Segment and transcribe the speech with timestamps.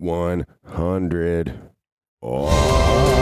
[0.00, 1.54] 100.
[2.22, 3.19] Oh.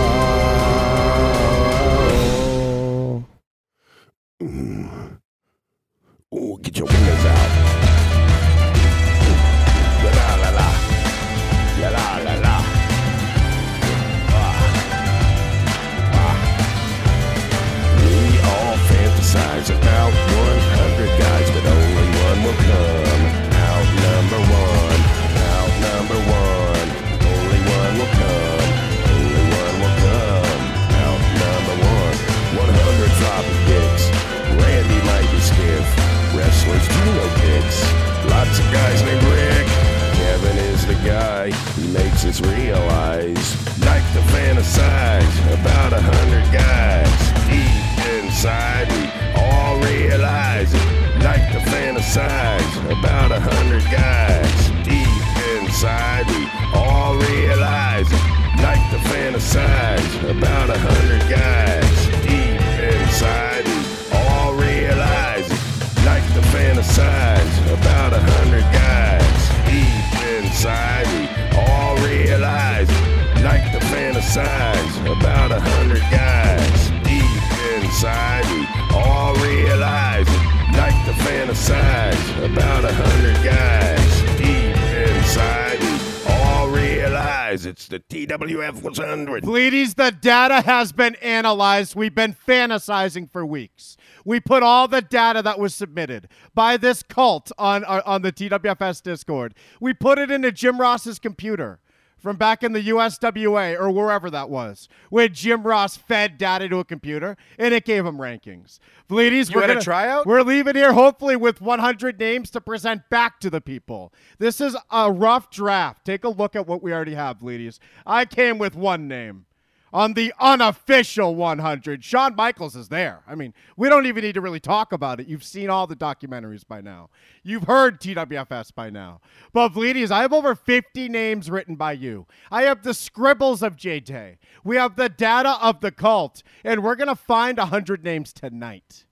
[90.08, 91.94] The data has been analyzed.
[91.94, 93.98] We've been fantasizing for weeks.
[94.24, 98.32] We put all the data that was submitted by this cult on uh, on the
[98.32, 99.54] TWFS Discord.
[99.80, 101.78] We put it into Jim Ross's computer
[102.16, 106.78] from back in the USWA or wherever that was, where Jim Ross fed data to
[106.78, 108.78] a computer and it gave him rankings.
[109.10, 109.16] You
[109.54, 110.26] we're gonna- tryout?
[110.26, 114.14] We're leaving here hopefully with 100 names to present back to the people.
[114.38, 116.06] This is a rough draft.
[116.06, 117.78] Take a look at what we already have, Bleedies.
[118.06, 119.44] I came with one name.
[119.92, 123.22] On the unofficial 100, Shawn Michaels is there.
[123.26, 125.28] I mean, we don't even need to really talk about it.
[125.28, 127.08] You've seen all the documentaries by now.
[127.42, 129.20] You've heard TWFS by now.
[129.52, 132.26] But Bleedies, I have over 50 names written by you.
[132.50, 134.38] I have the scribbles of J-Day.
[134.62, 136.42] We have the data of the cult.
[136.64, 139.06] And we're to find 100 names tonight.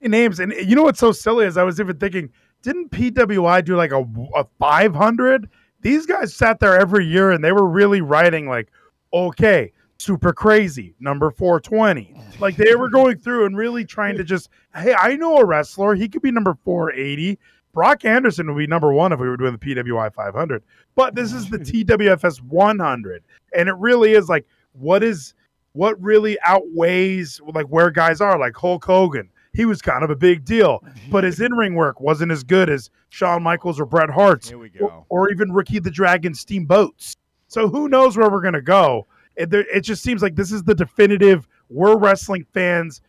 [0.00, 0.40] names.
[0.40, 2.30] And you know what's so silly is I was even thinking,
[2.62, 4.04] didn't PWI do like a,
[4.34, 5.48] a 500?
[5.80, 8.68] These guys sat there every year and they were really writing like,
[9.12, 12.14] okay, super crazy, number 420.
[12.40, 15.94] Like they were going through and really trying to just, hey, I know a wrestler.
[15.94, 17.38] He could be number 480.
[17.72, 20.62] Brock Anderson would be number one if we were doing the PWI 500.
[20.94, 23.22] But this is the TWFS 100.
[23.56, 25.34] And it really is like, what is,
[25.72, 28.38] what really outweighs like where guys are?
[28.38, 32.00] Like Hulk Hogan he was kind of a big deal, but his in ring work
[32.00, 35.06] wasn't as good as Shawn Michaels or Bret Hart's, Here we or, go.
[35.08, 37.16] or even Ricky the Dragon Steamboats.
[37.48, 39.06] So who knows where we're gonna go?
[39.36, 41.48] It, it just seems like this is the definitive.
[41.70, 43.02] We're wrestling fans,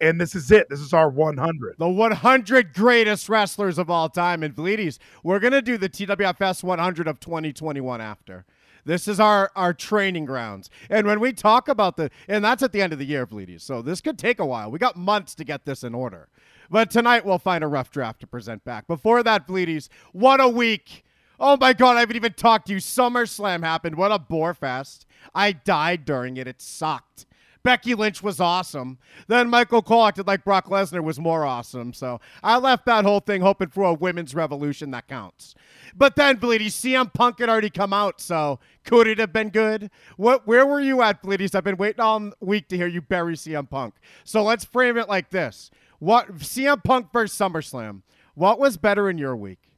[0.00, 0.68] and this is it.
[0.68, 1.76] This is our 100.
[1.78, 4.42] The 100 greatest wrestlers of all time.
[4.42, 8.44] And Bleedies, we're going to do the TWFS 100 of 2021 after.
[8.84, 10.70] This is our, our training grounds.
[10.90, 13.60] And when we talk about the, and that's at the end of the year, Bleedies.
[13.60, 14.70] So this could take a while.
[14.70, 16.28] We got months to get this in order.
[16.68, 18.86] But tonight we'll find a rough draft to present back.
[18.86, 21.04] Before that, Bleedies, what a week.
[21.44, 22.78] Oh my God, I haven't even talked to you.
[22.78, 23.96] SummerSlam happened.
[23.96, 25.06] What a bore fest.
[25.34, 26.46] I died during it.
[26.46, 27.26] It sucked.
[27.64, 28.98] Becky Lynch was awesome.
[29.26, 31.94] Then Michael Cole acted like Brock Lesnar was more awesome.
[31.94, 35.56] So I left that whole thing hoping for a women's revolution that counts.
[35.96, 39.90] But then, Bleedy, CM Punk had already come out, so could it have been good?
[40.16, 40.46] What?
[40.46, 41.56] Where were you at, Bleedies?
[41.56, 43.94] I've been waiting all week to hear you bury CM Punk.
[44.22, 48.02] So let's frame it like this: What CM Punk versus SummerSlam?
[48.34, 49.71] What was better in your week?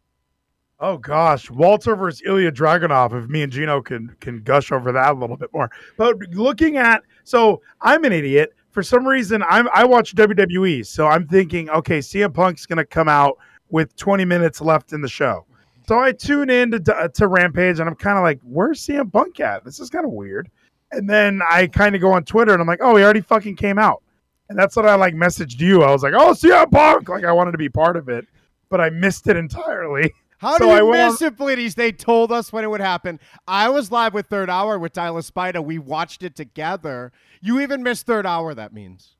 [0.80, 3.22] Oh gosh, Walter versus Ilja Dragunov.
[3.22, 6.76] If me and Gino can can gush over that a little bit more, but looking
[6.76, 8.54] at so I'm an idiot.
[8.70, 13.08] For some reason, I'm I watch WWE, so I'm thinking, okay, CM Punk's gonna come
[13.08, 13.38] out
[13.70, 15.46] with 20 minutes left in the show.
[15.86, 19.38] So I tune in to, to Rampage, and I'm kind of like, where's CM Punk
[19.40, 19.64] at?
[19.64, 20.50] This is kind of weird.
[20.92, 23.56] And then I kind of go on Twitter, and I'm like, oh, he already fucking
[23.56, 24.02] came out.
[24.48, 25.82] And that's what I like messaged you.
[25.82, 28.26] I was like, oh, CM Punk, like I wanted to be part of it,
[28.70, 30.12] but I missed it entirely.
[30.38, 31.74] How So do I you went on- miss it, Bleedies?
[31.74, 33.20] They told us when it would happen.
[33.48, 35.64] I was live with Third Hour with Tyler Spida.
[35.64, 37.12] We watched it together.
[37.40, 39.16] You even missed Third Hour, that means.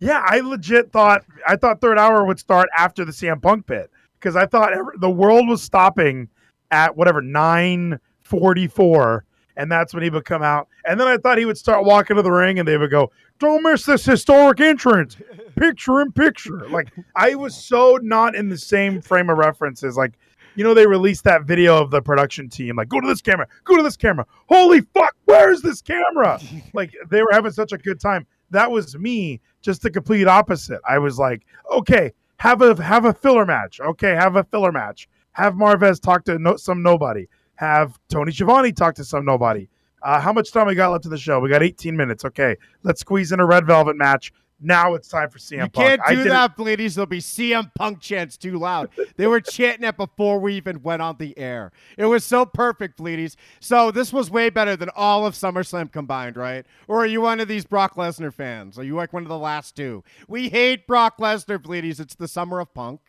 [0.00, 3.90] Yeah, I legit thought I thought third hour would start after the CM Punk bit
[4.18, 6.28] because I thought every, the world was stopping
[6.70, 9.24] at whatever nine forty four,
[9.56, 10.68] and that's when he would come out.
[10.84, 13.12] And then I thought he would start walking to the ring, and they would go,
[13.38, 15.16] "Don't miss this historic entrance,
[15.56, 19.96] picture in picture." Like I was so not in the same frame of reference as
[19.96, 20.14] like
[20.54, 23.46] you know, they released that video of the production team, like, go to this camera,
[23.64, 24.26] go to this camera.
[24.48, 26.40] Holy fuck, where's this camera?
[26.74, 28.26] like, they were having such a good time.
[28.50, 30.80] That was me, just the complete opposite.
[30.88, 33.80] I was like, okay, have a have a filler match.
[33.80, 35.08] Okay, have a filler match.
[35.32, 37.26] Have Marvez talk to no, some nobody.
[37.56, 39.68] Have Tony Schiavone talk to some nobody.
[40.02, 41.40] Uh, how much time we got left in the show?
[41.40, 42.24] We got 18 minutes.
[42.24, 44.32] Okay, let's squeeze in a red velvet match.
[44.64, 45.76] Now it's time for CM Punk.
[45.76, 46.02] You Punk.
[46.02, 46.94] can't do that, ladies.
[46.94, 48.88] There'll be CM Punk chants too loud.
[49.16, 51.70] They were chanting it before we even went on the air.
[51.98, 53.36] It was so perfect, ladies.
[53.60, 56.64] So this was way better than all of SummerSlam combined, right?
[56.88, 58.78] Or are you one of these Brock Lesnar fans?
[58.78, 60.02] Are you like one of the last two?
[60.28, 62.00] We hate Brock Lesnar, ladies.
[62.00, 63.00] It's the summer of Punk.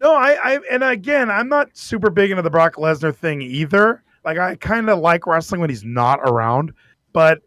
[0.00, 4.04] No, I, I and again, I'm not super big into the Brock Lesnar thing either.
[4.24, 6.72] Like I kind of like wrestling when he's not around,
[7.12, 7.40] but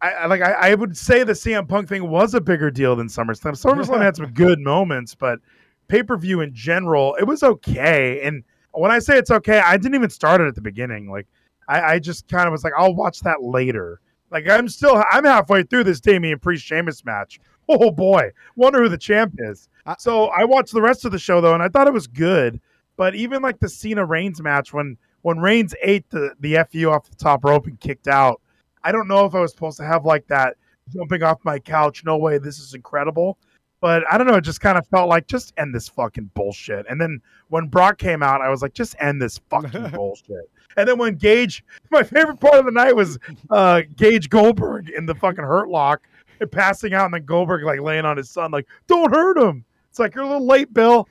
[0.00, 2.94] I, I like I, I would say the CM Punk thing was a bigger deal
[2.96, 3.60] than SummerSlam.
[3.60, 5.40] SummerSlam had some good moments, but
[5.88, 8.20] pay per view in general, it was okay.
[8.22, 11.10] And when I say it's okay, I didn't even start it at the beginning.
[11.10, 11.26] Like
[11.68, 14.00] I, I just kind of was like, I'll watch that later.
[14.30, 17.40] Like I'm still I'm halfway through this Damian Priest Sheamus match.
[17.70, 19.68] Oh boy, wonder who the champ is.
[19.98, 22.60] So I watched the rest of the show though, and I thought it was good.
[22.96, 27.08] But even like the Cena Reigns match, when when Reigns ate the the fu off
[27.08, 28.40] the top rope and kicked out,
[28.84, 30.56] I don't know if I was supposed to have like that
[30.92, 32.04] jumping off my couch.
[32.04, 33.38] No way, this is incredible.
[33.80, 34.34] But I don't know.
[34.34, 36.84] It just kind of felt like just end this fucking bullshit.
[36.90, 40.50] And then when Brock came out, I was like, just end this fucking bullshit.
[40.76, 43.18] And then when Gage, my favorite part of the night was
[43.50, 46.02] uh, Gage Goldberg in the fucking Hurt Lock
[46.40, 49.64] and passing out, and then Goldberg like laying on his son, like, don't hurt him.
[49.90, 51.08] It's like you're a little late, Bill.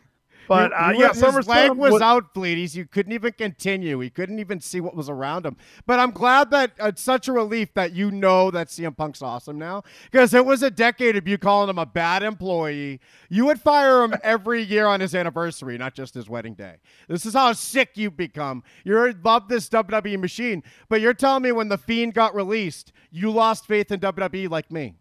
[0.48, 2.76] But You- uh, you yeah, his leg was was- out, Fleeties.
[2.76, 4.00] You couldn't even continue.
[4.00, 5.58] He couldn't even see what was around him.
[5.86, 9.22] But I'm glad that uh, it's such a relief that you know that CM Punk's
[9.22, 13.00] awesome now because it was a decade of you calling him a bad employee.
[13.30, 16.76] You would fire him every year on his anniversary, not just his wedding day.
[17.08, 18.64] This is how sick you've become.
[18.84, 23.32] You love this WWE machine, but you're telling me when the Fiend got released, you
[23.32, 24.96] lost faith in WWE like me.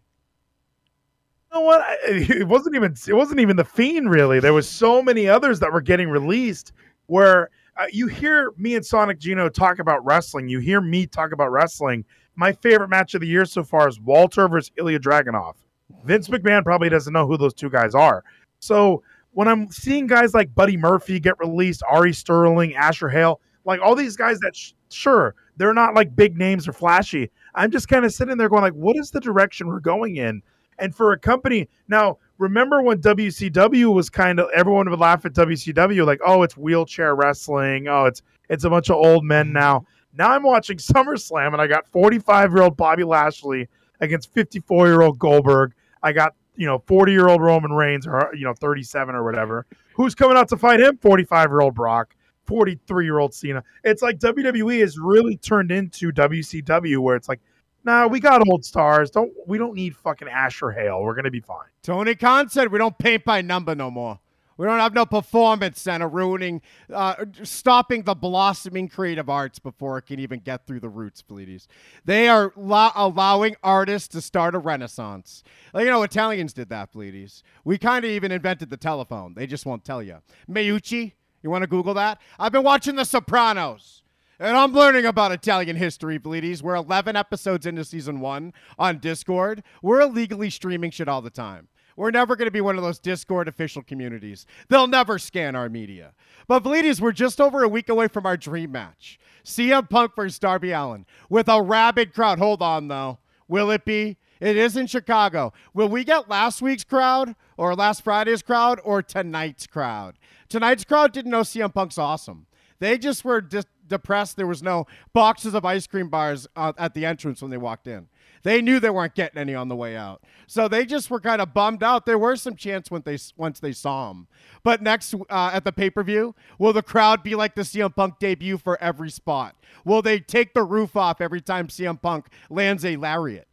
[1.51, 1.85] You know what?
[2.07, 4.39] It wasn't even it wasn't even the fiend really.
[4.39, 6.73] There was so many others that were getting released
[7.07, 10.47] where uh, you hear me and Sonic Gino talk about wrestling.
[10.49, 12.05] You hear me talk about wrestling.
[12.35, 15.55] My favorite match of the year so far is Walter versus Ilja Dragunov.
[16.03, 18.23] Vince McMahon probably doesn't know who those two guys are.
[18.59, 23.79] So when I'm seeing guys like Buddy Murphy get released, Ari Sterling, Asher Hale, like
[23.81, 27.29] all these guys that sh- sure they're not like big names or flashy.
[27.55, 30.41] I'm just kind of sitting there going like, what is the direction we're going in?
[30.79, 35.33] And for a company now, remember when WCW was kind of everyone would laugh at
[35.33, 37.87] WCW like, oh, it's wheelchair wrestling.
[37.87, 39.85] Oh, it's it's a bunch of old men now.
[40.13, 43.67] Now I'm watching SummerSlam and I got 45 year old Bobby Lashley
[43.99, 45.73] against 54 year old Goldberg.
[46.03, 49.65] I got you know 40 year old Roman Reigns or you know 37 or whatever.
[49.93, 50.97] Who's coming out to fight him?
[50.97, 52.13] 45 year old Brock.
[52.47, 53.63] 43 year old Cena.
[53.83, 57.41] It's like WWE has really turned into WCW where it's like,
[57.87, 59.09] nah, we got old stars.
[59.09, 61.01] Don't we don't need fucking Asher Hale.
[61.01, 61.67] We're gonna be fine.
[61.81, 64.19] Tony Khan said we don't paint by number no more.
[64.57, 70.07] We don't have no performance center ruining, uh, stopping the blossoming creative arts before it
[70.07, 71.67] can even get through the roots, please.
[72.05, 75.43] They are lo- allowing artists to start a renaissance.
[75.75, 77.43] Like, you know, Italians did that, please.
[77.65, 79.35] We kind of even invented the telephone.
[79.35, 80.17] They just won't tell you.
[80.49, 81.13] Meucci,
[81.43, 82.19] you want to Google that?
[82.39, 84.01] I've been watching The Sopranos.
[84.39, 86.61] And I'm learning about Italian history, bleedies.
[86.61, 89.63] We're 11 episodes into season one on Discord.
[89.81, 91.69] We're illegally streaming shit all the time.
[91.95, 94.45] We're never going to be one of those Discord official communities.
[94.69, 96.13] They'll never scan our media.
[96.47, 99.17] But bleedies, we're just over a week away from our dream match.
[99.43, 102.37] CM Punk versus Darby Allin with a rabid crowd.
[102.37, 103.17] Hold on, though.
[103.47, 104.17] Will it be?
[104.39, 105.51] It is in Chicago.
[105.73, 110.19] Will we get last week's crowd or last Friday's crowd or tonight's crowd?
[110.47, 112.45] Tonight's crowd didn't know CM Punk's awesome.
[112.79, 114.37] They just were dis- depressed.
[114.37, 117.87] There was no boxes of ice cream bars uh, at the entrance when they walked
[117.87, 118.07] in.
[118.43, 121.41] They knew they weren't getting any on the way out, so they just were kind
[121.41, 122.05] of bummed out.
[122.05, 124.27] There were some chants when they once they saw him,
[124.63, 127.95] but next uh, at the pay per view, will the crowd be like the CM
[127.95, 129.55] Punk debut for every spot?
[129.83, 133.47] Will they take the roof off every time CM Punk lands a lariat?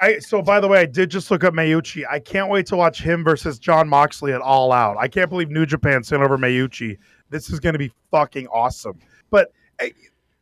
[0.00, 2.04] I so by the way, I did just look up Mayuchi.
[2.08, 4.96] I can't wait to watch him versus Jon Moxley at All Out.
[4.98, 6.98] I can't believe New Japan sent over Mayuchi.
[7.30, 8.98] This is going to be fucking awesome.
[9.30, 9.90] But eh,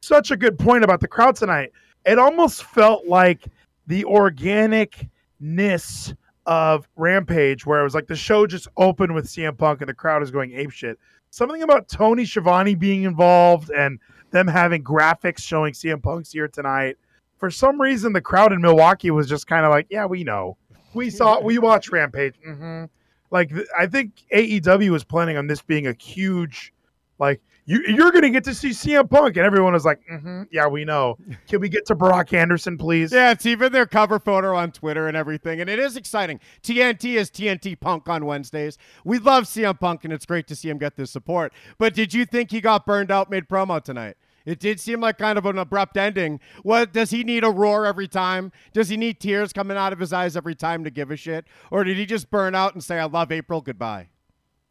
[0.01, 1.73] such a good point about the crowd tonight.
[2.05, 3.47] It almost felt like
[3.87, 6.17] the organicness
[6.47, 9.95] of Rampage, where it was like the show just opened with CM Punk and the
[9.95, 10.97] crowd is going apeshit.
[11.31, 13.99] Something about Tony Schiavone being involved and
[14.31, 16.97] them having graphics showing CM Punk's here tonight
[17.39, 20.57] for some reason the crowd in Milwaukee was just kind of like, yeah, we know,
[20.95, 22.35] we saw, we watched Rampage.
[22.45, 22.85] hmm
[23.31, 26.73] Like I think AEW was planning on this being a huge
[27.19, 30.69] Like you, you're gonna get to see CM Punk, and everyone is like, mm-hmm, "Yeah,
[30.69, 31.19] we know."
[31.49, 33.13] Can we get to Brock Anderson, please?
[33.13, 36.41] Yeah, it's even their cover photo on Twitter and everything, and it is exciting.
[36.63, 38.79] TNT is TNT Punk on Wednesdays.
[39.05, 41.53] We love CM Punk, and it's great to see him get this support.
[41.79, 44.17] But did you think he got burned out mid promo tonight?
[44.45, 46.39] It did seem like kind of an abrupt ending.
[46.63, 48.53] What does he need a roar every time?
[48.73, 51.47] Does he need tears coming out of his eyes every time to give a shit,
[51.73, 54.07] or did he just burn out and say, "I love April, goodbye"?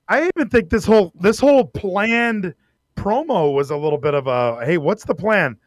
[0.08, 2.54] I even think this whole this whole planned
[2.96, 5.58] promo was a little bit of a hey, what's the plan?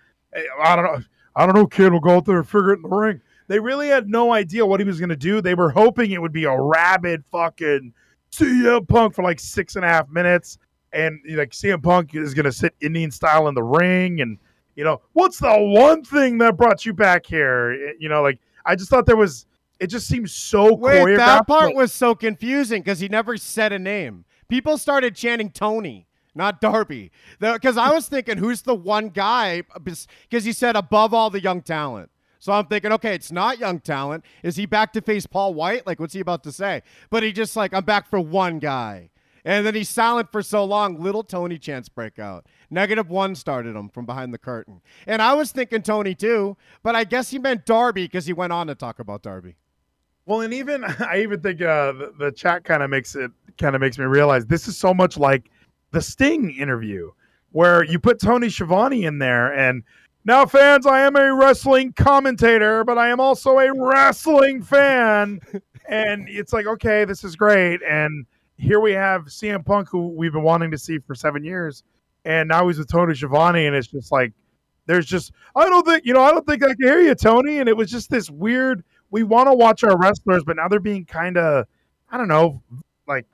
[0.62, 1.04] I don't know.
[1.34, 1.66] I don't know.
[1.66, 3.20] Kid will go out there and figure it in the ring.
[3.46, 5.40] They really had no idea what he was going to do.
[5.40, 7.94] They were hoping it would be a rabid fucking
[8.30, 10.58] CM Punk for like six and a half minutes,
[10.92, 14.38] and like CM Punk is going to sit Indian style in the ring, and
[14.76, 17.94] you know what's the one thing that brought you back here?
[17.98, 19.46] You know, like I just thought there was.
[19.80, 23.78] It just seems so Wait, that part was so confusing because he never said a
[23.78, 24.24] name.
[24.48, 27.10] People started chanting Tony not Darby.
[27.38, 29.62] Because I was thinking, who's the one guy?
[29.82, 32.10] Because he said above all the young talent.
[32.38, 34.24] So I'm thinking, okay, it's not young talent.
[34.42, 35.86] Is he back to face Paul White?
[35.86, 36.82] Like, what's he about to say?
[37.10, 39.10] But he just like, I'm back for one guy.
[39.44, 42.46] And then he's silent for so long, little Tony chance break out.
[42.70, 44.80] Negative one started him from behind the curtain.
[45.06, 48.52] And I was thinking Tony too, but I guess he meant Darby because he went
[48.52, 49.56] on to talk about Darby.
[50.28, 53.74] Well, and even I even think uh, the, the chat kind of makes it kind
[53.74, 55.50] of makes me realize this is so much like
[55.90, 57.10] the Sting interview
[57.50, 59.82] where you put Tony Schiavone in there and
[60.24, 65.40] now fans I am a wrestling commentator but I am also a wrestling fan.
[65.90, 67.80] And it's like okay this is great.
[67.82, 68.26] And
[68.58, 71.82] here we have CM Punk who we've been wanting to see for 7 years
[72.26, 74.34] and now he's with Tony Schiavone and it's just like
[74.84, 77.60] there's just I don't think you know I don't think I can hear you Tony.
[77.60, 80.80] And it was just this weird we want to watch our wrestlers but now they're
[80.80, 81.66] being kind of
[82.10, 82.62] I don't know
[83.06, 83.26] like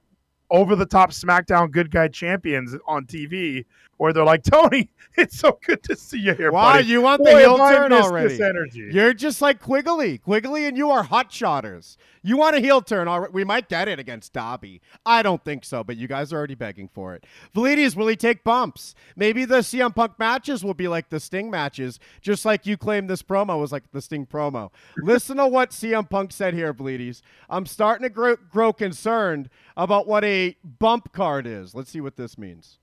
[0.51, 3.65] over the top SmackDown good guy champions on TV
[3.97, 6.51] where they're like, Tony, it's so good to see you here.
[6.51, 6.89] Wow, buddy.
[6.89, 8.43] you want Boy, the heel turn already?
[8.43, 8.91] energy.
[8.93, 10.19] You're just like Quigley.
[10.19, 11.97] Quigley and you are hot shotters.
[12.23, 13.33] You want a heel turn already?
[13.33, 14.81] We might get it against Dobby.
[15.05, 17.25] I don't think so, but you guys are already begging for it.
[17.55, 18.95] Valides, will he take bumps?
[19.15, 23.11] Maybe the CM Punk matches will be like the Sting matches, just like you claimed
[23.11, 24.71] this promo was like the Sting promo.
[24.97, 27.21] Listen to what CM Punk said here, Valides.
[27.51, 31.75] I'm starting to grow, grow concerned about what a bump card is.
[31.75, 32.79] Let's see what this means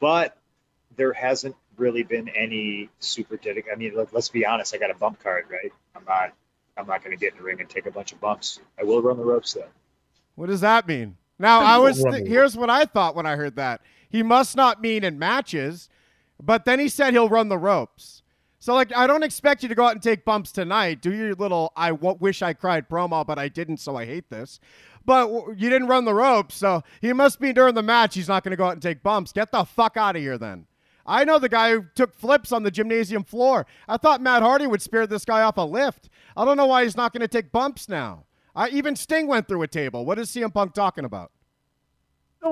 [0.00, 0.36] but
[0.96, 3.72] there hasn't really been any super dedicated.
[3.72, 4.74] I mean, look, let, us be honest.
[4.74, 5.72] I got a bump card, right?
[5.94, 6.32] I'm not.
[6.78, 8.60] I'm not going to get in the ring and take a bunch of bumps.
[8.78, 9.68] I will run the ropes though.
[10.34, 11.16] What does that mean?
[11.38, 12.02] Now I was.
[12.02, 13.80] Th- here's what I thought when I heard that.
[14.10, 15.88] He must not mean in matches,
[16.42, 18.22] but then he said he'll run the ropes.
[18.58, 21.00] So like, I don't expect you to go out and take bumps tonight.
[21.00, 24.28] Do your little "I w- wish I cried" promo, but I didn't, so I hate
[24.28, 24.60] this
[25.06, 28.14] but you didn't run the ropes, so he must be during the match.
[28.14, 29.32] He's not going to go out and take bumps.
[29.32, 30.66] Get the fuck out of here then.
[31.06, 33.66] I know the guy who took flips on the gymnasium floor.
[33.88, 36.10] I thought Matt Hardy would spare this guy off a lift.
[36.36, 38.24] I don't know why he's not going to take bumps now.
[38.56, 40.04] I, even Sting went through a table.
[40.04, 41.30] What is CM Punk talking about?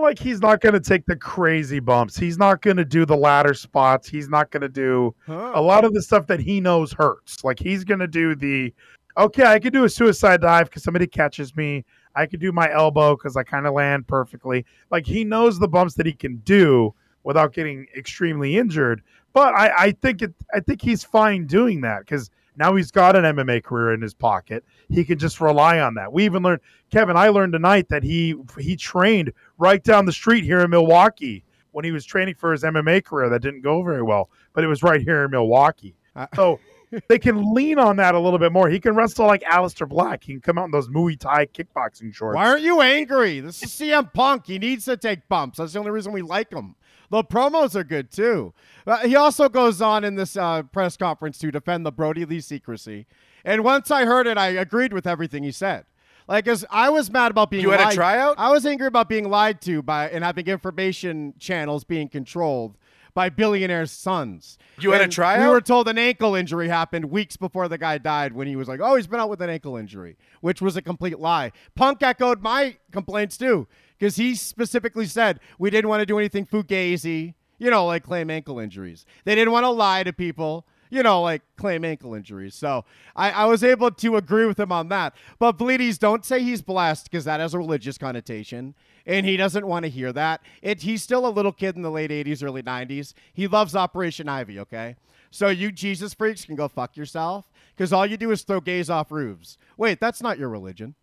[0.00, 2.16] like he's not going to take the crazy bumps.
[2.16, 4.08] He's not going to do the ladder spots.
[4.08, 5.52] He's not going to do huh.
[5.54, 7.44] a lot of the stuff that he knows hurts.
[7.44, 8.72] Like he's going to do the
[9.16, 11.84] okay, I can do a suicide dive because somebody catches me.
[12.14, 14.64] I could do my elbow because I kind of land perfectly.
[14.90, 19.02] Like he knows the bumps that he can do without getting extremely injured.
[19.32, 23.16] But I, I think it, I think he's fine doing that because now he's got
[23.16, 24.64] an MMA career in his pocket.
[24.88, 26.12] He can just rely on that.
[26.12, 27.16] We even learned, Kevin.
[27.16, 31.84] I learned tonight that he he trained right down the street here in Milwaukee when
[31.84, 33.28] he was training for his MMA career.
[33.28, 35.96] That didn't go very well, but it was right here in Milwaukee.
[36.14, 36.60] Uh, so
[37.08, 38.68] they can lean on that a little bit more.
[38.68, 40.24] He can wrestle like Aleister Black.
[40.24, 42.36] He can come out in those Muay Thai kickboxing shorts.
[42.36, 43.40] Why aren't you angry?
[43.40, 44.46] This is CM Punk.
[44.46, 45.58] He needs to take bumps.
[45.58, 46.76] That's the only reason we like him.
[47.10, 48.54] The promos are good too.
[48.86, 52.40] Uh, he also goes on in this uh, press conference to defend the Brodie Lee
[52.40, 53.06] secrecy.
[53.44, 55.84] And once I heard it, I agreed with everything he said.
[56.26, 58.36] Like, as I was mad about being you had lied, a tryout.
[58.38, 62.78] I was angry about being lied to by and having information channels being controlled
[63.14, 64.58] by billionaires' sons.
[64.78, 65.40] You had a tryout?
[65.40, 68.68] We were told an ankle injury happened weeks before the guy died when he was
[68.68, 71.52] like, oh, he's been out with an ankle injury, which was a complete lie.
[71.76, 73.68] Punk echoed my complaints too,
[73.98, 78.30] because he specifically said we didn't want to do anything fugazi, you know, like claim
[78.30, 79.06] ankle injuries.
[79.24, 82.54] They didn't want to lie to people you know, like claim ankle injuries.
[82.54, 82.84] So
[83.16, 85.14] I, I was able to agree with him on that.
[85.38, 88.74] But Bleedies, don't say he's blessed because that has a religious connotation
[89.06, 90.40] and he doesn't want to hear that.
[90.62, 93.12] It, he's still a little kid in the late 80s, early 90s.
[93.32, 94.96] He loves Operation Ivy, okay?
[95.30, 98.88] So you Jesus freaks can go fuck yourself because all you do is throw gays
[98.88, 99.58] off roofs.
[99.76, 100.94] Wait, that's not your religion.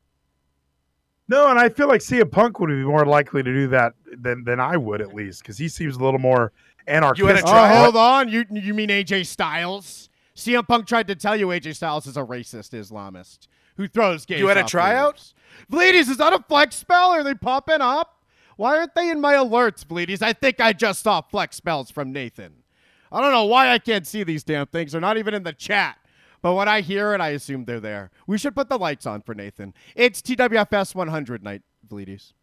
[1.27, 4.43] No, and I feel like CM Punk would be more likely to do that than
[4.43, 6.51] than I would at least because he seems a little more
[6.87, 7.19] anarchistic.
[7.19, 8.29] You had a try- oh, uh, hold on.
[8.29, 10.09] You you mean AJ Styles?
[10.35, 13.47] CM Punk tried to tell you AJ Styles is a racist Islamist
[13.77, 14.39] who throws gays.
[14.39, 15.13] You had a off tryout?
[15.13, 15.33] roofs.
[15.71, 17.11] Bleedies, is that a flex spell?
[17.11, 18.23] Are they popping up?
[18.57, 20.21] Why aren't they in my alerts, Bleedies?
[20.21, 22.63] I think I just saw flex spells from Nathan.
[23.11, 24.91] I don't know why I can't see these damn things.
[24.93, 25.97] They're not even in the chat.
[26.41, 28.09] But when I hear it, I assume they're there.
[28.25, 29.73] We should put the lights on for Nathan.
[29.95, 32.33] It's TWFS 100 night, Bleedies.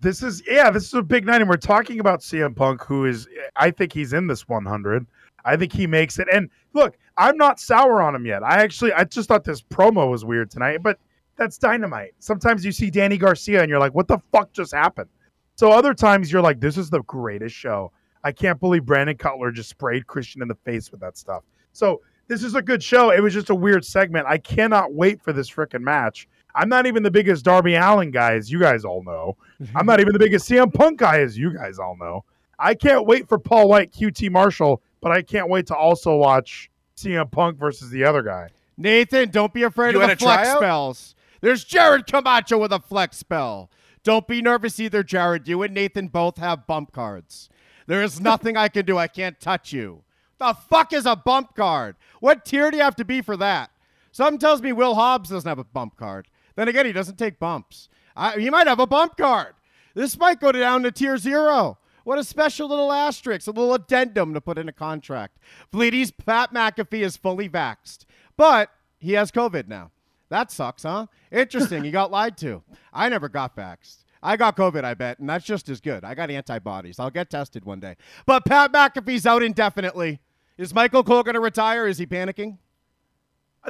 [0.00, 3.06] This is yeah, this is a big night, and we're talking about CM Punk, who
[3.06, 3.26] is
[3.56, 5.06] I think he's in this 100.
[5.44, 6.28] I think he makes it.
[6.32, 8.42] And look, I'm not sour on him yet.
[8.42, 10.98] I actually I just thought this promo was weird tonight, but
[11.36, 12.14] that's dynamite.
[12.18, 15.08] Sometimes you see Danny Garcia and you're like, what the fuck just happened?
[15.54, 17.92] So other times you're like, this is the greatest show.
[18.24, 21.44] I can't believe Brandon Cutler just sprayed Christian in the face with that stuff.
[21.72, 23.10] So this is a good show.
[23.10, 24.26] It was just a weird segment.
[24.26, 26.28] I cannot wait for this freaking match.
[26.56, 29.36] I'm not even the biggest Darby Allin guy, as you guys all know.
[29.74, 32.24] I'm not even the biggest CM Punk guy, as you guys all know.
[32.58, 36.70] I can't wait for Paul White, QT Marshall, but I can't wait to also watch
[36.96, 38.48] CM Punk versus the other guy.
[38.78, 40.58] Nathan, don't be afraid You of the flex tryout?
[40.58, 41.14] spells.
[41.42, 43.70] There's Jared Camacho with a flex spell.
[44.02, 45.46] Don't be nervous either, Jared.
[45.46, 47.50] You and Nathan both have bump cards.
[47.86, 48.96] There is nothing I can do.
[48.96, 50.02] I can't touch you.
[50.38, 51.96] The fuck is a bump card?
[52.20, 53.70] What tier do you have to be for that?
[54.12, 56.28] Something tells me Will Hobbs doesn't have a bump card.
[56.56, 57.88] Then again, he doesn't take bumps.
[58.16, 59.54] I, he might have a bump card.
[59.94, 61.78] This might go down to tier zero.
[62.04, 65.38] What a special little asterisk, a little addendum to put in a contract.
[65.72, 68.04] Bleedy's Pat McAfee is fully vaxxed,
[68.36, 69.90] but he has COVID now.
[70.28, 71.06] That sucks, huh?
[71.30, 71.84] Interesting.
[71.84, 72.62] he got lied to.
[72.92, 74.04] I never got vaxxed.
[74.22, 76.04] I got COVID, I bet, and that's just as good.
[76.04, 76.98] I got antibodies.
[76.98, 77.96] I'll get tested one day.
[78.24, 80.20] But Pat McAfee's out indefinitely.
[80.58, 81.86] Is Michael Cole going to retire?
[81.86, 82.58] Is he panicking?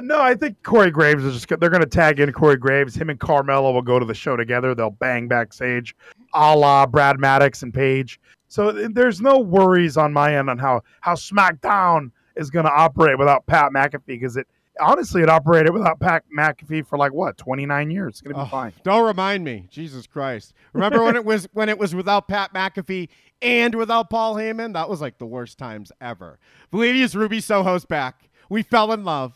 [0.01, 2.95] No, I think Corey Graves is just they're going to tag in Corey Graves.
[2.95, 4.75] Him and Carmella will go to the show together.
[4.75, 5.95] They'll bang backstage,
[6.33, 8.19] a la Brad Maddox and Paige.
[8.47, 12.71] So uh, there's no worries on my end on how how SmackDown is going to
[12.71, 14.47] operate without Pat McAfee because it
[14.79, 18.09] honestly it operated without Pat McAfee for like what 29 years.
[18.13, 18.73] It's going to be Oh, fine.
[18.83, 19.67] Don't remind me.
[19.71, 20.53] Jesus Christ.
[20.73, 23.09] Remember when it was when it was without Pat McAfee
[23.41, 24.73] and without Paul Heyman?
[24.73, 26.39] That was like the worst times ever.
[26.71, 28.29] Ladies, Ruby Soho's back.
[28.49, 29.33] We fell in love.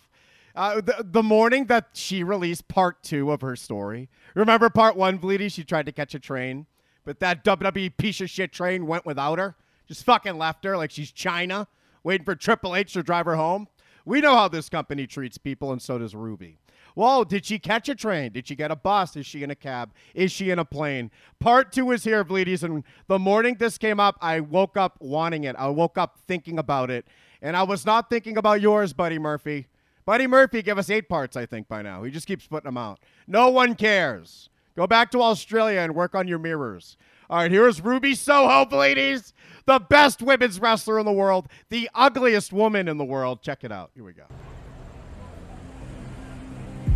[0.56, 4.10] Uh, the, the morning that she released part two of her story.
[4.36, 5.52] Remember part one, Bleedy?
[5.52, 6.66] She tried to catch a train,
[7.06, 9.56] but that WWE piece of shit train went without her.
[9.88, 11.68] Just fucking left her like she's Chyna,
[12.04, 13.68] waiting for Triple H to drive her home.
[14.06, 16.58] We know how this company treats people, and so does Ruby.
[16.96, 18.34] Whoa, did she catch a train?
[18.34, 19.16] Did she get a bus?
[19.16, 19.94] Is she in a cab?
[20.14, 21.10] Is she in a plane?
[21.40, 22.64] Part two is here, Bleedies.
[22.64, 25.56] And the morning this came up, I woke up wanting it.
[25.58, 27.08] I woke up thinking about it.
[27.42, 29.68] And I was not thinking about yours, Buddy Murphy.
[30.06, 32.04] Buddy Murphy gave us eight parts, I think, by now.
[32.04, 33.00] He just keeps putting them out.
[33.28, 34.50] No one cares.
[34.76, 36.98] Go back to Australia and work on your mirrors.
[37.30, 39.34] All right, here's Ruby Soho, ladies,
[39.66, 43.42] the best women's wrestler in the world, the ugliest woman in the world.
[43.42, 43.92] Check it out.
[43.96, 44.24] Here we go.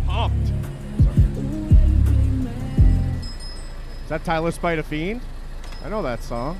[0.06, 0.48] Pumped.
[1.02, 1.16] Sorry.
[4.02, 5.20] Is that Tyler Spite a Fiend?
[5.84, 6.58] I know that song.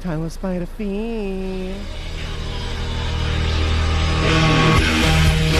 [0.00, 1.76] Tyler Spite a Fiend.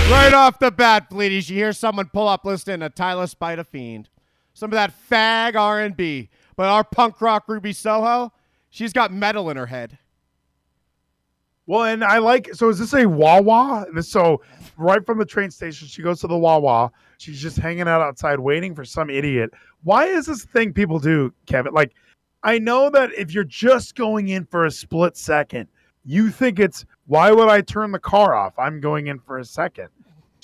[0.09, 3.65] Right off the bat, Bleedies, you hear someone pull up listening to Tyler Spite a
[3.65, 4.09] Fiend.
[4.55, 6.31] Some of that fag R&B.
[6.55, 8.33] But our punk rock Ruby Soho,
[8.71, 9.99] she's got metal in her head.
[11.67, 13.87] Well, and I like so is this a Wawa?
[14.01, 14.43] So
[14.77, 16.93] right from the train station, she goes to the Wawa.
[17.19, 19.53] She's just hanging out outside waiting for some idiot.
[19.83, 21.75] Why is this thing people do, Kevin?
[21.75, 21.95] Like,
[22.45, 25.67] I know that if you're just going in for a split second,
[26.05, 28.57] you think it's why would I turn the car off?
[28.57, 29.89] I'm going in for a second.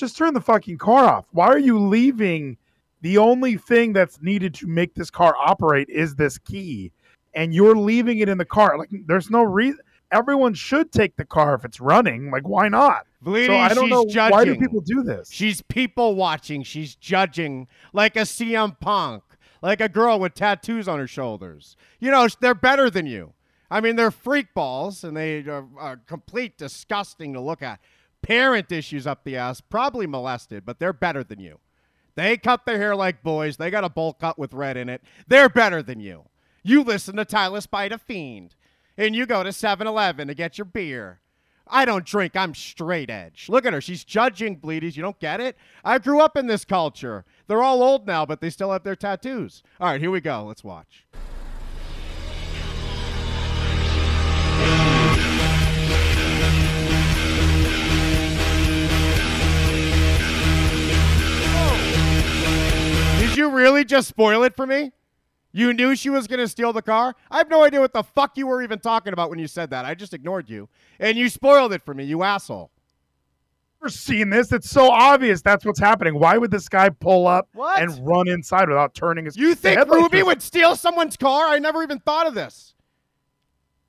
[0.03, 1.27] Just turn the fucking car off.
[1.31, 2.57] Why are you leaving?
[3.03, 6.91] The only thing that's needed to make this car operate is this key,
[7.35, 8.77] and you're leaving it in the car.
[8.77, 9.79] Like, there's no reason
[10.11, 12.33] everyone should take the car if it's running.
[12.33, 13.07] Like, why not?
[13.25, 14.33] Bleedy, so I don't she's know judging.
[14.37, 15.31] why do people do this.
[15.31, 16.65] She's people watching.
[16.65, 19.23] She's judging like a CM Punk,
[19.63, 21.77] like a girl with tattoos on her shoulders.
[22.01, 23.35] You know, they're better than you.
[23.71, 27.79] I mean, they're freak balls and they are, are complete disgusting to look at.
[28.23, 31.59] Parent issues up the ass, probably molested, but they're better than you.
[32.15, 33.57] They cut their hair like boys.
[33.57, 35.03] They got a bowl cut with red in it.
[35.27, 36.25] They're better than you.
[36.63, 38.55] You listen to Tyler Spite a Fiend,
[38.97, 41.21] and you go to 7 Eleven to get your beer.
[41.67, 42.37] I don't drink.
[42.37, 43.47] I'm straight edge.
[43.49, 43.81] Look at her.
[43.81, 44.97] She's judging bleedies.
[44.97, 45.57] You don't get it?
[45.85, 47.25] I grew up in this culture.
[47.47, 49.63] They're all old now, but they still have their tattoos.
[49.81, 50.45] All right, here we go.
[50.45, 51.07] Let's watch.
[63.43, 64.93] You really just spoil it for me?
[65.53, 67.15] You knew she was going to steal the car?
[67.31, 69.71] I have no idea what the fuck you were even talking about when you said
[69.71, 69.85] that.
[69.85, 70.69] I just ignored you.
[70.99, 72.71] And you spoiled it for me, you asshole.
[73.81, 74.53] Never seen this.
[74.53, 76.19] It's so obvious that's what's happening.
[76.19, 77.83] Why would this guy pull up What?
[77.83, 79.37] and run inside without turning his?
[79.37, 81.47] You think Ruby would steal someone's car?
[81.49, 82.75] I never even thought of this.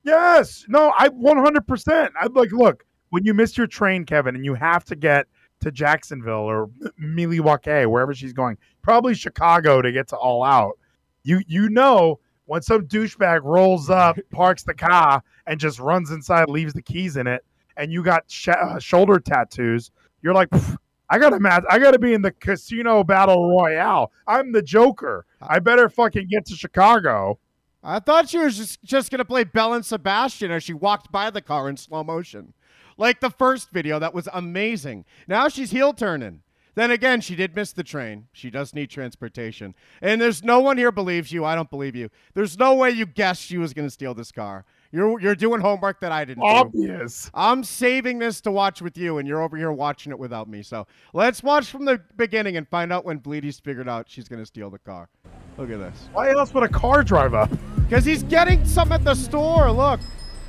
[0.04, 0.66] Yes.
[0.68, 2.10] No, I 100%.
[2.20, 5.28] I'd like, look, when you miss your train, Kevin, and you have to get
[5.63, 10.78] to Jacksonville or Milwaukee, wherever she's going, probably Chicago to get to All Out.
[11.23, 16.49] You you know when some douchebag rolls up, parks the car, and just runs inside,
[16.49, 17.43] leaves the keys in it,
[17.78, 20.78] and you got sh- uh, shoulder tattoos, you're like, "Pff,
[21.10, 21.63] I gotta match.
[21.69, 24.12] I gotta be in the casino battle royale.
[24.28, 25.26] I'm the Joker.
[25.41, 27.39] I better fucking get to Chicago.
[27.86, 31.12] I thought she was just, just going to play Belle and Sebastian as she walked
[31.12, 32.54] by the car in slow motion.
[32.97, 35.06] Like the first video, that was amazing.
[35.27, 36.41] Now she's heel turning.
[36.75, 38.27] Then again, she did miss the train.
[38.32, 39.75] She does need transportation.
[40.01, 41.45] And there's no one here believes you.
[41.45, 42.10] I don't believe you.
[42.34, 44.65] There's no way you guessed she was going to steal this car.
[44.91, 46.49] You're, you're doing homework that I didn't do.
[46.49, 47.29] Obvious.
[47.34, 50.63] I'm saving this to watch with you, and you're over here watching it without me.
[50.63, 54.41] So let's watch from the beginning and find out when Bleedy's figured out she's going
[54.41, 55.10] to steal the car.
[55.58, 56.10] Look at this.
[56.13, 57.51] Why else would a car drive up?
[57.88, 59.71] Because he's getting some at the store.
[59.71, 59.99] Look.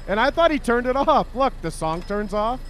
[0.07, 1.35] And I thought he turned it off.
[1.35, 2.61] Look, the song turns off.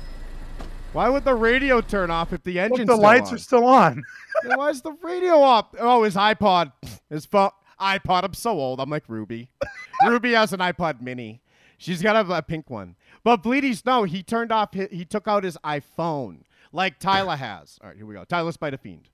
[0.92, 3.34] Why would the radio turn off if the Look, engine's the lights on?
[3.34, 4.04] are still on.
[4.44, 5.66] Why is the radio off?
[5.80, 6.72] Oh, his iPod.
[7.10, 7.50] His phone.
[7.80, 8.22] iPod.
[8.22, 8.78] I'm so old.
[8.78, 9.48] I'm like Ruby.
[10.06, 11.40] Ruby has an iPod mini.
[11.78, 12.94] She's got a, a pink one.
[13.24, 16.42] But Bleedy's, no, he turned off, hi- he took out his iPhone
[16.72, 17.78] like Tyler has.
[17.82, 18.22] All right, here we go.
[18.24, 19.08] Tyler Spider Fiend.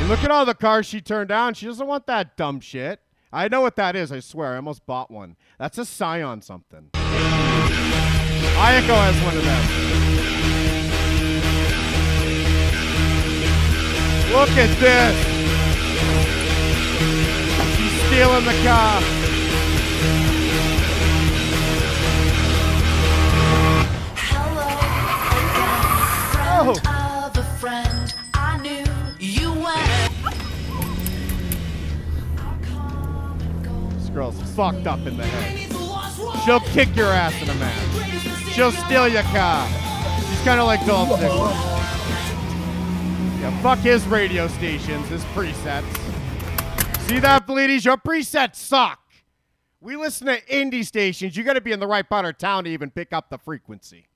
[0.00, 1.54] And look at all the cars she turned down.
[1.54, 3.00] She doesn't want that dumb shit.
[3.34, 4.52] I know what that is, I swear.
[4.52, 5.34] I almost bought one.
[5.58, 6.90] That's a Scion something.
[6.92, 9.64] Ayako has one of them.
[14.32, 15.16] Look at this.
[17.76, 19.00] She's stealing the car.
[24.30, 24.70] Hello
[26.72, 27.03] Oh.
[34.14, 36.44] Girl's fucked up in the head.
[36.44, 38.52] She'll kick your ass in a match.
[38.52, 39.66] She'll steal your car.
[40.28, 41.50] She's kind of like Dolph Ziggler.
[43.40, 45.84] Yeah, fuck his radio stations, his presets.
[47.08, 47.84] See that, Bleedies?
[47.84, 49.00] Your presets suck.
[49.80, 51.36] We listen to indie stations.
[51.36, 53.36] You got to be in the right part of town to even pick up the
[53.36, 54.06] frequency.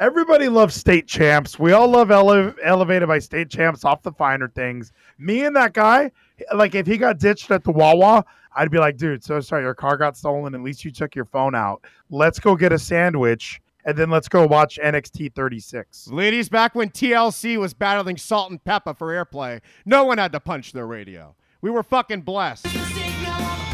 [0.00, 1.56] Everybody loves state champs.
[1.56, 4.92] We all love ele- elevated by state champs off the finer things.
[5.18, 6.10] Me and that guy,
[6.52, 8.24] like if he got ditched at the Wawa,
[8.54, 10.54] I'd be like, dude, so sorry, your car got stolen.
[10.54, 11.84] At least you took your phone out.
[12.10, 16.08] Let's go get a sandwich and then let's go watch NXT 36.
[16.08, 20.86] Ladies, back when TLC was battling Salt-N-Pepa for airplay, no one had to punch their
[20.86, 21.34] radio.
[21.60, 22.66] We were fucking blessed.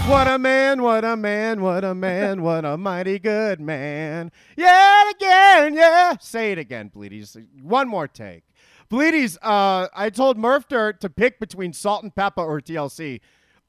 [0.06, 4.32] What a man, what a man, what a man, what a mighty good man.
[4.56, 6.16] Yeah, again, yeah.
[6.20, 7.36] Say it again, Bleedies.
[7.62, 8.44] One more take.
[8.90, 13.20] Bleedies, uh, I told Murph to pick between Salt-N-Pepa or TLC.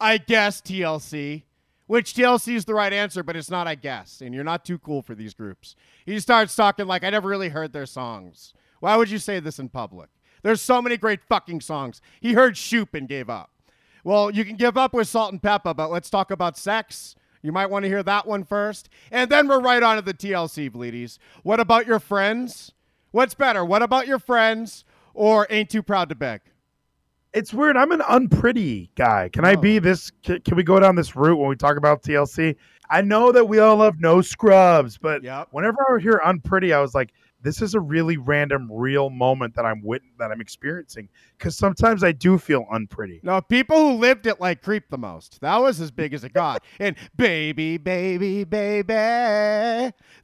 [0.02, 1.44] I guess TLC,
[1.86, 4.22] which TLC is the right answer, but it's not, I guess.
[4.22, 5.76] And you're not too cool for these groups.
[6.06, 8.54] He starts talking like, I never really heard their songs.
[8.80, 10.10] Why would you say this in public?
[10.42, 12.02] There's so many great fucking songs.
[12.20, 13.52] He heard Shoop and gave up.
[14.04, 17.16] Well, you can give up with Salt-N-Pepa, but let's talk about sex.
[17.44, 18.90] You might want to hear that one first.
[19.12, 21.20] And then we're right on to the TLC, Bleedies.
[21.44, 22.72] What about your friends?
[23.12, 23.64] What's better?
[23.64, 24.84] What about your friends
[25.14, 26.42] or Ain't Too Proud to Beg?
[27.34, 27.78] It's weird.
[27.78, 29.30] I'm an unpretty guy.
[29.32, 29.58] Can I Oh.
[29.58, 30.12] be this?
[30.24, 32.56] Can, can we go down this route when we talk about TLC?
[32.90, 35.48] I know that we all love no scrubs, but Yep.
[35.52, 37.14] whenever I would hear unpretty, I was like,
[37.44, 41.08] this is a really random, real moment that I'm wit- that I'm experiencing.
[41.38, 43.22] Because sometimes I do feel unpretty.
[43.24, 45.40] No, people who lived it like creep the most.
[45.42, 46.64] That was as big as it got.
[46.80, 48.94] and baby, baby, baby.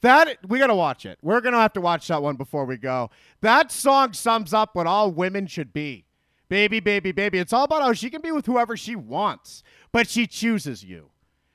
[0.02, 1.17] That we gotta watch it.
[1.22, 3.10] We're gonna have to watch that one before we go.
[3.41, 6.04] That song sums up what all women should be.
[6.49, 7.39] Baby, baby, baby.
[7.39, 11.10] It's all about how she can be with whoever she wants, but she chooses you.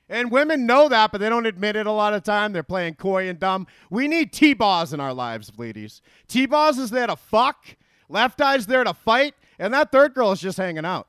[0.09, 2.53] And women know that, but they don't admit it a lot of time.
[2.53, 3.65] They're playing coy and dumb.
[3.89, 6.01] We need T-Boz in our lives, ladies.
[6.27, 7.65] T-Boz is there to fuck.
[8.09, 9.33] Left Eye's there to fight.
[9.57, 11.07] And that third girl is just hanging out.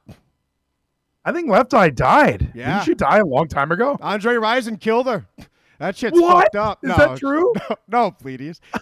[1.24, 2.52] I think Left Eye died.
[2.54, 2.74] Yeah.
[2.74, 3.98] Didn't she die a long time ago?
[4.00, 5.26] Andre Rison killed her.
[5.78, 6.44] That shit's What?
[6.44, 6.84] fucked up.
[6.84, 7.52] Is no, that true?
[7.88, 8.30] No, no.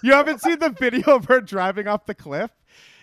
[0.03, 2.51] You haven't seen the video of her driving off the cliff?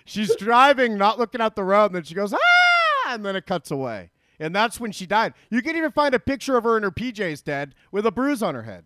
[0.10, 3.45] She's driving, not looking out the road, and then she goes, ah, and then it
[3.45, 4.10] cuts away.
[4.39, 5.36] And that's when she died.
[5.52, 8.41] You can even find a picture of her in her PJs dead with a bruise
[8.41, 8.86] on her head.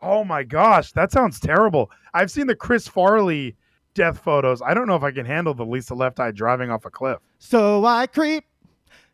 [0.00, 1.90] Oh my gosh, that sounds terrible.
[2.14, 3.56] I've seen the Chris Farley
[3.92, 4.62] death photos.
[4.62, 7.18] I don't know if I can handle the Lisa Left Eye driving off a cliff.
[7.38, 8.44] So I creep,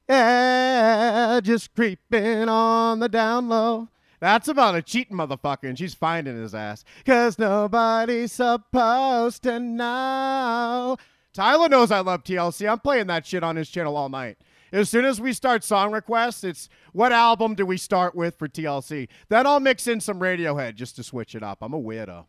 [0.09, 3.89] yeah, just creeping on the down low.
[4.23, 6.85] That's about a cheating motherfucker, and she's finding his ass.
[7.05, 10.97] Cause nobody's supposed to know.
[11.35, 12.71] Tyler knows I love TLC.
[12.71, 14.39] I'm playing that shit on his channel all night.
[14.71, 18.47] As soon as we start song requests, it's what album do we start with for
[18.47, 19.09] TLC?
[19.29, 21.59] Then I'll mix in some Radiohead just to switch it up.
[21.61, 22.27] I'm a weirdo.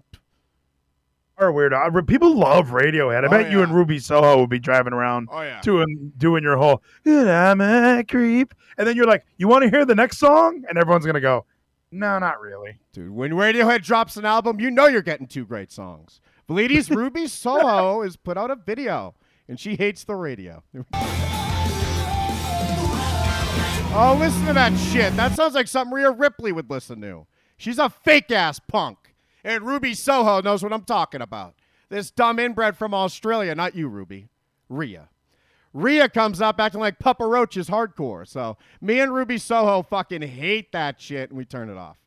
[1.37, 1.75] Or weird.
[1.75, 3.23] I- People love Radiohead.
[3.23, 5.61] I Oh, bet you and Ruby Soho would be driving around Oh yeah.
[5.61, 9.69] doing doing your whole "And I'm a creep," and then you're like, "You want to
[9.69, 11.45] hear the next song?" And everyone's gonna go,
[11.93, 15.71] "No, not really." Dude, when Radiohead drops an album, you know you're getting two great
[15.71, 16.19] songs.
[16.49, 19.15] Valides Ruby Soho has put out a video,
[19.47, 20.63] and she hates the radio.
[23.95, 25.15] oh, listen to that shit.
[25.15, 27.27] That sounds like something Rhea Ripley would listen to.
[27.57, 31.55] She's a fake ass punk, and Ruby Soho knows what I'm talking about.
[31.89, 34.29] This dumb inbred from Australia, not you, Ruby.
[34.67, 35.09] Rhea.
[35.73, 38.27] Rhea comes up acting like Papa Roach is hardcore.
[38.27, 41.97] So me and Ruby Soho fucking hate that shit, and we turn it off.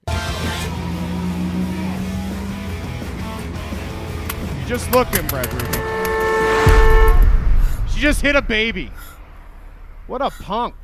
[4.60, 5.78] You just look inbred, Ruby.
[7.92, 8.90] She just hit a baby.
[10.06, 10.74] What a punk.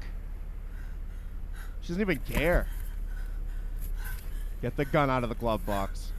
[1.83, 2.67] She doesn't even care.
[4.61, 6.13] Get the gun out of the glove box.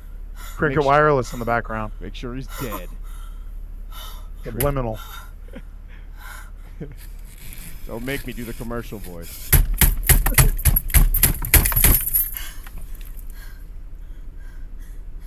[0.56, 1.93] Cricket Make su- Wireless in the background.
[1.99, 2.89] Make sure he's dead.
[4.43, 4.99] Subliminal.
[7.88, 9.49] Don't make me do the commercial voice.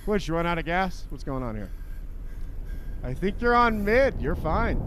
[0.05, 1.03] What, you run out of gas?
[1.09, 1.69] What's going on here?
[3.03, 4.21] I think you're on mid.
[4.21, 4.77] You're fine.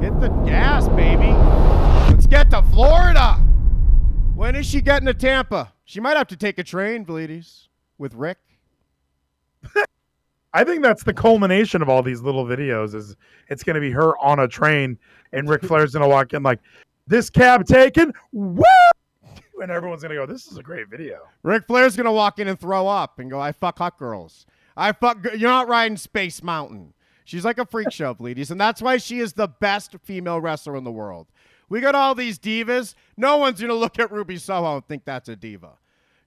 [0.00, 1.32] Hit the gas, baby.
[2.12, 3.34] Let's get to Florida.
[4.34, 5.72] When is she getting to Tampa?
[5.84, 8.38] She might have to take a train, Valides, with Rick.
[10.56, 12.94] I think that's the culmination of all these little videos.
[12.94, 13.14] Is
[13.48, 14.98] it's going to be her on a train,
[15.34, 16.60] and Ric Flair's going to walk in like,
[17.06, 18.64] "This cab taken, woo!"
[19.60, 22.48] And everyone's going to go, "This is a great video." Ric Flair's gonna walk in
[22.48, 24.46] and throw up and go, "I fuck hot girls.
[24.78, 25.18] I fuck.
[25.36, 26.94] You're not riding Space Mountain."
[27.26, 30.76] She's like a freak show, ladies, and that's why she is the best female wrestler
[30.76, 31.26] in the world.
[31.68, 32.94] We got all these divas.
[33.18, 35.72] No one's gonna look at Ruby Soho and think that's a diva.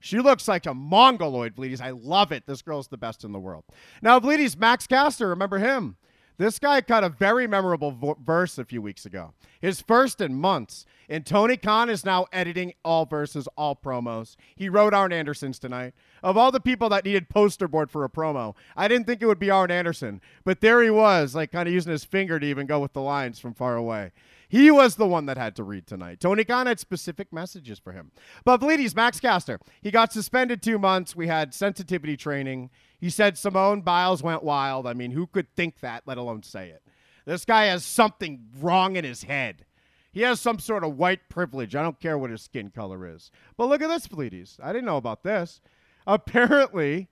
[0.00, 1.80] She looks like a mongoloid, Bleedies.
[1.80, 2.46] I love it.
[2.46, 3.64] This girl's the best in the world.
[4.00, 5.96] Now, Bleedies, Max Caster, remember him?
[6.40, 9.34] This guy cut a very memorable vo- verse a few weeks ago.
[9.60, 10.86] His first in months.
[11.06, 14.36] And Tony Khan is now editing all verses, all promos.
[14.56, 15.92] He wrote Arn Anderson's tonight.
[16.22, 19.26] Of all the people that needed poster board for a promo, I didn't think it
[19.26, 20.22] would be Arn Anderson.
[20.42, 23.02] But there he was, like kind of using his finger to even go with the
[23.02, 24.12] lines from far away.
[24.48, 26.20] He was the one that had to read tonight.
[26.20, 28.12] Tony Khan had specific messages for him.
[28.46, 28.62] But
[28.96, 31.14] Max Caster, he got suspended two months.
[31.14, 32.70] We had sensitivity training.
[33.00, 34.86] He said Simone Biles went wild.
[34.86, 36.82] I mean, who could think that, let alone say it?
[37.24, 39.64] This guy has something wrong in his head.
[40.12, 41.74] He has some sort of white privilege.
[41.76, 43.30] I don't care what his skin color is.
[43.56, 44.58] But look at this, Bleedies.
[44.62, 45.60] I didn't know about this.
[46.06, 47.08] Apparently,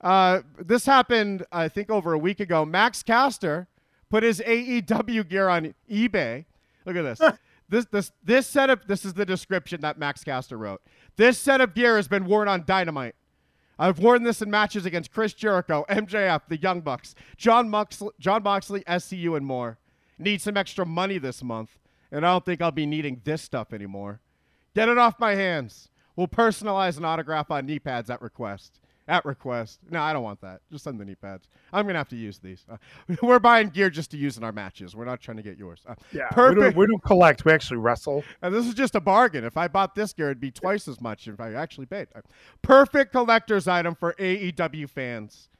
[0.00, 2.64] uh, this happened, I think, over a week ago.
[2.64, 3.68] Max Caster
[4.10, 6.46] put his AEW gear on eBay.
[6.86, 7.20] Look at this.
[7.68, 8.86] this this this setup.
[8.86, 10.82] This is the description that Max Caster wrote.
[11.16, 13.14] This set of gear has been worn on Dynamite.
[13.78, 18.42] I've worn this in matches against Chris Jericho, MJF, the Young Bucks, Jon Moxley, Jon
[18.42, 19.78] Moxley, SCU, and more.
[20.18, 21.78] Need some extra money this month,
[22.12, 24.20] and I don't think I'll be needing this stuff anymore.
[24.74, 25.88] Get it off my hands.
[26.16, 28.78] We'll personalize an autograph on knee pads at request.
[29.06, 29.80] At request.
[29.90, 30.62] No, I don't want that.
[30.72, 31.46] Just send the knee pads.
[31.74, 32.64] I'm gonna have to use these.
[32.70, 32.76] Uh,
[33.22, 34.96] we're buying gear just to use in our matches.
[34.96, 35.82] We're not trying to get yours.
[35.86, 36.60] Uh, Yeah, we perfect.
[36.60, 37.44] don't, we don't collect.
[37.44, 38.24] We actually wrestle.
[38.40, 39.44] And this is just a bargain.
[39.44, 42.08] If I bought this gear, it'd be twice as much if I actually paid.
[42.62, 45.50] Perfect collector's item for AEW fans.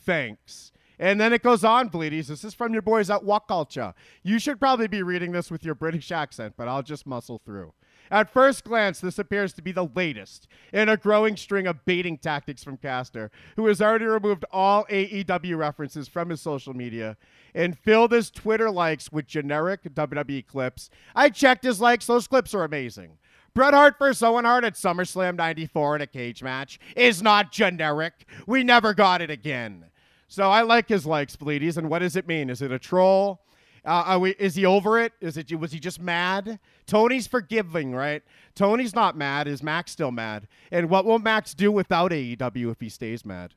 [0.00, 0.72] Thanks.
[0.98, 2.26] And then it goes on, Bleedies.
[2.26, 3.94] This is from your boys at What Culture.
[4.24, 7.72] You should probably be reading this with your British accent, but I'll just muscle through.
[8.10, 12.18] At first glance, this appears to be the latest in a growing string of baiting
[12.18, 17.16] tactics from Caster, who has already removed all AEW references from his social media
[17.54, 20.90] and filled his Twitter likes with generic WWE clips.
[21.14, 23.18] I checked his likes, those clips are amazing.
[23.54, 28.26] Bret Hart versus Owen Hart at SummerSlam 94 in a cage match is not generic.
[28.46, 29.86] We never got it again.
[30.28, 31.76] So I like his likes, Bleedies.
[31.76, 32.50] And what does it mean?
[32.50, 33.40] Is it a troll?
[33.84, 35.12] Uh, are we, is he over it?
[35.20, 36.58] Is it was he just mad?
[36.86, 38.22] Tony's forgiving, right?
[38.54, 39.46] Tony's not mad.
[39.48, 40.48] Is Max still mad?
[40.70, 43.54] And what will Max do without AEW if he stays mad?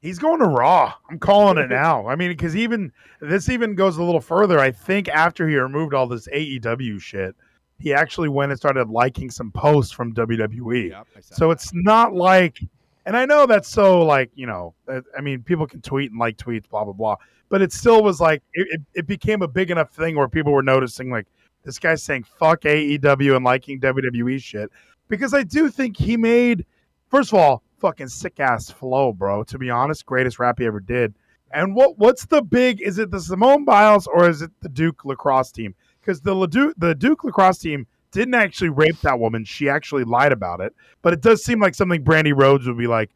[0.00, 0.94] He's going to Raw.
[1.10, 2.06] I'm calling it now.
[2.08, 4.58] I mean, because even this even goes a little further.
[4.58, 7.34] I think after he removed all this AEW shit,
[7.78, 10.90] he actually went and started liking some posts from WWE.
[10.90, 11.52] Yep, So that.
[11.52, 12.60] it's not like
[13.06, 16.20] And I know that's so like you know, uh, I mean, people can tweet and
[16.20, 17.16] like tweets, blah blah blah.
[17.48, 20.62] But it still was like it, it, became a big enough thing where people were
[20.62, 21.26] noticing like
[21.64, 24.70] this guy's saying fuck AEW and liking WWE shit
[25.08, 26.64] because I do think he made
[27.08, 29.42] first of all fucking sick ass flow, bro.
[29.44, 31.14] To be honest, greatest rap he ever did.
[31.52, 32.80] And what what's the big?
[32.80, 35.74] Is it the Simone Biles or is it the Duke lacrosse team?
[36.00, 39.44] Because the the Duke lacrosse team didn't actually rape that woman.
[39.44, 40.74] She actually lied about it.
[41.02, 43.10] But it does seem like something Brandi Rhodes would be like,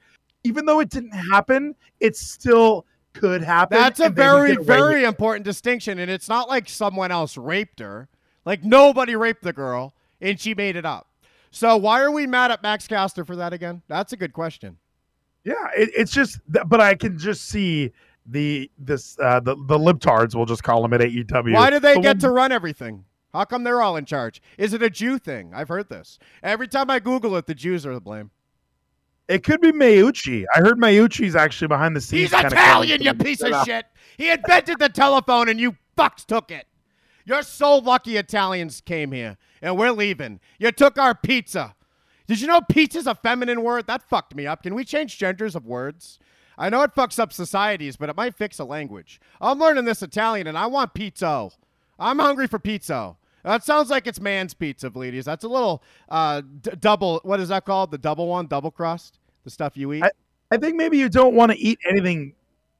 [0.44, 3.78] even though it didn't happen, it still could happen.
[3.78, 5.98] That's a very, very important distinction.
[5.98, 8.08] And it's not like someone else raped her.
[8.44, 11.08] Like nobody raped the girl and she made it up.
[11.50, 13.82] So why are we mad at Max Caster for that again?
[13.88, 14.76] That's a good question.
[15.44, 17.92] Yeah, it, it's just, but I can just see
[18.26, 20.34] the this uh, the the libtards.
[20.34, 21.52] We'll just call them at AEW.
[21.52, 23.04] Why do they The get one- to run everything?
[23.34, 24.40] How come they're all in charge?
[24.58, 25.50] Is it a Jew thing?
[25.52, 26.20] I've heard this.
[26.44, 28.30] Every time I Google it, the Jews are to blame.
[29.26, 30.44] It could be Meucci.
[30.54, 32.30] I heard Meucci's actually behind the scenes.
[32.30, 33.86] He's Italian, you piece of shit.
[34.18, 36.68] He invented the telephone and you fucks took it.
[37.24, 40.38] You're so lucky Italians came here and we're leaving.
[40.60, 41.74] You took our pizza.
[42.28, 43.88] Did you know pizza's a feminine word?
[43.88, 44.62] That fucked me up.
[44.62, 46.20] Can we change genders of words?
[46.56, 49.20] I know it fucks up societies, but it might fix a language.
[49.40, 51.48] I'm learning this Italian and I want pizza.
[51.98, 53.16] I'm hungry for pizza.
[53.44, 55.24] That sounds like it's man's pizza, bleedies.
[55.24, 57.20] That's a little uh, d- double.
[57.24, 57.90] What is that called?
[57.90, 60.02] The double one, double crust, the stuff you eat.
[60.02, 60.10] I-
[60.50, 62.34] I think maybe you don't want to eat anything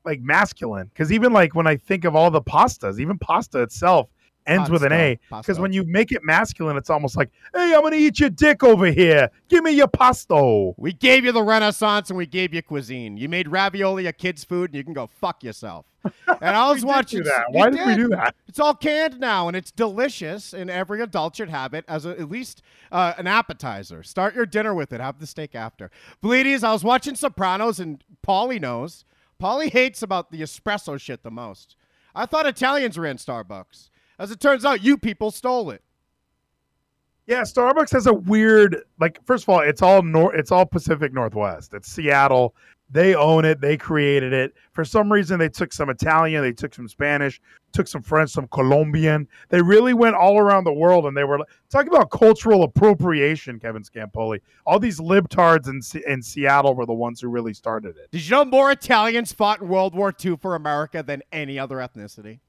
[0.05, 4.11] like masculine because even like when I think of all the pastas, even pasta itself
[4.47, 5.19] ends with an A.
[5.31, 8.63] Because when you make it masculine, it's almost like, hey, I'm gonna eat your dick
[8.63, 9.31] over here.
[9.49, 10.75] Give me your pasto.
[10.77, 13.17] We gave you the Renaissance and we gave you cuisine.
[13.17, 15.87] You made ravioli a kid's food and you can go fuck yourself.
[16.41, 17.47] And I was watching that.
[17.51, 18.35] Why did we do that?
[18.47, 20.53] It's all canned now and it's delicious.
[20.53, 22.61] And every adult should have it as a, at least
[22.93, 24.03] uh, an appetizer.
[24.03, 25.01] Start your dinner with it.
[25.01, 25.91] Have the steak after.
[26.23, 29.07] Bleedies, I was watching Sopranos and Paulie knows.
[29.41, 31.77] Paulie hates about the espresso shit the most.
[32.15, 33.89] I thought Italians ran Starbucks.
[34.19, 35.83] As it turns out, you people stole it.
[37.27, 39.19] Yeah, Starbucks has a weird like.
[39.25, 41.73] First of all, it's all nor it's all Pacific Northwest.
[41.73, 42.55] It's Seattle.
[42.91, 43.63] They own it.
[43.63, 44.53] They created it.
[44.73, 47.41] For some reason, they took some Italian, they took some Spanish,
[47.73, 49.27] took some French, some Colombian.
[49.49, 51.39] They really went all around the world, and they were
[51.71, 53.59] talking about cultural appropriation.
[53.59, 58.11] Kevin Scampoli, all these libtards in in Seattle were the ones who really started it.
[58.11, 61.77] Did you know more Italians fought in World War II for America than any other
[61.77, 62.41] ethnicity?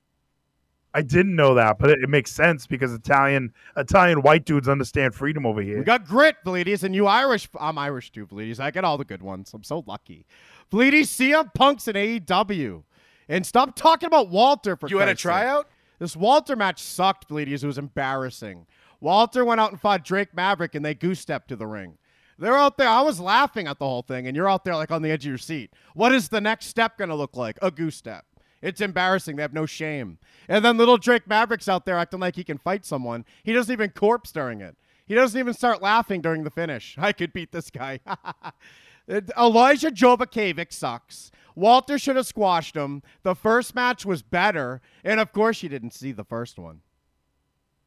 [0.96, 5.14] I didn't know that, but it, it makes sense because Italian Italian white dudes understand
[5.14, 5.78] freedom over here.
[5.78, 7.50] We got grit, Bleedies, and you Irish.
[7.60, 8.62] I'm Irish too, Bleedies.
[8.62, 9.54] I get all the good ones.
[9.54, 10.26] I'm so lucky.
[10.72, 12.84] Bleedies, CM Punk's in AEW.
[13.28, 15.32] And stop talking about Walter for You had a Christ's sake.
[15.32, 15.68] tryout?
[16.00, 17.62] This Walter match sucked, Bleedies.
[17.62, 18.66] It was embarrassing.
[19.02, 21.98] Walter went out and fought Drake Maverick, and they goose stepped to the ring.
[22.40, 22.88] They're out there.
[22.88, 25.26] I was laughing at the whole thing, and you're out there like on the edge
[25.26, 25.74] of your seat.
[25.94, 27.58] What is the next step going to look like?
[27.62, 28.26] A goose step.
[28.62, 29.36] It's embarrassing.
[29.36, 30.18] They have no shame.
[30.48, 33.26] And then little Drake Maverick's out there acting like he can fight someone.
[33.44, 34.76] He doesn't even corpse during it.
[35.06, 36.96] He doesn't even start laughing during the finish.
[37.00, 38.00] I could beat this guy.
[39.38, 41.32] Elijah Jovakovic sucks.
[41.56, 43.02] Walter should have squashed him.
[43.24, 44.82] The first match was better.
[45.04, 46.82] And of course, you didn't see the first one.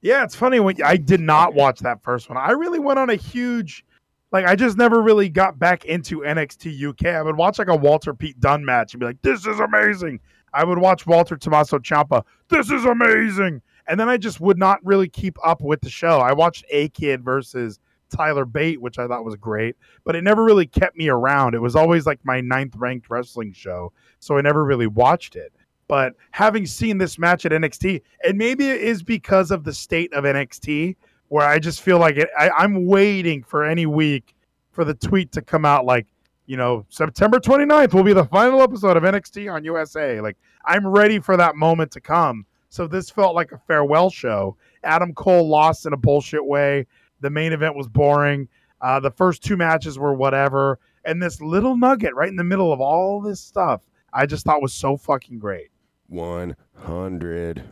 [0.01, 2.39] Yeah, it's funny when I did not watch that first one.
[2.39, 3.85] I really went on a huge,
[4.31, 7.07] like, I just never really got back into NXT UK.
[7.07, 10.21] I would watch like a Walter Pete Dunne match and be like, "This is amazing."
[10.53, 12.25] I would watch Walter Tommaso Ciampa.
[12.49, 13.63] This is amazing.
[13.87, 16.19] And then I just would not really keep up with the show.
[16.19, 17.81] I watched A Kid versus
[18.11, 21.55] Tyler Bate, which I thought was great, but it never really kept me around.
[21.55, 25.53] It was always like my ninth ranked wrestling show, so I never really watched it.
[25.89, 30.13] But having seen this match at NXT, and maybe it is because of the state
[30.13, 30.97] of NXT,
[31.29, 34.35] where I just feel like it, I, I'm waiting for any week
[34.71, 36.07] for the tweet to come out like,
[36.49, 40.19] you know, September 29th will be the final episode of NXT on USA.
[40.23, 42.47] Like, I'm ready for that moment to come.
[42.71, 44.57] So this felt like a farewell show.
[44.83, 46.87] Adam Cole lost in a bullshit way.
[47.21, 48.49] The main event was boring.
[48.81, 50.79] Uh, the first two matches were whatever.
[51.05, 53.83] And this little nugget right in the middle of all this stuff,
[54.15, 55.69] I just thought was so fucking great.
[56.07, 57.63] 100.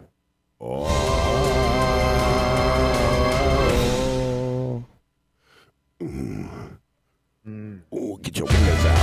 [0.61, 1.66] Oh.
[8.27, 8.96] Get your windows out.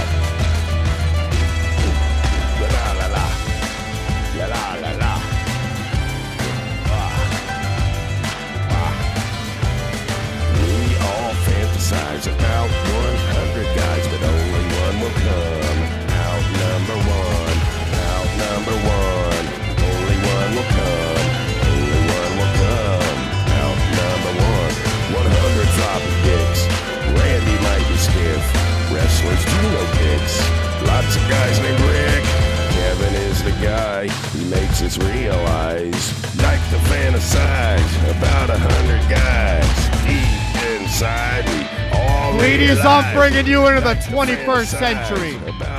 [30.14, 30.64] Gino.
[30.86, 32.24] Lots of guys named Rick.
[32.72, 34.08] Kevin is the guy.
[34.38, 36.38] He makes us realize.
[36.38, 39.66] Like to fantasize about a hundred guys.
[40.06, 45.34] Deep inside, we all Ladies, I'm bringing you into the like to 21st century.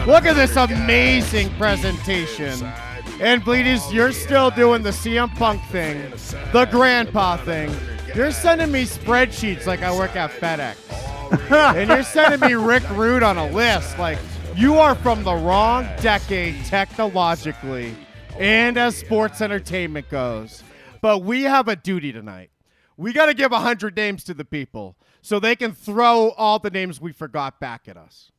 [0.06, 1.58] Look at this amazing guys.
[1.58, 2.50] presentation.
[2.50, 6.10] Deep inside, we And Bleedies, you're still doing the CM Punk thing,
[6.52, 7.74] the grandpa thing.
[8.14, 11.13] You're sending me spreadsheets like I work at FedEx.
[11.50, 13.98] And you're sending me Rick Rude on a list.
[13.98, 14.18] Like,
[14.56, 17.94] you are from the wrong decade technologically
[18.38, 20.62] and as sports entertainment goes.
[21.00, 22.50] But we have a duty tonight.
[22.96, 26.70] We got to give 100 names to the people so they can throw all the
[26.70, 28.30] names we forgot back at us.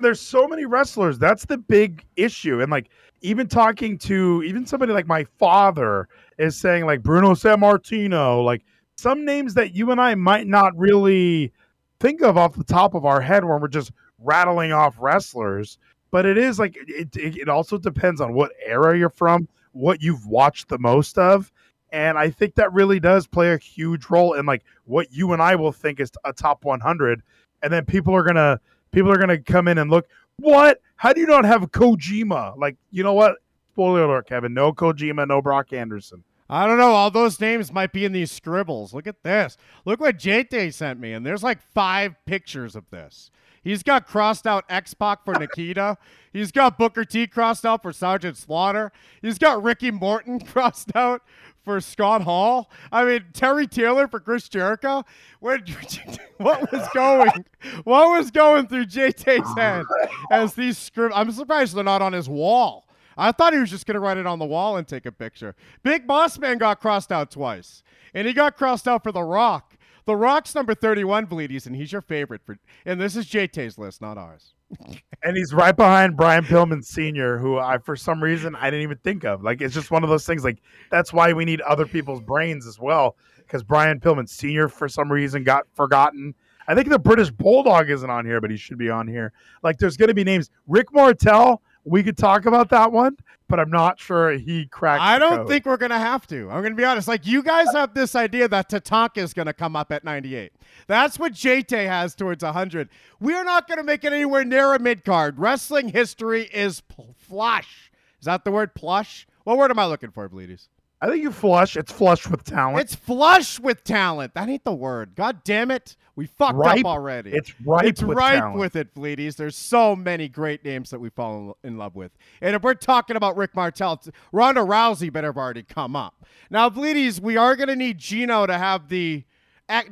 [0.00, 1.18] there's so many wrestlers.
[1.18, 2.60] That's the big issue.
[2.60, 2.90] And like
[3.22, 6.08] even talking to even somebody like my father
[6.38, 8.62] is saying like Bruno Sammartino, like
[8.96, 11.52] some names that you and I might not really
[12.00, 15.78] think of off the top of our head when we're just rattling off wrestlers.
[16.10, 20.02] But it is like it, it, it also depends on what era you're from, what
[20.02, 21.50] you've watched the most of.
[21.92, 25.42] And I think that really does play a huge role in like what you and
[25.42, 27.22] I will think is a top 100.
[27.62, 28.60] And then people are gonna
[28.92, 30.06] people are gonna come in and look.
[30.38, 30.80] What?
[30.96, 32.56] How do you not have Kojima?
[32.56, 33.36] Like, you know what?
[33.72, 34.54] Spoiler alert, Kevin.
[34.54, 36.22] No Kojima, no Brock Anderson.
[36.54, 36.92] I don't know.
[36.92, 38.94] All those names might be in these scribbles.
[38.94, 39.56] Look at this.
[39.84, 43.32] Look what JT sent me, and there's like five pictures of this.
[43.64, 45.98] He's got crossed out X Pac for Nikita.
[46.32, 48.92] He's got Booker T crossed out for Sergeant Slaughter.
[49.20, 51.22] He's got Ricky Morton crossed out
[51.64, 52.70] for Scott Hall.
[52.92, 55.02] I mean Terry Taylor for Chris Jericho.
[55.40, 55.68] What,
[56.36, 57.44] what was going?
[57.82, 59.86] What was going through JT's head
[60.30, 61.10] as these scrib?
[61.12, 62.83] I'm surprised they're not on his wall.
[63.16, 65.12] I thought he was just going to write it on the wall and take a
[65.12, 65.54] picture.
[65.82, 69.76] Big Boss Man got crossed out twice, and he got crossed out for The Rock.
[70.06, 72.42] The Rock's number 31, Bleedies, and he's your favorite.
[72.44, 72.58] for.
[72.84, 74.54] And this is JT's list, not ours.
[75.26, 78.98] And he's right behind Brian Pillman Sr., who I for some reason I didn't even
[78.98, 79.42] think of.
[79.42, 80.44] Like it's just one of those things.
[80.44, 80.58] Like
[80.90, 83.16] that's why we need other people's brains as well.
[83.38, 84.68] Because Brian Pillman Sr.
[84.68, 86.34] for some reason got forgotten.
[86.68, 89.32] I think the British Bulldog isn't on here, but he should be on here.
[89.62, 90.50] Like there's going to be names.
[90.66, 91.62] Rick Martel.
[91.84, 93.16] We could talk about that one,
[93.48, 95.02] but I'm not sure he cracked.
[95.02, 96.50] I don't think we're going to have to.
[96.50, 97.08] I'm going to be honest.
[97.08, 100.52] Like, you guys have this idea that Tatanka is going to come up at 98.
[100.86, 102.88] That's what JT has towards 100.
[103.20, 105.38] We're not going to make it anywhere near a mid card.
[105.38, 107.90] Wrestling history is pl- flush.
[108.18, 109.26] Is that the word plush?
[109.44, 110.68] What word am I looking for, Bleedies?
[111.00, 111.76] I think you flush.
[111.76, 112.80] It's flush with talent.
[112.80, 114.34] It's flush with talent.
[114.34, 115.14] That ain't the word.
[115.14, 115.96] God damn it.
[116.16, 116.80] We fucked Ripe.
[116.80, 117.32] up already.
[117.32, 118.58] It's ripe It's with ripe talent.
[118.58, 119.36] with it, Bleedies.
[119.36, 122.12] There's so many great names that we fall in love with.
[122.40, 124.00] And if we're talking about Rick Martel,
[124.32, 126.24] Ronda Rousey better have already come up.
[126.50, 129.24] Now, Bleedies, we are going to need Gino to have the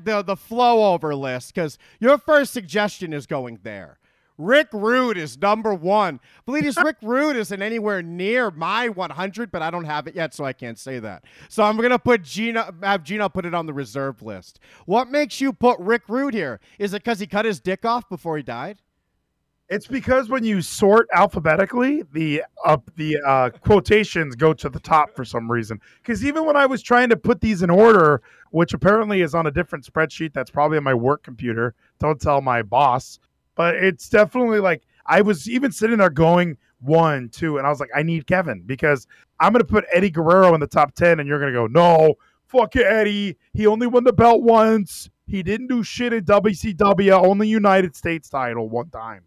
[0.05, 3.99] the, the flow over list because your first suggestion is going there.
[4.39, 6.21] Rick Rude is number one.
[6.47, 10.35] Believe Bleedies, Rick Rude isn't anywhere near my 100, but I don't have it yet,
[10.35, 11.25] so I can't say that.
[11.49, 14.61] So I'm gonna put Gina, have Gina put it on the reserve list.
[14.87, 16.61] What makes you put Rick Rude here?
[16.79, 18.81] Is it because he cut his dick off before he died?
[19.73, 25.17] It's because when you sort alphabetically, the uh, the uh, quotations go to the top
[25.17, 25.81] for some reason.
[26.03, 28.21] Because even when I was trying to put these in order,
[28.51, 31.75] which apparently is on a different spreadsheet, that's probably on my work computer.
[32.01, 33.19] Don't tell my boss,
[33.55, 37.81] but it's definitely like I was even sitting there going one, two, and I was
[37.81, 39.07] like, I need Kevin because
[39.41, 42.15] I'm gonna put Eddie Guerrero in the top ten, and you're gonna go, no,
[42.47, 43.37] fuck you, Eddie.
[43.53, 45.09] He only won the belt once.
[45.27, 49.23] He didn't do shit in WCW, only United States title one time.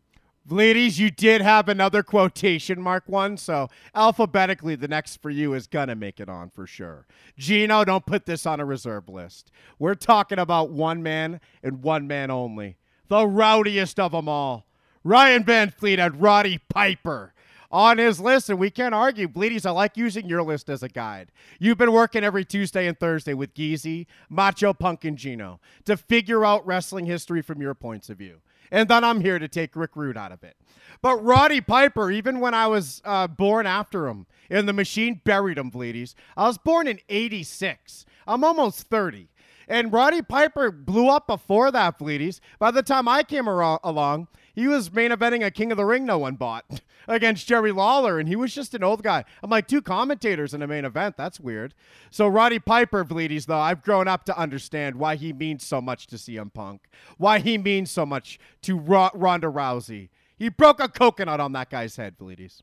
[0.48, 5.66] Ladies, you did have another quotation mark one, so alphabetically, the next for you is
[5.66, 7.08] gonna make it on for sure.
[7.36, 9.50] Gino, don't put this on a reserve list.
[9.80, 12.78] We're talking about one man and one man only,
[13.08, 14.66] the rowdiest of them all.
[15.04, 17.34] Ryan Van Fleet and Roddy Piper
[17.72, 19.28] on his list, and we can't argue.
[19.28, 21.32] Bleedies, I like using your list as a guide.
[21.60, 26.46] You've been working every Tuesday and Thursday with Geezy, Macho Punk, and Gino to figure
[26.46, 28.42] out wrestling history from your points of view.
[28.72, 30.56] And then I'm here to take Rick Rude out of it.
[31.02, 35.58] But Roddy Piper, even when I was uh, born after him, and the machine buried
[35.58, 36.16] him, Bleedies.
[36.36, 38.06] I was born in 86.
[38.28, 39.30] I'm almost 30.
[39.68, 42.40] And Roddy Piper blew up before that, Bleedies.
[42.60, 45.86] By the time I came aro- along, he was main eventing a King of the
[45.86, 46.66] Ring no one bought
[47.08, 49.26] against Jerry Lawler, and he was just an old guy.
[49.44, 51.18] I'm like, two commentators in a main event.
[51.18, 51.74] That's weird.
[52.10, 56.08] So, Roddy Piper, Bleedies, though, I've grown up to understand why he means so much
[56.08, 56.88] to CM Punk,
[57.18, 60.10] why he means so much to Ro- Ronda Rousey.
[60.38, 62.62] He broke a coconut on that guy's head, Bleedies.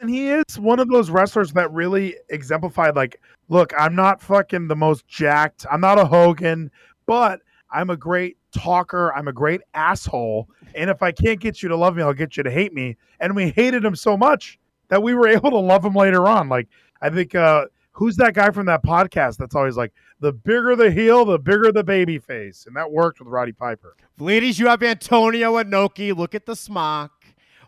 [0.00, 4.68] And he is one of those wrestlers that really exemplified like, look, I'm not fucking
[4.68, 5.64] the most jacked.
[5.70, 6.70] I'm not a Hogan,
[7.06, 7.40] but
[7.70, 9.12] I'm a great talker.
[9.14, 10.48] I'm a great asshole.
[10.74, 12.96] And if I can't get you to love me, I'll get you to hate me.
[13.20, 16.48] And we hated him so much that we were able to love him later on.
[16.48, 16.68] Like,
[17.00, 20.90] I think, uh, who's that guy from that podcast that's always like, the bigger the
[20.90, 22.66] heel, the bigger the baby face.
[22.66, 23.96] And that worked with Roddy Piper.
[24.18, 26.16] Ladies, you have Antonio Inoki.
[26.16, 27.15] Look at the smock.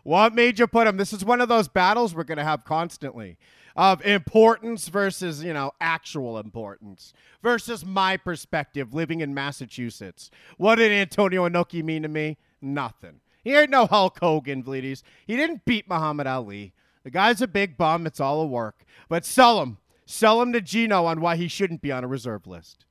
[0.09, 0.97] What made you put him?
[0.97, 3.37] This is one of those battles we're going to have constantly
[3.75, 10.31] of importance versus, you know, actual importance versus my perspective living in Massachusetts.
[10.57, 12.37] What did Antonio Inoki mean to me?
[12.59, 13.19] Nothing.
[13.43, 15.03] He ain't no Hulk Hogan, ladies.
[15.27, 16.73] He didn't beat Muhammad Ali.
[17.03, 18.07] The guy's a big bum.
[18.07, 18.85] It's all a work.
[19.09, 19.77] But sell him.
[20.07, 22.87] Sell him to Gino on why he shouldn't be on a reserve list.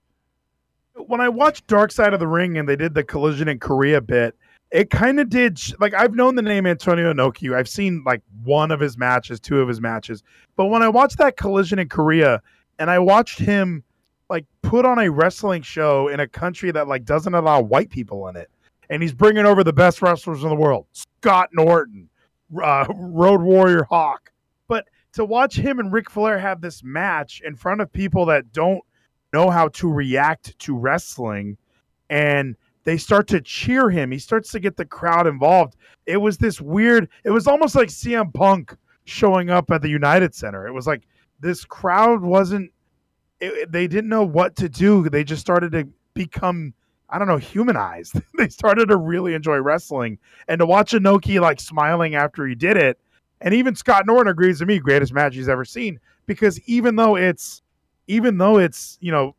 [0.94, 4.00] When I watched Dark Side of the Ring and they did the collision in Korea
[4.00, 4.36] bit,
[4.70, 7.54] it kind of did like I've known the name Antonio Inoki.
[7.54, 10.22] I've seen like one of his matches, two of his matches.
[10.56, 12.42] But when I watched that collision in Korea
[12.78, 13.82] and I watched him
[14.28, 18.28] like put on a wrestling show in a country that like doesn't allow white people
[18.28, 18.50] in it,
[18.90, 22.08] and he's bringing over the best wrestlers in the world, Scott Norton,
[22.62, 24.32] uh, Road Warrior Hawk.
[24.66, 28.52] But to watch him and Ric Flair have this match in front of people that
[28.52, 28.82] don't
[29.32, 31.56] know how to react to wrestling
[32.10, 32.56] and
[32.88, 34.10] they start to cheer him.
[34.10, 35.76] He starts to get the crowd involved.
[36.06, 38.74] It was this weird, it was almost like CM Punk
[39.04, 40.66] showing up at the United Center.
[40.66, 41.02] It was like
[41.38, 42.72] this crowd wasn't,
[43.40, 45.06] it, they didn't know what to do.
[45.10, 46.72] They just started to become,
[47.10, 48.22] I don't know, humanized.
[48.38, 50.18] they started to really enjoy wrestling.
[50.48, 52.98] And to watch Inoki like smiling after he did it,
[53.42, 56.00] and even Scott Norton agrees with me, greatest match he's ever seen.
[56.24, 57.60] Because even though it's,
[58.06, 59.34] even though it's, you know,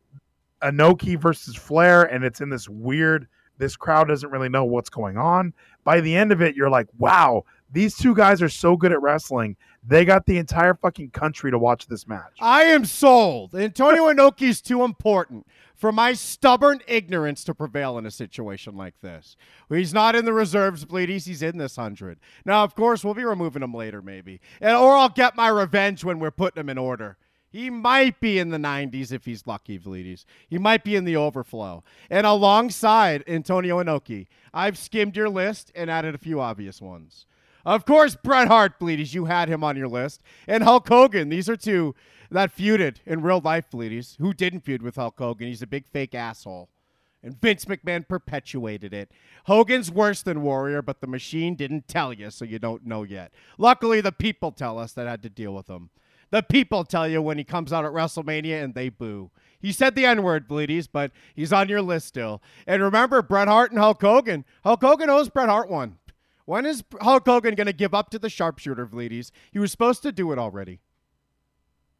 [0.62, 3.26] Anoki versus Flair, and it's in this weird.
[3.60, 5.52] This crowd doesn't really know what's going on.
[5.84, 9.02] By the end of it, you're like, wow, these two guys are so good at
[9.02, 9.54] wrestling.
[9.86, 12.38] They got the entire fucking country to watch this match.
[12.40, 13.54] I am sold.
[13.54, 15.46] Antonio Inoki's too important
[15.76, 19.36] for my stubborn ignorance to prevail in a situation like this.
[19.68, 21.26] He's not in the reserves, bleedies.
[21.26, 22.18] He's in this hundred.
[22.46, 26.02] Now, of course, we'll be removing him later, maybe, and or I'll get my revenge
[26.02, 27.18] when we're putting him in order.
[27.50, 30.24] He might be in the 90s if he's lucky, Vlides.
[30.48, 31.82] He might be in the overflow.
[32.08, 37.26] And alongside Antonio Inoki, I've skimmed your list and added a few obvious ones.
[37.64, 40.22] Of course, Bret Hart, Bleedies, you had him on your list.
[40.46, 41.28] And Hulk Hogan.
[41.28, 41.94] These are two
[42.30, 44.16] that feuded in real life, Bleedies.
[44.18, 45.48] Who didn't feud with Hulk Hogan?
[45.48, 46.68] He's a big fake asshole.
[47.22, 49.10] And Vince McMahon perpetuated it.
[49.44, 53.32] Hogan's worse than Warrior, but the machine didn't tell you, so you don't know yet.
[53.58, 55.90] Luckily, the people tell us that had to deal with him.
[56.30, 59.30] The people tell you when he comes out at WrestleMania and they boo.
[59.60, 62.42] He said the N word, Bleedies, but he's on your list still.
[62.66, 64.44] And remember, Bret Hart and Hulk Hogan.
[64.64, 65.98] Hulk Hogan owes Bret Hart one.
[66.46, 69.30] When is Hulk Hogan going to give up to the sharpshooter, Bleedies?
[69.52, 70.80] He was supposed to do it already.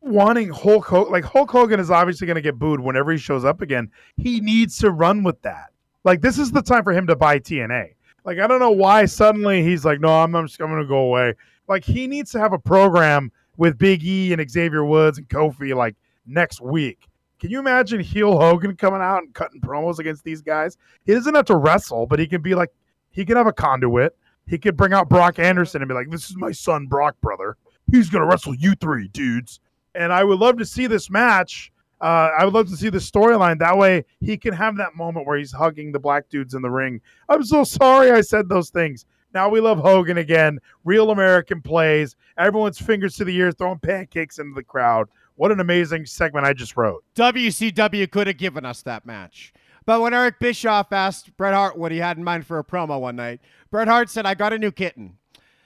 [0.01, 3.45] Wanting Hulk Hogan, like Hulk Hogan is obviously going to get booed whenever he shows
[3.45, 3.91] up again.
[4.17, 5.73] He needs to run with that.
[6.05, 7.91] Like this is the time for him to buy TNA.
[8.25, 10.89] Like I don't know why suddenly he's like, no, I'm, I'm just I'm going to
[10.89, 11.35] go away.
[11.69, 15.77] Like he needs to have a program with Big E and Xavier Woods and Kofi
[15.77, 15.95] like
[16.25, 17.07] next week.
[17.39, 20.79] Can you imagine heel Hogan coming out and cutting promos against these guys?
[21.05, 22.71] He doesn't have to wrestle, but he can be like,
[23.11, 24.17] he can have a conduit.
[24.47, 27.59] He could bring out Brock Anderson and be like, this is my son, Brock, brother.
[27.93, 29.61] He's to wrestle you three dudes.
[29.95, 31.71] And I would love to see this match.
[32.01, 33.59] Uh, I would love to see the storyline.
[33.59, 36.71] That way he can have that moment where he's hugging the black dudes in the
[36.71, 37.03] ring.
[37.29, 39.05] I'm so sorry I said those things.
[39.33, 40.59] Now we love Hogan again.
[40.85, 42.17] Real American plays.
[42.37, 45.09] Everyone's fingers to the ears, throwing pancakes into the crowd.
[45.37, 47.05] What an amazing segment I just wrote.
[47.15, 49.53] WCW could have given us that match.
[49.87, 53.01] But when Eric Bischoff asked Bret Hart what he had in mind for a promo
[53.01, 55.17] one night, Bret Hart said, I got a new kitten.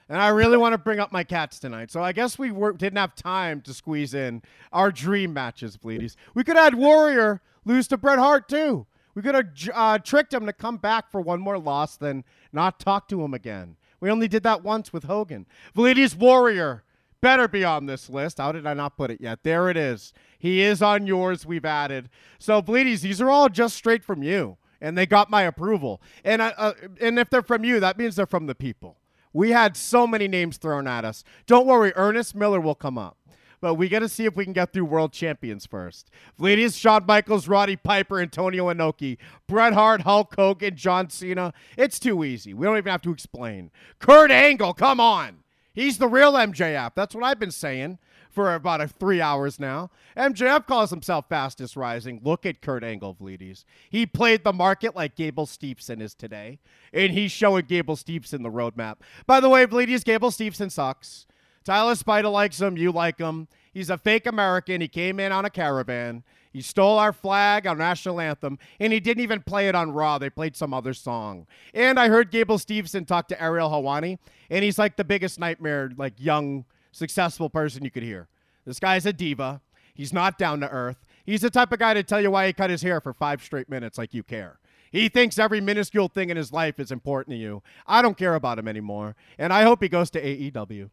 [0.07, 1.91] And I really want to bring up my cats tonight.
[1.91, 6.15] So I guess we were, didn't have time to squeeze in our dream matches, please.
[6.35, 8.85] We could add Warrior lose to Bret Hart, too.
[9.15, 12.79] We could have uh, tricked him to come back for one more loss, then not
[12.79, 13.77] talk to him again.
[14.01, 15.47] We only did that once with Hogan.
[15.75, 16.83] Validius Warrior
[17.21, 18.37] better be on this list.
[18.37, 19.39] How did I not put it yet?
[19.43, 20.13] There it is.
[20.37, 21.45] He is on yours.
[21.45, 22.09] We've added.
[22.37, 26.01] So, Bleedies, these are all just straight from you, and they got my approval.
[26.23, 28.97] And uh, and if they're from you, that means they're from the people.
[29.33, 31.23] We had so many names thrown at us.
[31.47, 33.17] Don't worry, Ernest Miller will come up.
[33.61, 36.09] But we got to see if we can get through world champions first.
[36.37, 41.53] Ladies, Shawn Michaels, Roddy Piper, Antonio Inoki, Bret Hart, Hulk Hogan, John Cena.
[41.77, 42.53] It's too easy.
[42.53, 43.71] We don't even have to explain.
[43.99, 45.39] Kurt Angle, come on.
[45.73, 46.91] He's the real MJF.
[46.95, 47.99] That's what I've been saying
[48.35, 49.89] for about a three hours now.
[50.17, 52.19] MJF calls himself fastest rising.
[52.23, 53.63] Look at Kurt Angle, Vleeties.
[53.89, 56.59] He played the market like Gable Steveson is today,
[56.93, 58.97] and he's showing Gable Steveson the roadmap.
[59.25, 61.27] By the way, Vleeties, Gable Steveson sucks.
[61.65, 62.77] Tyler Spider likes him.
[62.77, 63.47] You like him.
[63.73, 64.79] He's a fake American.
[64.79, 66.23] He came in on a caravan.
[66.53, 70.17] He stole our flag, our national anthem, and he didn't even play it on Raw.
[70.17, 71.47] They played some other song.
[71.73, 75.91] And I heard Gable Steveson talk to Ariel Helwani, and he's like the biggest nightmare,
[75.97, 76.63] like young,
[76.93, 78.29] successful person you could hear.
[78.65, 79.59] This guy's a diva.
[79.93, 81.05] He's not down to earth.
[81.25, 83.43] He's the type of guy to tell you why he cut his hair for five
[83.43, 84.59] straight minutes like you care.
[84.91, 87.63] He thinks every minuscule thing in his life is important to you.
[87.85, 89.17] I don't care about him anymore.
[89.37, 90.89] And I hope he goes to AEW.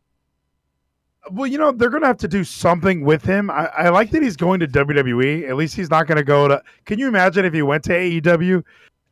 [1.31, 3.49] Well, you know, they're going to have to do something with him.
[3.51, 5.49] I, I like that he's going to WWE.
[5.49, 6.61] At least he's not going to go to.
[6.85, 8.65] Can you imagine if he went to AEW?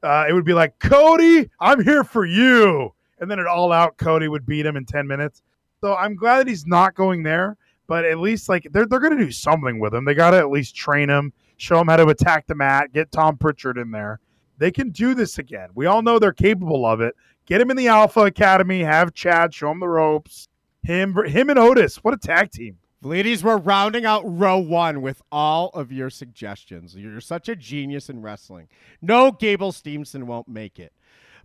[0.03, 2.93] Uh, it would be like, Cody, I'm here for you.
[3.21, 5.43] And then it all out, Cody would beat him in 10 minutes.
[5.81, 7.57] So I'm glad that he's not going there,
[7.87, 10.05] but at least like they're, they're going to do something with him.
[10.05, 13.13] They got to at least train him, show him how to attack the mat, get
[13.13, 14.21] Tom Prichard in there.
[14.59, 15.69] They can do this again.
[15.75, 17.15] We all know they're capable of it.
[17.47, 20.49] Get him in the Alpha Academy, have Chad show him the ropes.
[20.83, 22.79] Him, him and Otis, what a tag team.
[23.03, 26.95] Ladies, we're rounding out row one with all of your suggestions.
[26.95, 28.69] You're such a genius in wrestling.
[29.01, 30.93] No, Gable Steveson won't make it.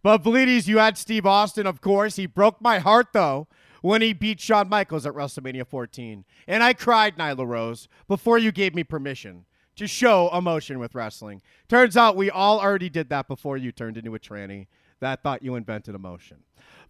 [0.03, 2.17] But Bleedies, you had Steve Austin, of course.
[2.17, 3.47] He broke my heart, though,
[3.81, 6.25] when he beat Shawn Michaels at WrestleMania 14.
[6.47, 9.45] And I cried, Nyla Rose, before you gave me permission
[9.77, 11.41] to show emotion with wrestling.
[11.67, 14.67] Turns out we all already did that before you turned into a tranny
[14.99, 16.43] that thought you invented emotion.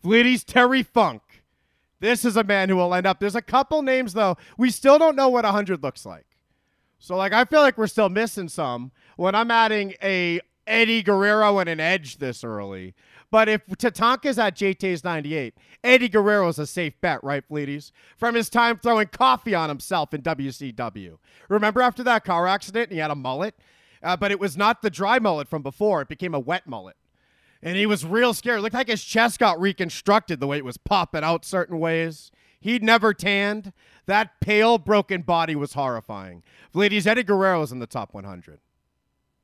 [0.04, 1.22] Bleedies, Terry Funk.
[2.06, 3.20] This is a man who will end up.
[3.20, 4.38] There's a couple names, though.
[4.60, 6.28] We still don't know what 100 looks like.
[7.00, 11.58] So, like, I feel like we're still missing some when I'm adding a Eddie Guerrero
[11.58, 12.94] and an Edge this early.
[13.32, 17.92] But if Tatanka's at JT's 98, Eddie Guerrero's a safe bet, right, Fleeties?
[18.18, 21.18] From his time throwing coffee on himself in WCW.
[21.50, 23.56] Remember after that car accident, he had a mullet?
[24.04, 26.98] Uh, but it was not the dry mullet from before, it became a wet mullet.
[27.66, 28.60] And he was real scared.
[28.60, 32.32] It looked like his chest got reconstructed the way it was popping out certain ways.
[32.60, 33.74] He'd never tanned.
[34.06, 36.44] That pale, broken body was horrifying.
[36.76, 38.60] Ladies, Eddie Guerrero's in the top 100.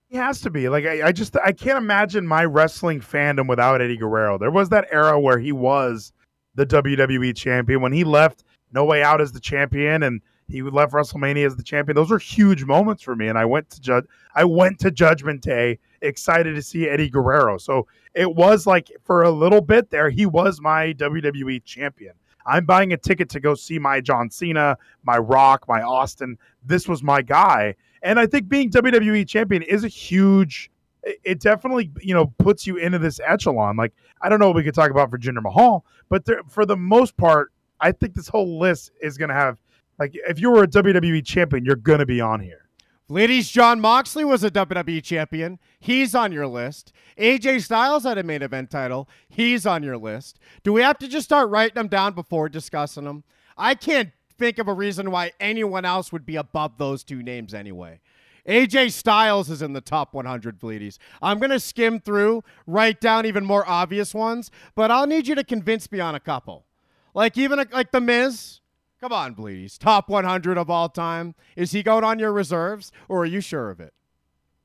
[0.07, 0.69] He has to be.
[0.69, 4.37] Like I, I just I can't imagine my wrestling fandom without Eddie Guerrero.
[4.37, 6.13] There was that era where he was
[6.53, 7.81] the WWE champion.
[7.81, 10.21] When he left No Way Out as the champion and
[10.51, 11.95] he left WrestleMania as the champion.
[11.95, 13.27] Those were huge moments for me.
[13.27, 17.57] And I went to judge I went to Judgment Day excited to see Eddie Guerrero.
[17.57, 22.13] So it was like for a little bit there, he was my WWE champion.
[22.45, 26.37] I'm buying a ticket to go see my John Cena, my Rock, my Austin.
[26.65, 27.75] This was my guy.
[28.01, 30.71] And I think being WWE champion is a huge
[31.03, 33.75] it definitely, you know, puts you into this echelon.
[33.75, 36.65] Like I don't know what we could talk about for Jinder Mahal, but there, for
[36.65, 39.59] the most part, I think this whole list is going to have
[40.01, 42.65] like if you were a WWE champion, you're to be on here.
[43.07, 45.59] Ladies, Jon Moxley was a WWE champion.
[45.79, 46.91] He's on your list.
[47.19, 49.07] AJ Styles had a main event title.
[49.29, 50.39] He's on your list.
[50.63, 53.23] Do we have to just start writing them down before discussing them?
[53.55, 57.53] I can't think of a reason why anyone else would be above those two names
[57.53, 57.99] anyway.
[58.47, 60.97] AJ Styles is in the top 100 Bleedies.
[61.21, 65.35] I'm going to skim through, write down even more obvious ones, but I'll need you
[65.35, 66.65] to convince me on a couple.
[67.13, 68.60] Like even a, like The Miz.
[69.01, 69.79] Come on, Bleedies.
[69.79, 71.33] Top 100 of all time.
[71.55, 73.95] Is he going on your reserves, or are you sure of it?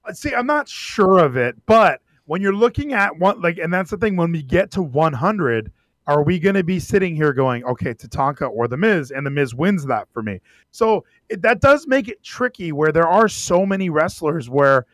[0.04, 3.72] Uh, see, I'm not sure of it, but when you're looking at one, like, and
[3.72, 5.72] that's the thing, when we get to 100,
[6.06, 9.30] are we going to be sitting here going, okay, Tatanka or The Miz, and The
[9.30, 10.40] Miz wins that for me?
[10.70, 14.84] So it, that does make it tricky where there are so many wrestlers where,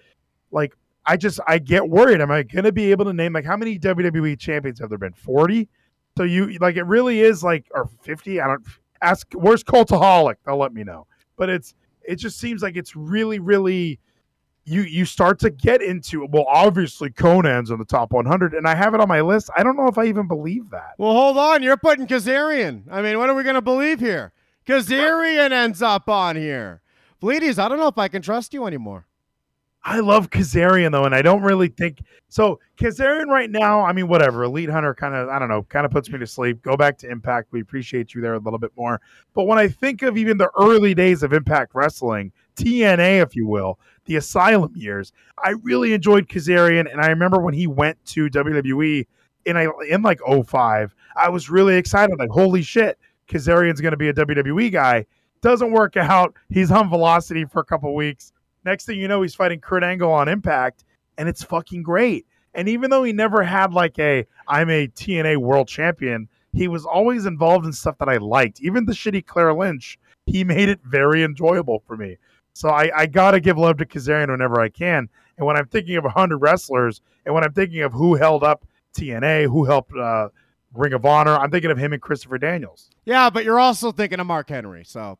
[0.53, 2.21] like, I just I get worried.
[2.21, 4.99] Am I going to be able to name like how many WWE champions have there
[4.99, 5.13] been?
[5.13, 5.69] Forty.
[6.17, 8.41] So you like it really is like or fifty.
[8.41, 8.65] I don't
[9.03, 9.27] ask.
[9.35, 10.37] Where's Cultaholic?
[10.45, 11.07] They'll let me know.
[11.37, 13.99] But it's it just seems like it's really really
[14.65, 18.75] you you start to get into well obviously Konnan's on the top 100 and I
[18.75, 19.51] have it on my list.
[19.57, 20.95] I don't know if I even believe that.
[20.99, 21.63] Well, hold on.
[21.63, 22.85] You're putting Kazarian.
[22.91, 24.33] I mean, what are we going to believe here?
[24.67, 26.83] Kazarian ends up on here.
[27.21, 29.07] Bleedies, I don't know if I can trust you anymore.
[29.85, 32.61] I love Kazarian though, and I don't really think so.
[32.77, 34.45] Kazarian right now, I mean, whatever.
[34.45, 36.63] Elite Hunter kind of, I don't know, kind of puts me to sleep.
[36.63, 37.49] Go back to Impact.
[37.51, 39.01] We appreciate you there a little bit more.
[39.35, 43.47] But when I think of even the early days of Impact Wrestling, TNA, if you
[43.47, 45.13] will, the Asylum years,
[45.43, 49.07] I really enjoyed Kazarian, and I remember when he went to WWE
[49.45, 52.19] in I in like 05, I was really excited.
[52.19, 55.07] Like, holy shit, Kazarian's going to be a WWE guy.
[55.41, 56.37] Doesn't work out.
[56.51, 58.33] He's on Velocity for a couple weeks.
[58.65, 60.85] Next thing you know, he's fighting Kurt Angle on Impact,
[61.19, 62.27] and it's fucking great.
[62.55, 66.85] And even though he never had like a I'm a TNA world champion, he was
[66.85, 68.61] always involved in stuff that I liked.
[68.61, 72.19] Even the shitty Claire Lynch, he made it very enjoyable for me.
[72.55, 75.09] So I, I gotta give love to Kazarian whenever I can.
[75.39, 78.67] And when I'm thinking of 100 wrestlers, and when I'm thinking of who held up
[78.95, 80.29] TNA, who helped uh,
[80.75, 82.91] Ring of Honor, I'm thinking of him and Christopher Daniels.
[83.07, 84.85] Yeah, but you're also thinking of Mark Henry.
[84.85, 85.19] So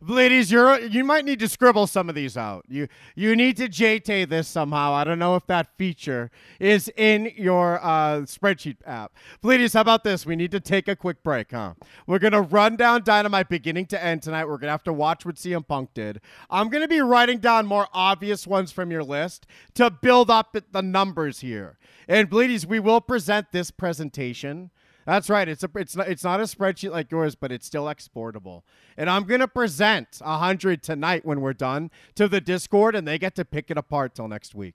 [0.00, 2.64] Ladies, you're you might need to scribble some of these out.
[2.68, 2.86] You
[3.16, 4.92] you need to JT this somehow.
[4.92, 6.30] I don't know if that feature
[6.60, 9.12] is in your uh, spreadsheet app.
[9.42, 10.24] Ladies, how about this?
[10.24, 11.74] We need to take a quick break, huh?
[12.06, 14.46] We're gonna run down Dynamite beginning to end tonight.
[14.46, 16.20] We're gonna have to watch what CM Punk did.
[16.48, 20.82] I'm gonna be writing down more obvious ones from your list to build up the
[20.82, 21.76] numbers here.
[22.06, 24.70] And ladies, we will present this presentation.
[25.08, 25.48] That's right.
[25.48, 28.62] It's a it's not it's not a spreadsheet like yours, but it's still exportable.
[28.98, 33.18] And I'm gonna present a hundred tonight when we're done to the Discord, and they
[33.18, 34.74] get to pick it apart till next week.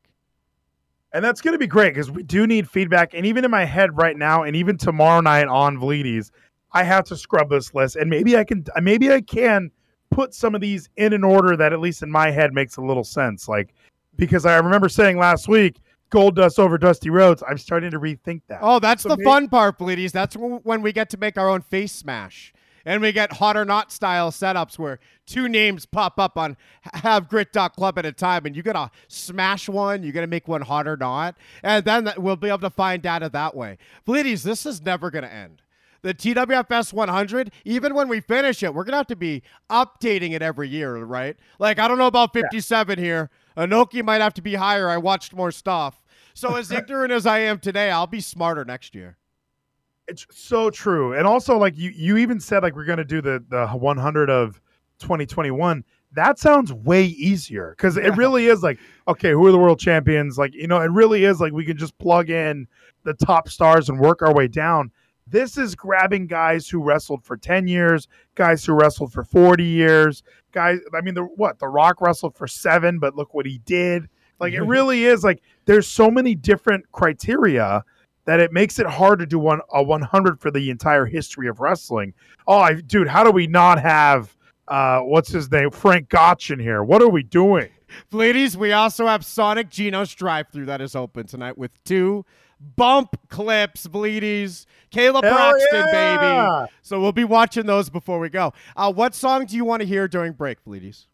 [1.14, 3.14] And that's to be great because we do need feedback.
[3.14, 6.32] And even in my head right now, and even tomorrow night on Vleeties,
[6.72, 7.96] I have to scrub this list.
[7.96, 9.70] And maybe I can, maybe I can
[10.10, 12.82] put some of these in an order that at least in my head makes a
[12.82, 13.48] little sense.
[13.48, 13.76] Like,
[14.16, 15.80] because I remember saying last week,
[16.14, 17.43] Goldust over Dusty Rhodes.
[17.47, 18.59] I'm starting to rethink that.
[18.61, 20.11] Oh, that's So the may- fun part, Bleedies.
[20.11, 22.53] That's when we get to make our own face smash.
[22.86, 26.57] And we get hot or not style setups where two names pop up on
[26.93, 30.86] have grit.club at a time and you gotta smash one, you gotta make one hot
[30.86, 33.78] or not, and then that- we'll be able to find data that way.
[34.05, 35.61] Bleedies, this is never gonna end.
[36.01, 40.41] The TWFS 100, even when we finish it, we're gonna have to be updating it
[40.41, 41.38] every year, right?
[41.59, 43.30] Like I don't know about 57 here.
[43.55, 44.89] Anoki might have to be higher.
[44.89, 46.01] I watched more stuff.
[46.34, 49.18] So as ignorant as I am today, I'll be smarter next year.
[50.08, 51.14] It's so true.
[51.14, 54.60] And also, like you, you even said, like we're gonna do the the 100 of
[55.00, 55.84] 2021.
[56.12, 60.38] That sounds way easier because it really is like, okay, who are the world champions?
[60.38, 62.68] Like, you know, it really is like we can just plug in
[63.04, 64.92] the top stars and work our way down.
[65.26, 70.22] This is grabbing guys who wrestled for 10 years, guys who wrestled for 40 years,
[70.52, 70.80] guys.
[70.94, 71.60] I mean, the what?
[71.60, 74.10] The Rock wrestled for seven, but look what he did.
[74.40, 77.84] Like, it really is like there's so many different criteria
[78.26, 81.60] that it makes it hard to do one a 100 for the entire history of
[81.60, 82.14] wrestling.
[82.48, 84.36] Oh, I, dude, how do we not have
[84.68, 86.84] uh, what's his name, Frank Gotch in here?
[86.84, 87.70] What are we doing?
[88.12, 92.26] Ladies, we also have Sonic Geno's drive through that is open tonight with two
[92.76, 94.66] bump clips, bleedies.
[94.90, 96.66] Caleb Hell Braxton, yeah!
[96.66, 96.72] baby.
[96.82, 98.54] So we'll be watching those before we go.
[98.76, 101.08] Uh, what song do you want to hear during break, bleedies?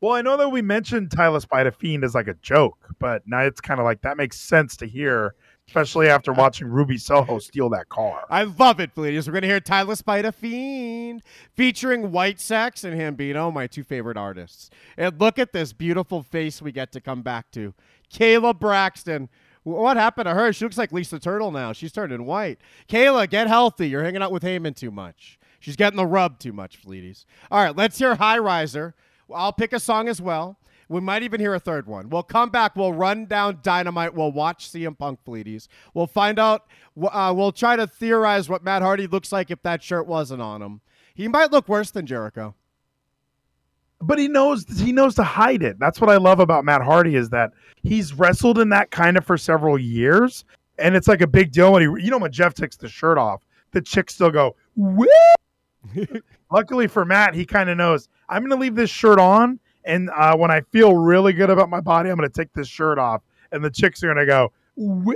[0.00, 3.40] Well, I know that we mentioned Tyler Spider Fiend as like a joke, but now
[3.40, 5.34] it's kind of like that makes sense to hear,
[5.68, 8.24] especially after watching Ruby Soho steal that car.
[8.28, 9.26] I love it, bleedies.
[9.26, 11.22] We're going to hear Tyler Spider Fiend
[11.54, 14.68] featuring White Sex and Hambino, my two favorite artists.
[14.98, 17.72] And look at this beautiful face we get to come back to.
[18.12, 19.30] Kayla Braxton.
[19.62, 20.52] What happened to her?
[20.52, 21.72] She looks like Lisa Turtle now.
[21.72, 22.58] She's turning white.
[22.88, 23.88] Kayla, get healthy.
[23.88, 25.38] You're hanging out with Heyman too much.
[25.58, 27.24] She's getting the rub too much, Fleeties.
[27.50, 28.94] All right, let's hear High Riser.
[29.34, 30.58] I'll pick a song as well.
[30.88, 32.08] We might even hear a third one.
[32.10, 32.76] We'll come back.
[32.76, 34.14] We'll run down Dynamite.
[34.14, 35.66] We'll watch CM Punk Fleeties.
[35.94, 36.66] We'll find out.
[37.00, 40.62] Uh, we'll try to theorize what Matt Hardy looks like if that shirt wasn't on
[40.62, 40.80] him.
[41.14, 42.54] He might look worse than Jericho.
[44.00, 45.78] but he knows he knows to hide it.
[45.78, 47.52] That's what I love about Matt Hardy is that
[47.82, 50.44] he's wrestled in that kind of for several years,
[50.78, 53.16] and it's like a big deal when he, you know, when Jeff takes the shirt
[53.18, 55.06] off, the chicks still go, "Woo!"
[56.52, 60.10] Luckily for Matt, he kind of knows I'm going to leave this shirt on, and
[60.10, 62.98] uh, when I feel really good about my body, I'm going to take this shirt
[62.98, 63.22] off,
[63.52, 65.14] and the chicks are going to go, "Woo!"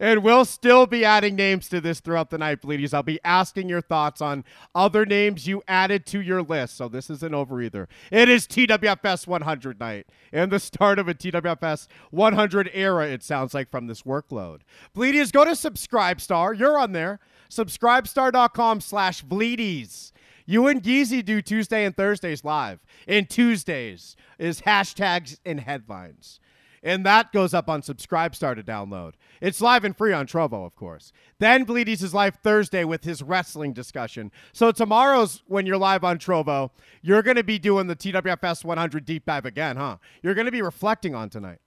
[0.00, 2.94] And we'll still be adding names to this throughout the night, Bleedies.
[2.94, 6.76] I'll be asking your thoughts on other names you added to your list.
[6.76, 7.88] So this isn't over either.
[8.12, 13.54] It is TWFS 100 night and the start of a TWFS 100 era, it sounds
[13.54, 14.60] like, from this workload.
[14.94, 16.56] Bleedies, go to Subscribestar.
[16.56, 17.18] You're on there.
[17.50, 20.12] Subscribestar.com slash Bleedies.
[20.46, 22.80] You and Geezy do Tuesday and Thursdays live.
[23.06, 26.40] And Tuesdays is hashtags and headlines.
[26.82, 29.12] And that goes up on Subscribestar to download.
[29.40, 31.12] It's live and free on Trovo, of course.
[31.38, 34.30] Then Bleedies is live Thursday with his wrestling discussion.
[34.52, 36.70] So tomorrow's when you're live on Trovo,
[37.02, 39.96] you're going to be doing the TWFS 100 deep dive again, huh?
[40.22, 41.58] You're going to be reflecting on tonight.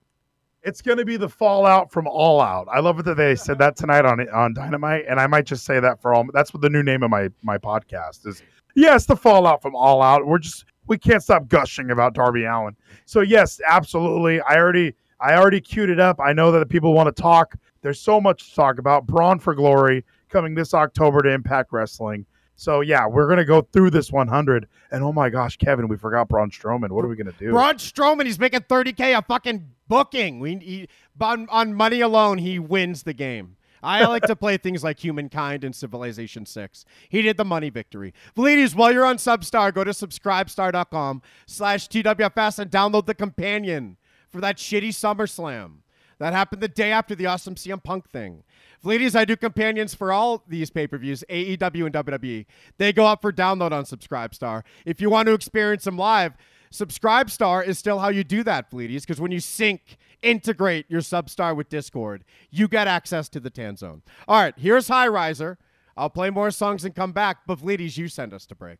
[0.64, 2.68] It's going to be the fallout from All Out.
[2.72, 5.64] I love it that they said that tonight on on Dynamite, and I might just
[5.64, 6.24] say that for all.
[6.32, 8.42] That's what the new name of my my podcast is.
[8.74, 10.26] Yes, the fallout from All Out.
[10.26, 12.76] We're just we can't stop gushing about Darby Allin.
[13.06, 14.40] So yes, absolutely.
[14.42, 16.20] I already I already queued it up.
[16.20, 17.56] I know that people want to talk.
[17.82, 19.06] There's so much to talk about.
[19.06, 22.24] Bound for Glory coming this October to Impact Wrestling.
[22.54, 24.68] So yeah, we're gonna go through this 100.
[24.90, 26.90] And oh my gosh, Kevin, we forgot Braun Strowman.
[26.90, 27.50] What are we gonna do?
[27.50, 30.40] Braun Strowman, he's making 30K a fucking booking.
[30.40, 30.88] We, he,
[31.20, 33.56] on, on money alone, he wins the game.
[33.82, 36.86] I like to play things like Humankind and Civilization 6.
[37.10, 38.14] He did the money victory.
[38.34, 43.98] Ladies, while you're on Substar, go to subscribestar.com slash TWFS and download the companion
[44.30, 45.80] for that shitty SummerSlam.
[46.18, 48.44] That happened the day after the awesome CM Punk thing.
[48.84, 52.46] Ladies, I do companions for all these pay per views, AEW and WWE.
[52.78, 54.62] They go up for download on Subscribestar.
[54.86, 56.34] If you want to experience them live,
[56.72, 61.54] Subscribestar is still how you do that, Fleeties, because when you sync, integrate your Substar
[61.54, 64.00] with Discord, you get access to the Tan Zone.
[64.26, 65.58] All right, here's High Riser.
[65.98, 68.78] I'll play more songs and come back, but Fleeties, you send us to break.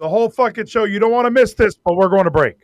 [0.00, 0.82] The whole fucking show.
[0.82, 2.56] You don't want to miss this, but we're going to break.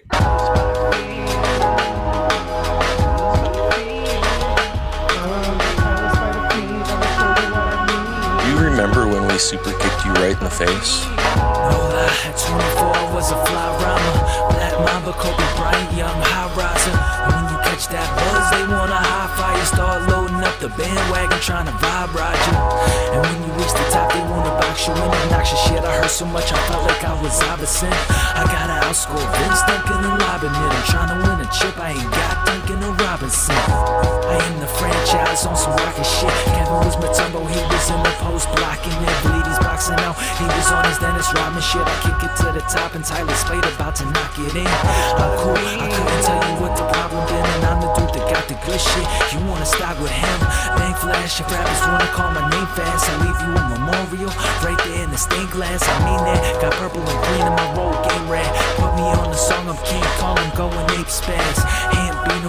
[8.48, 11.04] You remember when we super kicked you right in the face?
[13.30, 14.54] No lie, at 24 was a fly rhymer.
[14.54, 16.96] Black Mamba, Kobe Bryant, young high riser.
[16.96, 19.64] And when you catch that buzz, they wanna high fire.
[19.66, 20.17] Start up
[20.68, 22.56] the bandwagon, trying to vibe ride you.
[23.16, 25.80] And when you reach the top, they wanna box you in obnoxious shit.
[25.84, 27.92] I heard so much, I felt like I was Iverson.
[28.36, 30.70] I gotta outscore Vince Duncan and Robin it.
[30.72, 33.56] I'm trying to win a chip, I ain't got Duncan or Robinson.
[33.56, 36.34] I am the franchise on some rocket shit.
[36.52, 39.16] Kevin was Mutombo, he was in the post blocking it.
[39.24, 41.84] Bleedy's boxing out, he was on his Dennis Rodman shit.
[41.84, 44.68] I kick it to the top, and Tyler Spade about to knock it in.
[45.16, 48.26] I'm cool, I couldn't tell you what the problem been, and I'm the dude that
[48.28, 49.06] got the good shit.
[49.32, 50.57] You wanna start with him?
[50.76, 54.32] Bang flash, if rappers wanna call my name fast, I leave you a memorial
[54.64, 55.82] right there in the stained glass.
[55.82, 58.50] I mean that, got purple and green in my roll game rat.
[58.76, 61.58] Put me on the song of King Kong, I'm going ape spaz.
[61.94, 62.08] Hand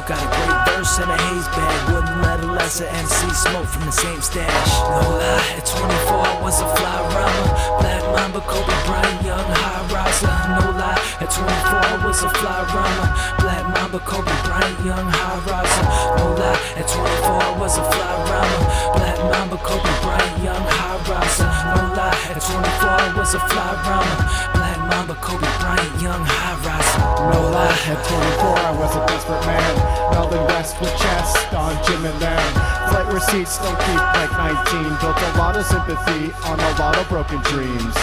[0.10, 1.94] got a great verse and a haze bag.
[1.94, 2.29] Wouldn't
[2.60, 4.72] lesser MC smoke from the same stash.
[4.92, 7.48] No lie, at 24 I was a fly rhymer.
[7.80, 10.36] Black Mamba, Kobe Bryant, young high riser.
[10.60, 13.08] No lie, at 24 I was a fly rhymer.
[13.40, 15.86] Black Mamba, Kobe Bryant, young high riser.
[16.20, 18.62] No lie, at 24 I was a fly rhymer.
[18.96, 21.52] Black Mamba, Kobe Bryant, young high riser.
[21.74, 22.18] No lie,
[22.50, 24.18] at 24 I was a fly rhymer.
[24.54, 27.00] Black Mamba, Kobe Bryant, young high riser.
[27.32, 30.12] No lie, at 24, I was a desperate man.
[30.12, 32.79] Melvin West with chest on Jim and them.
[32.90, 34.98] Flight receipts don't keep like 19.
[34.98, 37.94] Built a lot of sympathy on a lot of broken dreams.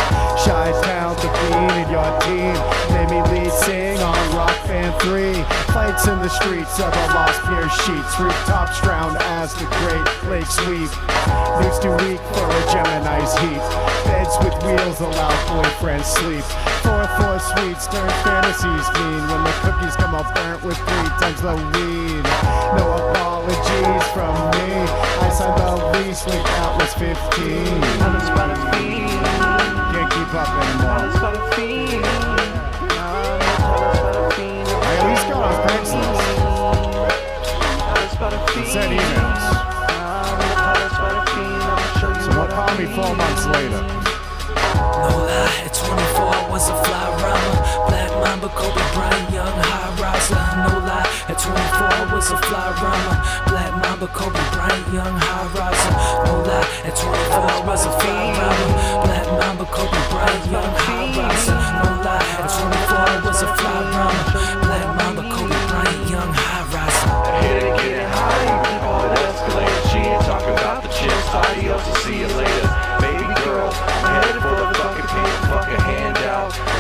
[0.47, 2.55] Shy Town, the Fiend, and your team
[2.95, 5.35] made me lead sing on Rock Band 3.
[5.75, 8.15] Fights in the streets of a lost pier sheets.
[8.21, 10.91] Rooftops drown as the Great Lakes sweep.
[11.59, 13.63] News too weak for a Gemini's heat.
[14.07, 16.47] Beds with wheels allow boyfriends sleep.
[16.87, 21.43] Four four sweets turn fantasies mean when the cookies come out burnt with three times
[21.43, 22.23] the weed.
[22.79, 24.75] No apologies from me.
[25.23, 27.15] I signed the lease when that was 15.
[29.93, 31.07] Can't keep up anymore.
[34.83, 36.25] I at least got on Craigslist.
[38.73, 39.43] Sent emails.
[42.01, 43.83] So don't call me four months later.
[45.03, 47.55] No lie, at 24 I was a fly rhymer.
[47.89, 50.36] Black Mamba, Kobe Bryant, young high riser.
[51.47, 53.17] No at 24 I was a fly rhymer.
[53.47, 55.95] Black Mamba, Kobe Bryant, young high riser.
[56.27, 58.71] No lie, at 24 I was a fly rhymer.
[59.07, 61.55] Black Mamba, Kobe Bryant, young high riser.
[61.55, 64.27] No lie, at 24 I was a fly rhymer.
[64.67, 67.15] Black Mamba, Kobe Bryant, young high riser.
[67.47, 69.83] Hit it, get it high, all it escalated.
[69.91, 71.96] She ain't talking about the chips, adios,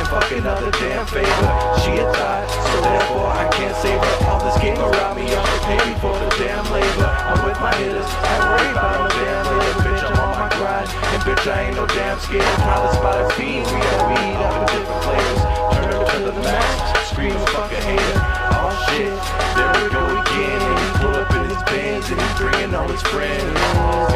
[0.06, 1.50] and fuck another damn favor.
[1.82, 4.16] She a thought, so therefore I can't save her.
[4.30, 7.06] All this game around me, y'all pay me for the damn labor.
[7.06, 10.48] I'm with my hitters, I ain't worried about no damn later, bitch, I'm on my
[10.56, 10.88] grind.
[10.90, 12.58] And bitch, I ain't no damn scared.
[12.62, 15.42] Tyler spotted fiend, we got weed up in different flavors.
[15.74, 18.18] Turn it to the max, scream fuck a hater.
[18.54, 19.14] Oh shit,
[19.58, 20.60] there we go again.
[20.60, 24.15] And he pull up in his bands and he's bringing all his friends.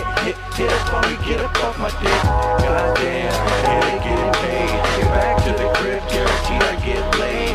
[0.00, 2.22] Hit, hit, hit up on me, get up off my dick.
[2.64, 3.36] Goddamn,
[3.68, 4.72] and they getting paid.
[4.96, 7.52] Get back to the crib, guaranteed I get laid.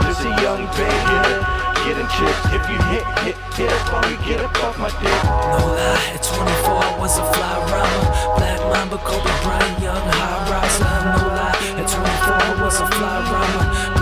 [0.00, 1.20] Just a young baby.
[1.84, 5.20] Getting chips if you hit, hit, hit up on me, get up off my dick.
[5.28, 8.40] No lie, at 24 I was a fly rhymer.
[8.40, 10.88] Black Mamba, Kobe Bryant, young high riser.
[10.88, 13.93] No lie, at 24 I was a fly rhymer.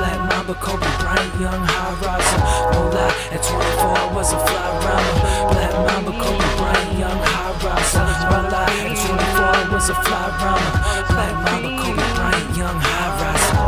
[0.52, 2.40] Black Mamba, Kobe Bryant, young high riser.
[2.72, 5.16] No lie, at 24 I was a fly rhymer.
[5.52, 8.04] Black Mamba, Kobe Bryant, young high riser.
[8.28, 10.72] No lie, at 24 I was a fly rhymer.
[11.08, 13.62] Black Mamba, Kobe Bryant, young high riser.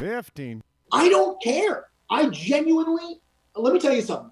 [0.00, 0.62] Fifteen.
[0.92, 1.86] I don't care.
[2.10, 3.20] I genuinely,
[3.54, 4.29] let me tell you something.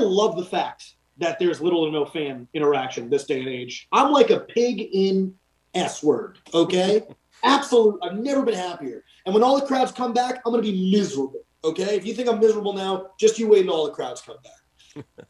[0.00, 3.86] I love the fact that there's little or no fan interaction this day and age.
[3.92, 5.34] I'm like a pig in
[5.74, 7.02] S word, okay?
[7.44, 8.00] Absolute.
[8.02, 9.04] I've never been happier.
[9.26, 11.42] And when all the crowds come back, I'm going to be miserable.
[11.64, 14.38] Okay, if you think I'm miserable now, just you wait until all the crowds come
[14.42, 15.04] back.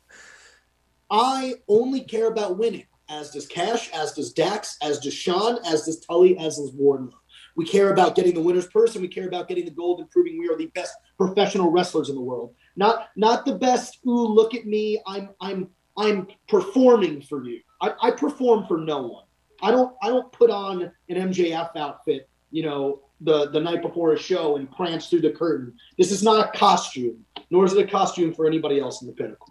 [1.10, 5.86] I only care about winning, as does Cash, as does Dax, as does Shawn, as
[5.86, 7.10] does Tully, as does Wardlow.
[7.56, 10.08] We care about getting the winner's purse, and we care about getting the gold and
[10.10, 12.54] proving we are the best professional wrestlers in the world.
[12.76, 13.98] Not not the best.
[14.06, 15.00] Ooh, look at me!
[15.06, 17.60] I'm I'm I'm performing for you.
[17.80, 19.24] I, I perform for no one.
[19.62, 24.12] I don't I don't put on an MJF outfit, you know, the the night before
[24.12, 25.74] a show and prance through the curtain.
[25.98, 29.14] This is not a costume, nor is it a costume for anybody else in the
[29.14, 29.49] pinnacle.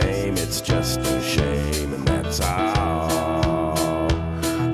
[0.00, 4.08] Same, it's just a shame, and that's all.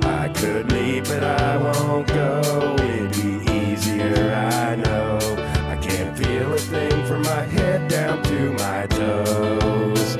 [0.05, 2.77] I could leave, but I won't go.
[2.81, 5.19] It'd be easier, I know.
[5.73, 10.17] I can't feel a thing from my head down to my toes.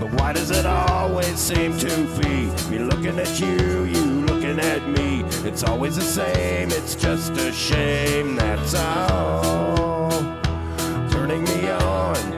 [0.00, 2.36] But why does it always seem to be
[2.70, 5.24] me looking at you, you looking at me?
[5.48, 10.10] It's always the same, it's just a shame, that's all.
[11.10, 12.35] Turning me on,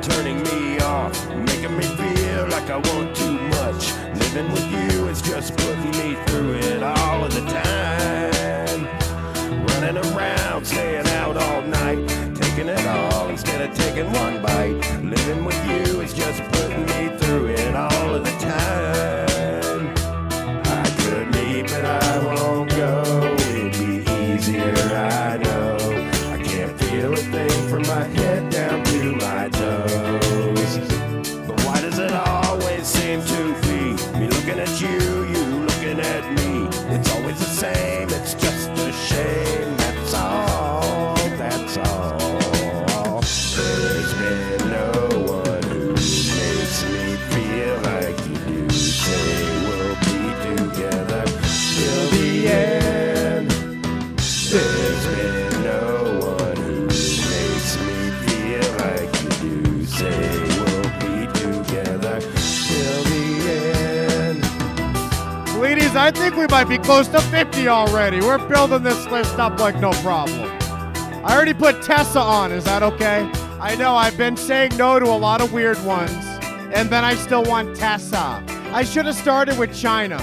[13.98, 15.02] taking one bite.
[15.02, 16.57] Living with you is just
[66.58, 68.20] might be close to 50 already.
[68.20, 70.50] We're building this list up like no problem.
[71.24, 72.50] I already put Tessa on.
[72.50, 73.30] Is that okay?
[73.60, 76.10] I know I've been saying no to a lot of weird ones,
[76.74, 78.42] and then I still want Tessa.
[78.72, 80.18] I should have started with Chyna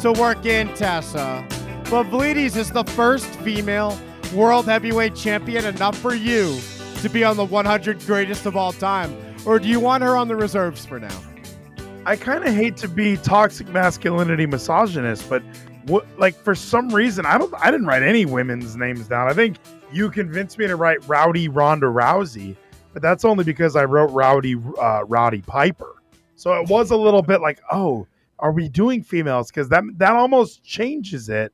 [0.00, 1.46] to work in Tessa.
[1.88, 3.96] But Vlides is the first female
[4.34, 6.58] world heavyweight champion, enough for you
[7.00, 9.16] to be on the 100 greatest of all time.
[9.46, 11.22] Or do you want her on the reserves for now?
[12.06, 15.42] I kind of hate to be toxic masculinity misogynist, but
[15.86, 19.28] what like for some reason I don't I didn't write any women's names down.
[19.28, 19.56] I think
[19.92, 22.56] you convinced me to write Rowdy Ronda Rousey,
[22.92, 25.94] but that's only because I wrote Rowdy uh, Rowdy Piper.
[26.34, 28.06] So it was a little bit like, oh,
[28.38, 29.50] are we doing females?
[29.50, 31.52] Because that that almost changes it.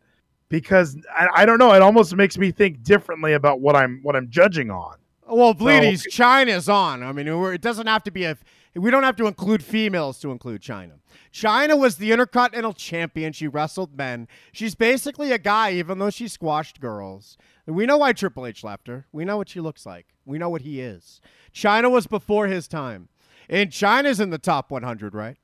[0.48, 4.16] Because I, I don't know, it almost makes me think differently about what I'm what
[4.16, 4.96] I'm judging on.
[5.26, 7.02] Well, Bleedies, Chyna's on.
[7.02, 8.36] I mean, we're- it doesn't have to be a.
[8.74, 10.92] We don't have to include females to include Chyna.
[11.32, 13.32] Chyna was the Intercontinental Champion.
[13.32, 14.28] She wrestled men.
[14.52, 17.36] She's basically a guy, even though she squashed girls.
[17.66, 19.06] And we know why Triple H left her.
[19.12, 20.06] We know what she looks like.
[20.24, 21.20] We know what he is.
[21.54, 23.08] Chyna was before his time.
[23.48, 25.36] And Chyna's in the top 100, right?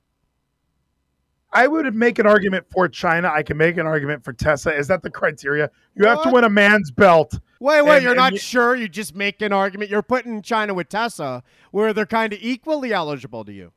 [1.50, 3.30] I would make an argument for Chyna.
[3.30, 4.74] I can make an argument for Tessa.
[4.76, 5.70] Is that the criteria?
[5.94, 7.38] You have to win a man's belt.
[7.58, 8.76] Wait, wait, And- you're and not you- sure?
[8.76, 9.90] You just make an argument.
[9.90, 13.72] You're putting Chyna with Tessa, where they're kind of equally eligible to you.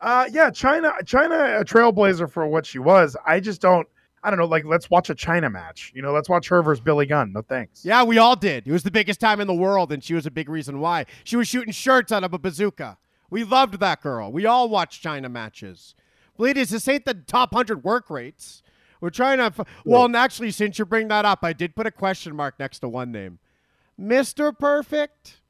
[0.00, 3.16] Uh, yeah, Chyna, Chyna, a trailblazer for what she was.
[3.26, 3.86] I just don't.
[4.22, 4.46] I don't know.
[4.46, 5.92] Like, let's watch a Chyna match.
[5.94, 7.32] You know, let's watch her versus Billy Gunn.
[7.32, 7.84] No thanks.
[7.84, 8.66] Yeah, we all did.
[8.66, 11.06] It was the biggest time in the world, and she was a big reason why.
[11.22, 12.98] She was shooting shirts out of a bazooka.
[13.30, 14.32] We loved that girl.
[14.32, 15.94] We all watched Chyna matches.
[16.38, 18.62] Ladies, this ain't the top 100 work rates.
[19.00, 19.44] We're trying to.
[19.44, 22.58] F- well, and actually, since you bring that up, I did put a question mark
[22.58, 23.38] next to one name
[24.00, 24.56] Mr.
[24.56, 25.40] Perfect?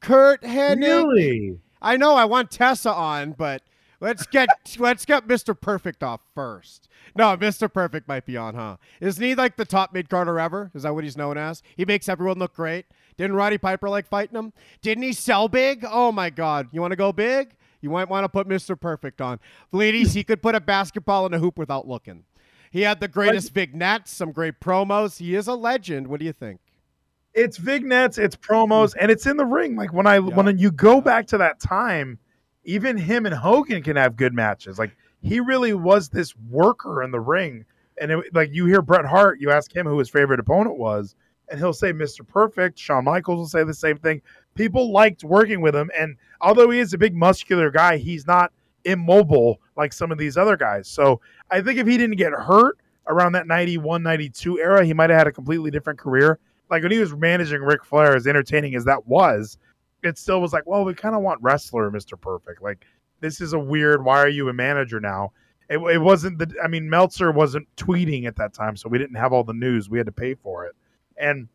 [0.00, 1.06] Curt Hennig?
[1.06, 1.60] Really?
[1.80, 3.62] I know I want Tessa on, but
[4.00, 4.48] let's get
[4.78, 5.58] let's get Mr.
[5.58, 6.88] Perfect off first.
[7.16, 7.72] No, Mr.
[7.72, 8.76] Perfect might be on, huh?
[9.00, 10.70] Isn't he like the top mid carder ever?
[10.74, 11.62] Is that what he's known as?
[11.76, 12.86] He makes everyone look great.
[13.16, 14.52] Didn't Roddy Piper like fighting him?
[14.82, 15.84] Didn't he sell big?
[15.88, 16.68] Oh my God!
[16.72, 17.54] You want to go big?
[17.80, 18.78] You might want to put Mr.
[18.78, 19.38] Perfect on.
[19.70, 22.24] Ladies, he could put a basketball in a hoop without looking.
[22.70, 25.18] He had the greatest vignettes, some great promos.
[25.18, 26.08] He is a legend.
[26.08, 26.60] What do you think?
[27.38, 29.76] It's vignettes, it's promos, and it's in the ring.
[29.76, 32.18] Like when I when you go back to that time,
[32.64, 34.78] even him and Hogan can have good matches.
[34.78, 37.64] Like he really was this worker in the ring.
[38.00, 41.14] And it, like you hear Bret Hart, you ask him who his favorite opponent was,
[41.48, 42.26] and he'll say Mr.
[42.26, 42.78] Perfect.
[42.78, 44.20] Shawn Michaels will say the same thing.
[44.54, 48.52] People liked working with him, and although he is a big muscular guy, he's not
[48.84, 50.88] immobile like some of these other guys.
[50.88, 51.20] So
[51.50, 55.18] I think if he didn't get hurt around that 91, 92 era, he might have
[55.18, 56.38] had a completely different career.
[56.70, 59.58] Like when he was managing Ric Flair, as entertaining as that was,
[60.02, 62.20] it still was like, well, we kind of want wrestler, Mr.
[62.20, 62.62] Perfect.
[62.62, 62.84] Like
[63.20, 64.04] this is a weird.
[64.04, 65.32] Why are you a manager now?
[65.68, 66.52] It, it wasn't the.
[66.62, 69.90] I mean, Meltzer wasn't tweeting at that time, so we didn't have all the news.
[69.90, 70.74] We had to pay for it,
[71.16, 71.48] and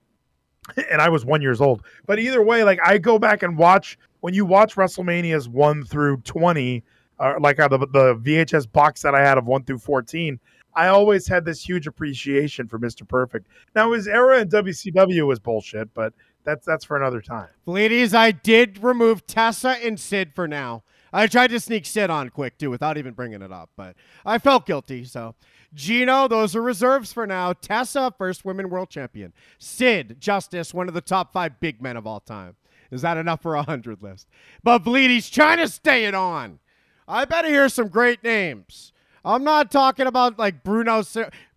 [0.92, 1.84] and I was one years old.
[2.06, 6.18] But either way, like I go back and watch when you watch WrestleManias one through
[6.18, 6.84] twenty,
[7.20, 10.40] uh, like out of the VHS box that I had of one through fourteen.
[10.76, 13.08] I always had this huge appreciation for Mr.
[13.08, 13.48] Perfect.
[13.76, 16.14] Now his era in WCW was bullshit, but
[16.44, 17.50] that's that's for another time.
[17.66, 20.84] Ladies, I did remove Tessa and Sid for now.
[21.12, 23.96] I tried to sneak Sid on quick too without even bringing it up, but
[24.26, 25.04] I felt guilty.
[25.06, 25.36] So,
[25.74, 27.54] Gino, those are reserves for now.
[27.54, 29.32] Tessa, first women world champion.
[29.60, 32.56] Sid, Justice, one of the top five big men of all time.
[32.92, 34.28] Is that enough for a hundred list?
[34.64, 36.60] But Bleedy's trying to stay it on.
[37.08, 38.93] I better hear some great names.
[39.26, 41.04] I'm not talking about like Bruno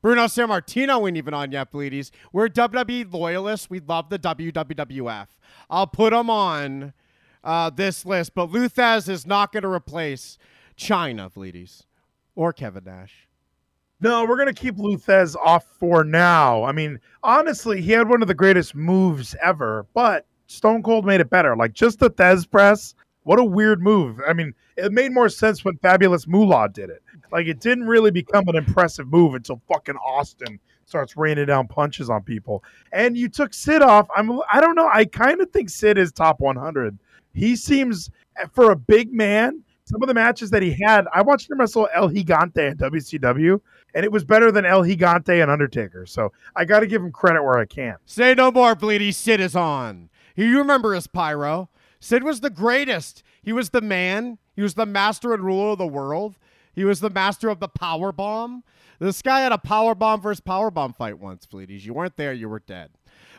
[0.02, 2.10] Bruno Sammartino ain't even on yet, Bleedies.
[2.32, 3.68] We're WWE loyalists.
[3.68, 5.26] We love the WWF.
[5.68, 6.92] I'll put them on
[7.42, 10.38] uh, this list, but Lou Thesz is not going to replace
[10.76, 11.82] Chyna, Bleedies,
[12.34, 13.26] or Kevin Nash.
[14.00, 16.62] No, we're gonna keep Lou Thesz off for now.
[16.64, 21.20] I mean, honestly, he had one of the greatest moves ever, but Stone Cold made
[21.20, 21.56] it better.
[21.56, 22.94] Like just the Thesz press,
[23.26, 24.20] what a weird move.
[24.26, 27.02] I mean, it made more sense when Fabulous Moolah did it.
[27.32, 32.08] Like it didn't really become an impressive move until fucking Austin starts raining down punches
[32.08, 32.62] on people.
[32.92, 34.06] And you took Sid off.
[34.16, 34.88] I'm I don't know.
[34.92, 36.96] I kind of think Sid is top 100.
[37.34, 38.10] He seems
[38.52, 39.64] for a big man.
[39.86, 43.60] Some of the matches that he had, I watched him wrestle El Gigante in WCW,
[43.94, 46.06] and it was better than El Gigante and Undertaker.
[46.06, 47.96] So I got to give him credit where I can.
[48.04, 49.12] Say no more, Bleedy.
[49.12, 50.10] Sid is on.
[50.36, 51.70] You remember his pyro?
[52.06, 53.24] Sid was the greatest.
[53.42, 54.38] He was the man.
[54.54, 56.38] He was the master and ruler of the world.
[56.72, 58.62] He was the master of the power bomb.
[59.00, 61.84] This guy had a power bomb versus power bomb fight once, Fleeties.
[61.84, 62.92] You weren't there, you were dead.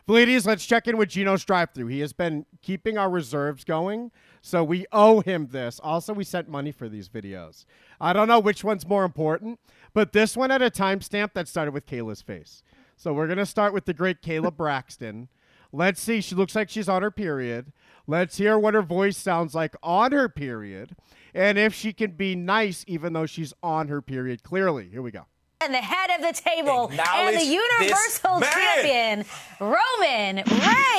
[0.06, 1.86] Fleeties, let's check in with Gino's drive through.
[1.86, 4.10] He has been keeping our reserves going,
[4.42, 5.80] so we owe him this.
[5.82, 7.64] Also, we sent money for these videos.
[7.98, 9.60] I don't know which one's more important,
[9.94, 12.62] but this one had a timestamp that started with Kayla's face.
[12.98, 15.28] So we're going to start with the great Kayla Braxton.
[15.72, 16.20] Let's see.
[16.20, 17.72] She looks like she's on her period.
[18.10, 20.96] Let's hear what her voice sounds like on her period
[21.34, 24.88] and if she can be nice even though she's on her period clearly.
[24.88, 25.26] Here we go.
[25.60, 29.26] And the head of the table and the Universal Champion,
[29.60, 30.48] Roman Reigns.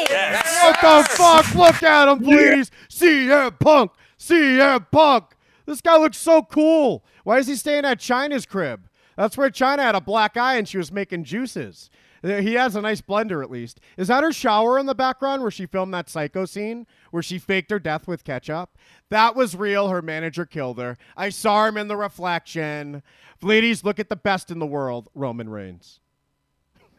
[0.08, 0.64] Yes.
[0.64, 1.56] What the fuck?
[1.56, 2.70] Look at him, please.
[2.90, 3.92] CM Punk.
[4.20, 5.36] CM Punk.
[5.66, 7.04] This guy looks so cool.
[7.24, 8.88] Why is he staying at Chyna's crib?
[9.18, 11.90] That's where Chyna had a black eye and she was making juices.
[12.22, 13.80] He has a nice blender, at least.
[13.98, 17.40] Is that her shower in the background where she filmed that psycho scene where she
[17.40, 18.78] faked her death with ketchup?
[19.10, 19.88] That was real.
[19.90, 20.98] Her manager killed her.
[21.16, 23.04] I saw him in the reflection.
[23.42, 26.00] Ladies, look at the best in the world, Roman Reigns.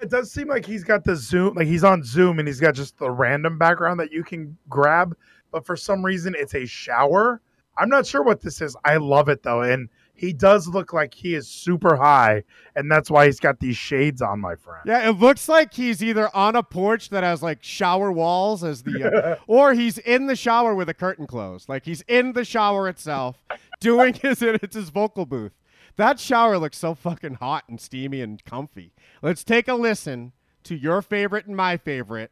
[0.01, 2.75] It does seem like he's got the Zoom, like he's on Zoom and he's got
[2.75, 5.15] just the random background that you can grab.
[5.53, 7.43] But for some reason, it's a shower.
[7.77, 8.77] I'm not sure what this is.
[8.85, 9.61] I love it though.
[9.63, 9.91] And
[10.21, 12.45] he does look like he is super high,
[12.77, 14.83] and that's why he's got these shades on, my friend.
[14.85, 18.83] Yeah, it looks like he's either on a porch that has like shower walls as
[18.83, 21.71] the, uh, or he's in the shower with a curtain closed.
[21.71, 23.43] Like he's in the shower itself,
[23.81, 25.55] doing his it's his vocal booth.
[25.97, 28.93] That shower looks so fucking hot and steamy and comfy.
[29.23, 30.33] Let's take a listen
[30.65, 32.31] to your favorite and my favorite.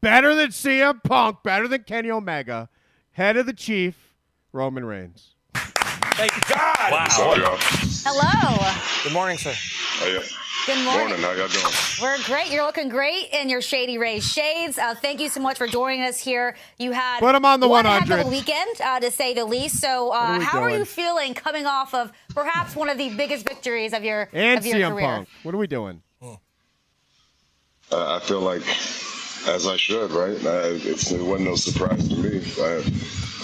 [0.00, 2.68] Better than CM Punk, better than Kenny Omega,
[3.10, 4.14] head of the Chief,
[4.52, 5.35] Roman Reigns.
[6.16, 6.92] Thank God.
[6.92, 7.06] Wow.
[8.04, 8.72] Hello.
[9.04, 9.52] Good morning, sir.
[9.54, 10.20] How you?
[10.66, 11.08] Good morning.
[11.08, 11.20] Morning.
[11.20, 11.64] How y'all doing?
[12.00, 12.50] We're great.
[12.50, 14.78] You're looking great in your Shady Rays shades.
[14.78, 16.56] Uh, thank you so much for joining us here.
[16.78, 18.08] You had Put 'em on the one 100.
[18.16, 19.80] heck of a weekend, uh, to say the least.
[19.80, 23.10] So, uh, are we how are you feeling coming off of perhaps one of the
[23.10, 25.06] biggest victories of your And of your CM career?
[25.06, 25.28] Punk.
[25.42, 26.02] What are we doing?
[27.92, 28.62] Uh, I feel like,
[29.46, 30.36] as I should, right?
[30.44, 32.40] Uh, it's, it wasn't no surprise to me.
[32.60, 32.82] I,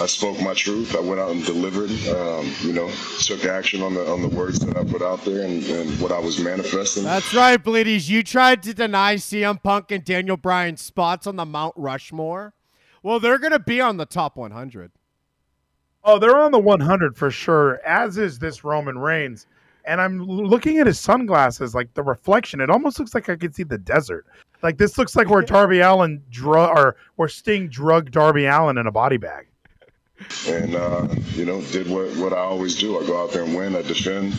[0.00, 0.96] I spoke my truth.
[0.96, 1.90] I went out and delivered.
[2.08, 2.90] Um, you know,
[3.20, 6.12] took action on the on the words that I put out there and, and what
[6.12, 7.04] I was manifesting.
[7.04, 8.08] That's right, Bleedies.
[8.08, 12.54] You tried to deny CM Punk and Daniel Bryan spots on the Mount Rushmore.
[13.02, 14.92] Well, they're going to be on the top 100.
[16.04, 19.46] Oh, they're on the 100 for sure, as is this Roman Reigns.
[19.84, 22.60] And I'm looking at his sunglasses, like the reflection.
[22.60, 24.26] It almost looks like I could see the desert.
[24.62, 28.86] Like this looks like where Darby Allin drug or where Sting drugged Darby Allin in
[28.86, 29.46] a body bag.
[30.46, 32.98] And uh, you know, did what what I always do.
[32.98, 33.76] I go out there and win.
[33.76, 34.34] I defend.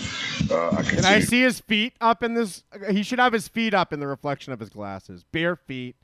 [0.51, 2.63] Uh, I Can I see his feet up in this?
[2.89, 5.23] He should have his feet up in the reflection of his glasses.
[5.31, 5.95] Bare feet,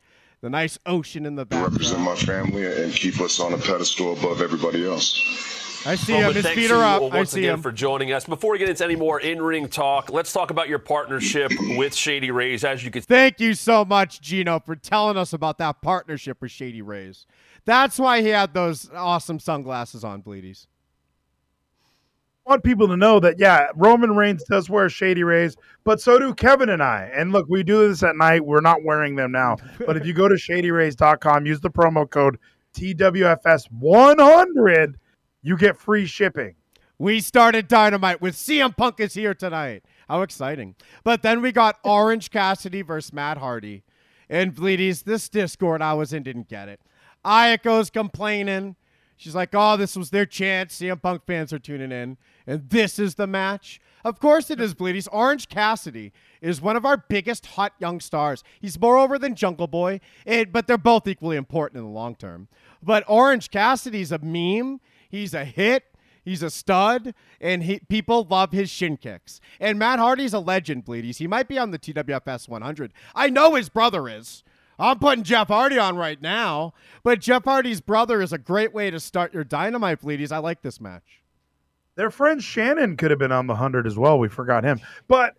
[0.41, 1.73] the nice ocean in the background.
[1.73, 5.57] represent my family and keep us on a pedestal above everybody else.
[5.85, 6.35] I see Roman, him.
[6.35, 7.01] His thanks feet to are up.
[7.01, 7.61] Once I see again him.
[7.61, 8.25] for joining us.
[8.25, 12.31] Before we get into any more in-ring talk, let's talk about your partnership with Shady
[12.31, 12.63] Rays.
[12.63, 16.51] As you can Thank you so much, Gino, for telling us about that partnership with
[16.51, 17.25] Shady Rays.
[17.65, 20.67] That's why he had those awesome sunglasses on, Bleedies.
[22.45, 26.17] I want people to know that yeah, Roman Reigns does wear shady rays, but so
[26.17, 27.11] do Kevin and I.
[27.13, 28.43] And look, we do this at night.
[28.43, 29.57] We're not wearing them now.
[29.85, 32.39] But if you go to shadyrays.com, use the promo code
[32.73, 34.95] TWFS100,
[35.43, 36.55] you get free shipping.
[36.97, 39.83] We started Dynamite with CM Punk is here tonight.
[40.09, 40.75] How exciting.
[41.03, 43.83] But then we got Orange Cassidy versus Matt Hardy.
[44.27, 46.81] And Bleedies, this Discord I was in didn't get it.
[47.25, 48.75] Ayako's complaining.
[49.17, 50.79] She's like, oh, this was their chance.
[50.79, 52.17] CM Punk fans are tuning in.
[52.47, 53.81] And this is the match.
[54.05, 55.09] Of course it is, Bleedies.
[55.11, 58.45] Orange Cassidy is one of our biggest hot young stars.
[58.61, 62.15] He's more over than Jungle Boy, and, but they're both equally important in the long
[62.15, 62.47] term.
[62.81, 64.79] But Orange Cassidy's a meme.
[65.09, 65.83] He's a hit.
[66.23, 69.41] He's a stud, and he, people love his shin kicks.
[69.59, 71.17] And Matt Hardy's a legend, Bleedies.
[71.17, 72.93] He might be on the TWFS 100.
[73.15, 74.43] I know his brother is.
[74.79, 76.73] I'm putting Jeff Hardy on right now,
[77.03, 80.31] but Jeff Hardy's brother is a great way to start your Dynamite, Bleedies.
[80.31, 81.21] I like this match.
[81.95, 84.19] Their friend Shannon could have been on the 100 as well.
[84.19, 84.79] We forgot him.
[85.09, 85.35] But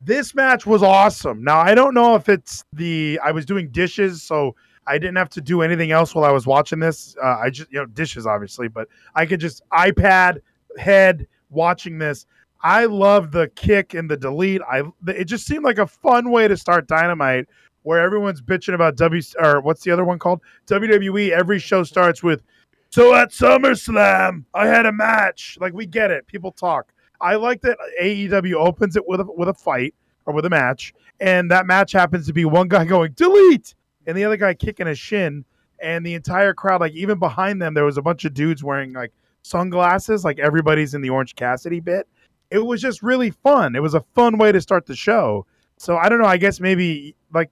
[0.00, 1.44] this match was awesome.
[1.44, 4.56] Now, I don't know if it's the I was doing dishes, so
[4.86, 7.14] I didn't have to do anything else while I was watching this.
[7.22, 10.40] Uh, I just, you know, dishes obviously, but I could just iPad
[10.78, 12.26] head watching this.
[12.62, 14.62] I love the kick and the delete.
[14.62, 17.46] I it just seemed like a fun way to start Dynamite,
[17.82, 21.30] where everyone's bitching about W or what's the other one called WWE.
[21.30, 22.42] Every show starts with,
[22.90, 26.26] "So at SummerSlam, I had a match." Like we get it.
[26.26, 26.92] People talk.
[27.20, 29.94] I like that AEW opens it with a, with a fight
[30.26, 33.74] or with a match, and that match happens to be one guy going delete
[34.06, 35.44] and the other guy kicking a shin,
[35.80, 38.92] and the entire crowd, like even behind them, there was a bunch of dudes wearing
[38.92, 39.12] like
[39.42, 42.06] sunglasses, like everybody's in the Orange Cassidy bit.
[42.50, 43.76] It was just really fun.
[43.76, 45.46] It was a fun way to start the show.
[45.78, 46.26] So I don't know.
[46.26, 47.50] I guess maybe like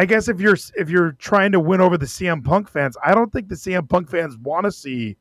[0.00, 3.14] I guess if you're if you're trying to win over the CM Punk fans, I
[3.14, 5.18] don't think the CM Punk fans want to see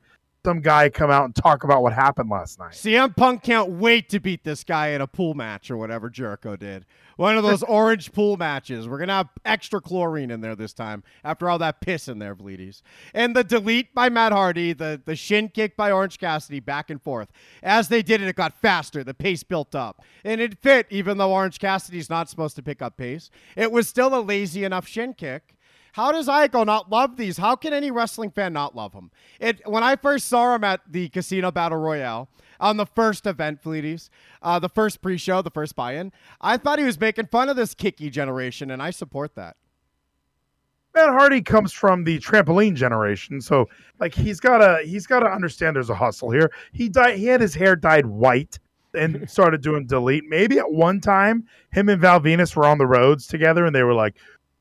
[0.49, 2.71] some guy come out and talk about what happened last night.
[2.71, 6.55] CM Punk can't wait to beat this guy in a pool match or whatever Jericho
[6.55, 6.88] did.
[7.17, 8.88] One of those orange pool matches.
[8.88, 12.17] We're going to have extra chlorine in there this time after all that piss in
[12.17, 12.81] there, Bleedies.
[13.13, 16.99] And the delete by Matt Hardy, the, the shin kick by Orange Cassidy back and
[16.99, 17.30] forth.
[17.61, 19.03] As they did it, it got faster.
[19.03, 20.01] The pace built up.
[20.23, 23.30] And it fit, even though Orange Cassidy's not supposed to pick up pace.
[23.55, 25.55] It was still a lazy enough shin kick.
[25.99, 27.38] How does Aiko not love these?
[27.38, 29.11] How can any wrestling fan not love him?
[29.38, 33.61] It when I first saw him at the Casino Battle Royale on the first event,
[33.61, 34.09] Fleeties,
[34.41, 37.73] uh, the first pre-show, the first buy-in, I thought he was making fun of this
[37.73, 39.57] kicky generation, and I support that.
[40.95, 43.67] Matt Hardy comes from the trampoline generation, so
[43.99, 46.49] like he's gotta he's gotta understand there's a hustle here.
[46.71, 48.57] He dyed he had his hair dyed white
[48.93, 50.23] and started doing delete.
[50.30, 53.84] Maybe at one time him and Val Venis were on the roads together and they
[53.84, 54.15] were like,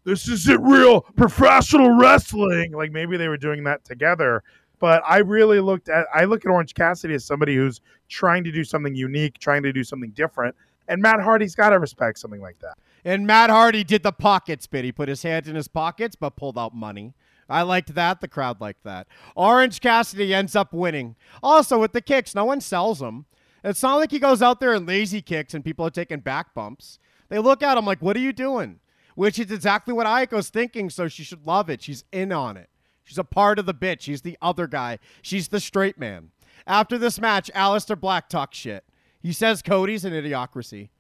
[0.08, 2.72] This isn't real professional wrestling.
[2.72, 4.42] Like maybe they were doing that together.
[4.78, 8.50] But I really looked at I look at Orange Cassidy as somebody who's trying to
[8.50, 10.54] do something unique, trying to do something different.
[10.88, 12.78] And Matt Hardy's gotta respect something like that.
[13.04, 14.82] And Matt Hardy did the pockets bit.
[14.82, 17.12] He put his hands in his pockets, but pulled out money.
[17.46, 18.22] I liked that.
[18.22, 19.08] The crowd liked that.
[19.36, 21.16] Orange Cassidy ends up winning.
[21.42, 23.26] Also, with the kicks, no one sells them.
[23.62, 26.54] It's not like he goes out there and lazy kicks and people are taking back
[26.54, 26.98] bumps.
[27.28, 28.80] They look at him like, what are you doing?
[29.18, 31.82] Which is exactly what Aiko's thinking, so she should love it.
[31.82, 32.70] She's in on it.
[33.02, 34.02] She's a part of the bitch.
[34.02, 35.00] She's the other guy.
[35.22, 36.30] She's the straight man.
[36.68, 38.84] After this match, Aleister Black talks shit.
[39.20, 40.90] He says Cody's an idiocracy.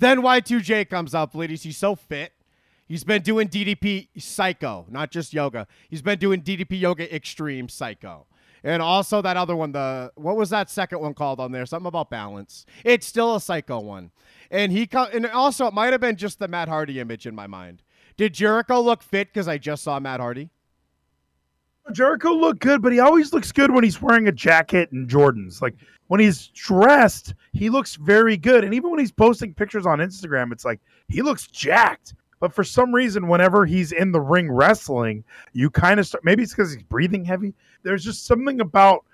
[0.00, 1.62] Then Y2J comes up, ladies.
[1.62, 2.32] He's so fit.
[2.88, 5.68] He's been doing DDP Psycho, not just yoga.
[5.88, 8.26] He's been doing DDP Yoga Extreme Psycho.
[8.64, 11.66] And also that other one, the what was that second one called on there?
[11.66, 12.66] Something about balance.
[12.84, 14.10] It's still a psycho one.
[14.50, 17.34] And he co- and also it might have been just the Matt Hardy image in
[17.34, 17.82] my mind.
[18.16, 20.50] Did Jericho look fit because I just saw Matt Hardy?
[21.92, 25.62] Jericho looked good, but he always looks good when he's wearing a jacket and Jordans.
[25.62, 25.74] Like
[26.08, 28.64] when he's dressed, he looks very good.
[28.64, 32.14] And even when he's posting pictures on Instagram, it's like he looks jacked.
[32.40, 36.24] But for some reason, whenever he's in the ring wrestling, you kind of start.
[36.24, 37.54] Maybe it's because he's breathing heavy.
[37.82, 39.04] There's just something about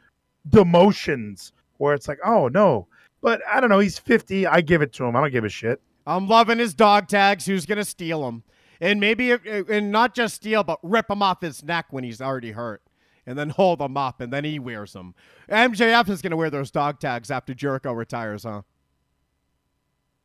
[0.45, 2.87] the motions where it's like, oh no.
[3.21, 3.79] But I don't know.
[3.79, 4.47] He's 50.
[4.47, 5.17] I give it to him.
[5.17, 5.81] I don't give a shit.
[6.07, 7.47] I'm loving his dog tags.
[7.47, 8.43] Who's gonna steal them?
[8.81, 12.05] and maybe uh, uh, and not just steal, but rip him off his neck when
[12.05, 12.83] he's already hurt,
[13.27, 15.15] and then hold him up, and then he wears them.
[15.49, 18.63] MJF is gonna wear those dog tags after Jericho retires, huh?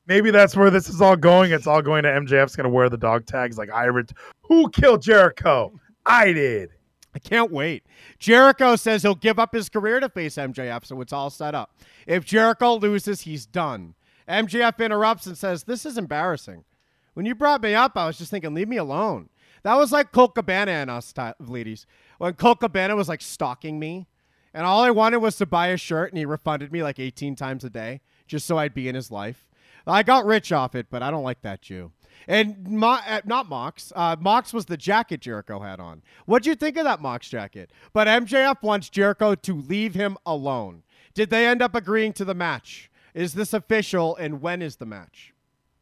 [0.09, 1.51] Maybe that's where this is all going.
[1.51, 4.11] It's all going to MJF's going to wear the dog tags like I ret-
[4.41, 5.71] Who killed Jericho?
[6.03, 6.71] I did.
[7.13, 7.83] I can't wait.
[8.17, 11.77] Jericho says he'll give up his career to face MJF, so it's all set up.
[12.07, 13.93] If Jericho loses, he's done.
[14.27, 16.65] MJF interrupts and says, This is embarrassing.
[17.13, 19.29] When you brought me up, I was just thinking, leave me alone.
[19.61, 21.85] That was like Colt Cabana and us, ti- ladies.
[22.17, 24.07] When Colt Cabana was like stalking me,
[24.55, 27.35] and all I wanted was to buy a shirt, and he refunded me like 18
[27.35, 29.45] times a day just so I'd be in his life.
[29.87, 31.91] I got rich off it, but I don't like that Jew.
[32.27, 33.91] And Mo- uh, not Mox.
[33.95, 36.03] Uh, Mox was the jacket Jericho had on.
[36.25, 37.71] What'd you think of that Mox jacket?
[37.93, 40.83] But MJF wants Jericho to leave him alone.
[41.13, 42.91] Did they end up agreeing to the match?
[43.13, 44.15] Is this official?
[44.17, 45.33] And when is the match?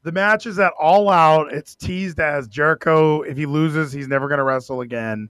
[0.04, 1.52] The match is at All Out.
[1.52, 3.24] It's teased as Jericho.
[3.24, 5.30] If he loses, he's never going to wrestle again.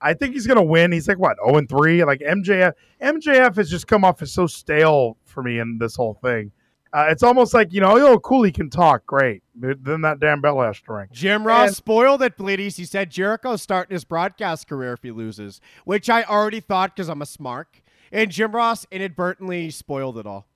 [0.00, 0.92] I think he's going to win.
[0.92, 2.04] He's like what, zero and three?
[2.04, 2.72] Like MJF.
[3.00, 6.50] MJF has just come off as so stale for me in this whole thing.
[6.96, 9.42] Uh, it's almost like you know, oh, cool, he can talk, great.
[9.54, 11.08] But then that damn bell has to ring.
[11.12, 12.76] Jim Ross And- spoiled it, Bleedies.
[12.76, 17.10] He said Jericho's starting his broadcast career if he loses, which I already thought because
[17.10, 17.82] I'm a smart.
[18.10, 20.46] And Jim Ross inadvertently spoiled it all.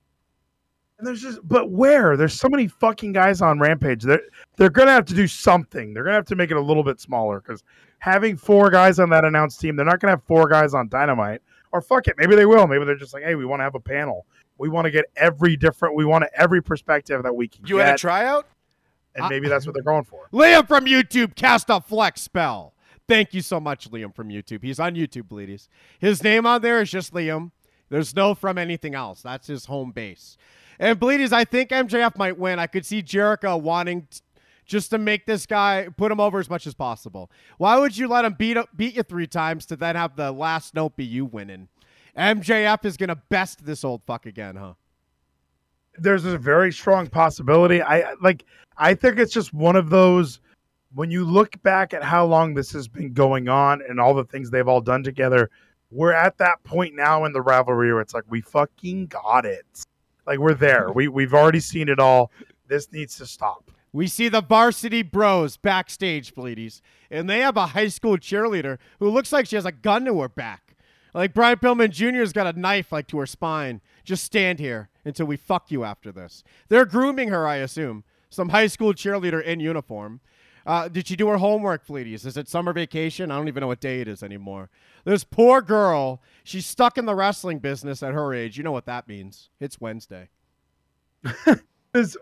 [0.97, 2.17] And there's just, but where?
[2.17, 4.01] There's so many fucking guys on Rampage.
[4.01, 4.21] They're
[4.57, 5.93] they're gonna have to do something.
[5.93, 7.63] They're gonna have to make it a little bit smaller because
[7.99, 11.41] having four guys on that announced team, they're not gonna have four guys on Dynamite.
[11.71, 12.67] Or fuck it, maybe they will.
[12.67, 14.25] Maybe they're just like, hey, we want to have a panel.
[14.61, 15.95] We want to get every different.
[15.95, 17.65] We want every perspective that we can.
[17.65, 18.47] You get, had a tryout?
[19.15, 20.27] and maybe that's what they're going for.
[20.31, 22.73] Liam from YouTube cast a flex spell.
[23.07, 24.63] Thank you so much, Liam from YouTube.
[24.63, 25.67] He's on YouTube, Bleedies.
[25.99, 27.51] His name on there is just Liam.
[27.89, 29.21] There's no from anything else.
[29.21, 30.37] That's his home base.
[30.79, 32.57] And Bleedies, I think MJF might win.
[32.57, 34.21] I could see Jericho wanting t-
[34.65, 37.29] just to make this guy put him over as much as possible.
[37.57, 40.31] Why would you let him beat up, beat you three times to then have the
[40.31, 41.67] last note be you winning?
[42.17, 44.73] MJF is gonna best this old fuck again, huh?
[45.97, 47.81] there's a very strong possibility.
[47.81, 48.45] I like
[48.77, 50.39] I think it's just one of those
[50.93, 54.25] when you look back at how long this has been going on and all the
[54.25, 55.49] things they've all done together,
[55.89, 59.65] we're at that point now in the rivalry where it's like we fucking got it.
[60.25, 60.91] Like we're there.
[60.91, 62.31] We we've already seen it all.
[62.67, 63.71] This needs to stop.
[63.93, 66.79] We see the varsity bros backstage, Bleedies,
[67.09, 70.21] and they have a high school cheerleader who looks like she has a gun to
[70.21, 70.70] her back.
[71.13, 73.81] Like Brian Pillman Jr.'s got a knife like to her spine.
[74.03, 76.43] Just stand here until we fuck you after this.
[76.69, 78.03] They're grooming her, I assume.
[78.29, 80.21] Some high school cheerleader in uniform.
[80.65, 82.25] Uh, did she do her homework, Bleedies?
[82.25, 83.31] Is it summer vacation?
[83.31, 84.69] I don't even know what day it is anymore.
[85.03, 88.57] This poor girl, she's stuck in the wrestling business at her age.
[88.57, 89.49] You know what that means.
[89.59, 90.29] It's Wednesday.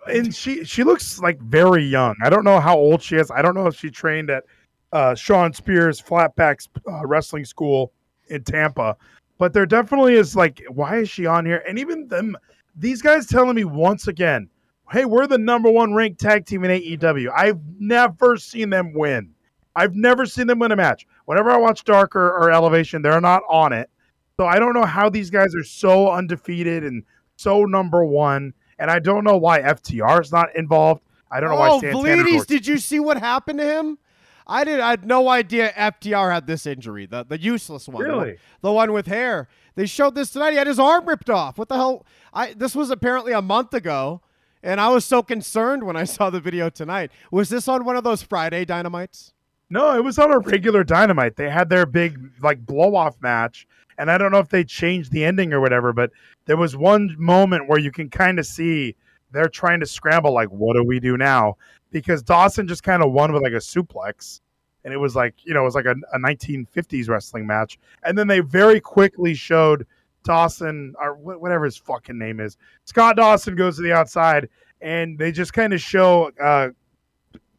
[0.08, 2.16] And she she looks like very young.
[2.24, 3.30] I don't know how old she is.
[3.30, 4.44] I don't know if she trained at
[4.92, 7.92] uh, Shawn Spears Flatbacks uh, Wrestling School
[8.30, 8.96] in Tampa,
[9.38, 11.64] but there definitely is like, why is she on here?
[11.68, 12.38] And even them,
[12.76, 14.50] these guys telling me once again,
[14.92, 17.30] hey, we're the number one ranked tag team in AEW.
[17.36, 19.34] I've never seen them win.
[19.76, 21.06] I've never seen them win a match.
[21.26, 23.90] Whenever I watch Darker or Elevation, they're not on it.
[24.38, 27.04] So I don't know how these guys are so undefeated and
[27.36, 28.54] so number one.
[28.80, 31.02] And I don't know why FTR is not involved.
[31.32, 32.24] I don't know why Oh, Santana.
[32.24, 33.98] Bleedies, did you see what happened to him?
[34.50, 34.80] I did.
[34.80, 37.06] I had no idea FTR had this injury.
[37.06, 38.04] The the useless one.
[38.04, 38.38] the one- Really?
[38.62, 39.48] The one with hair.
[39.76, 40.52] They showed this tonight.
[40.52, 41.58] He had his arm ripped off.
[41.58, 42.06] What the hell?
[42.34, 44.22] I this was apparently a month ago,
[44.64, 47.12] and I was so concerned when I saw the video tonight.
[47.32, 49.34] Was this on one of those Friday dynamites?
[49.70, 51.36] No, it was on a regular Dynamite.
[51.36, 53.68] They had their big like blow off match,
[54.00, 56.10] and I don't know if they changed the ending or whatever, but
[56.48, 58.96] there was one moment where you can kind of see
[59.32, 60.34] they're trying to scramble.
[60.34, 61.58] Like, what do we do now?
[61.92, 64.42] Because Dawson just kind of won with like a suplex,
[64.84, 68.18] and it was like you know it was like a, a 1950s wrestling match, and
[68.18, 69.86] then they very quickly showed
[70.24, 72.58] Dawson or wh- whatever his fucking name is.
[72.86, 74.50] Scott Dawson goes to the outside,
[74.82, 76.70] and they just kind of show uh,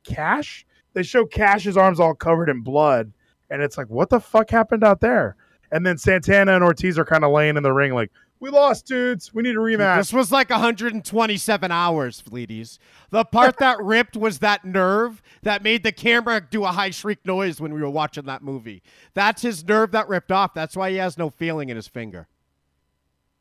[0.05, 3.13] Cash they show Cash's arms all covered in blood,
[3.49, 5.37] and it's like, what the fuck happened out there?
[5.73, 8.11] And then Santana and Ortiz are kind of laying in the ring, like,
[8.41, 9.33] we lost, dudes.
[9.35, 9.99] We need a rematch.
[9.99, 12.79] This was like 127 hours, Fleeties.
[13.11, 17.25] The part that ripped was that nerve that made the camera do a high shriek
[17.27, 18.83] noise when we were watching that movie.
[19.13, 20.55] That's his nerve that ripped off.
[20.55, 22.29] That's why he has no feeling in his finger.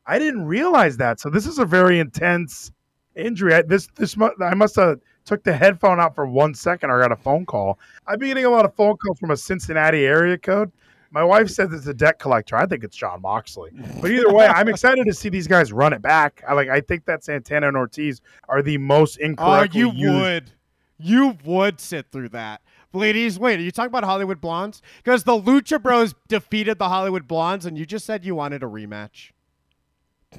[0.06, 1.18] I didn't realize that.
[1.18, 2.70] So this is a very intense
[3.16, 3.54] injury.
[3.54, 6.90] I, this this I must have took the headphone out for one second.
[6.90, 7.78] or got a phone call.
[8.06, 10.72] I've been getting a lot of phone calls from a Cincinnati area code.
[11.12, 12.56] My wife says it's a debt collector.
[12.56, 13.72] I think it's Jon Moxley.
[14.00, 16.42] But either way, I'm excited to see these guys run it back.
[16.46, 16.68] I like.
[16.68, 20.50] I think that Santana and Ortiz are the most Oh, incorrectly you used would.
[20.98, 22.60] You would sit through that.
[22.92, 24.82] Ladies, wait, are you talking about Hollywood Blondes?
[25.02, 28.66] Because the Lucha Bros defeated the Hollywood Blondes, and you just said you wanted a
[28.66, 29.30] rematch.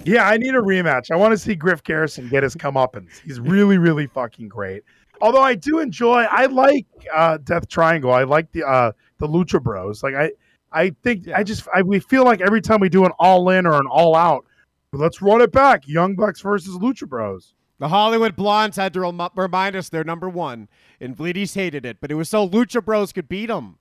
[0.05, 1.11] Yeah, I need a rematch.
[1.11, 3.19] I want to see Griff Garrison get his comeuppance.
[3.25, 4.83] He's really, really fucking great.
[5.21, 8.11] Although I do enjoy, I like uh, Death Triangle.
[8.11, 10.01] I like the uh, the Lucha Bros.
[10.03, 10.31] Like I,
[10.71, 13.65] I think I just I, we feel like every time we do an all in
[13.65, 14.45] or an all out,
[14.93, 15.87] let's run it back.
[15.87, 17.53] Young Bucks versus Lucha Bros.
[17.79, 20.67] The Hollywood Blondes had to rem- remind us they're number one,
[20.99, 23.79] and Bleedies hated it, but it was so Lucha Bros could beat them.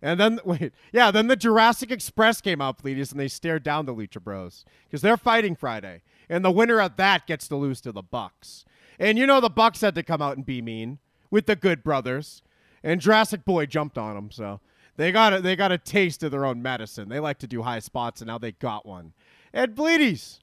[0.00, 3.86] And then wait, yeah, then the Jurassic Express came out, Bleedies, and they stared down
[3.86, 7.80] the Lucha Bros because they're fighting Friday, and the winner of that gets to lose
[7.82, 8.64] to the Bucks.
[8.98, 10.98] And you know the Bucks had to come out and be mean
[11.30, 12.42] with the Good Brothers,
[12.82, 14.60] and Jurassic Boy jumped on them, so
[14.96, 17.08] they got a, they got a taste of their own medicine.
[17.08, 19.12] They like to do high spots, and now they got one.
[19.54, 20.40] Ed Bleedies,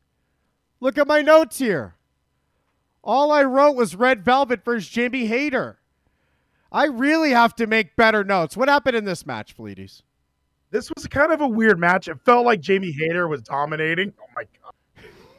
[0.80, 1.96] look at my notes here.
[3.04, 5.80] All I wrote was Red Velvet versus Jamie Hayter.
[6.72, 8.56] I really have to make better notes.
[8.56, 10.04] What happened in this match, Bleedies?
[10.72, 12.08] This was kind of a weird match.
[12.08, 14.14] It felt like Jamie Hayter was dominating.
[14.22, 14.74] Oh my god.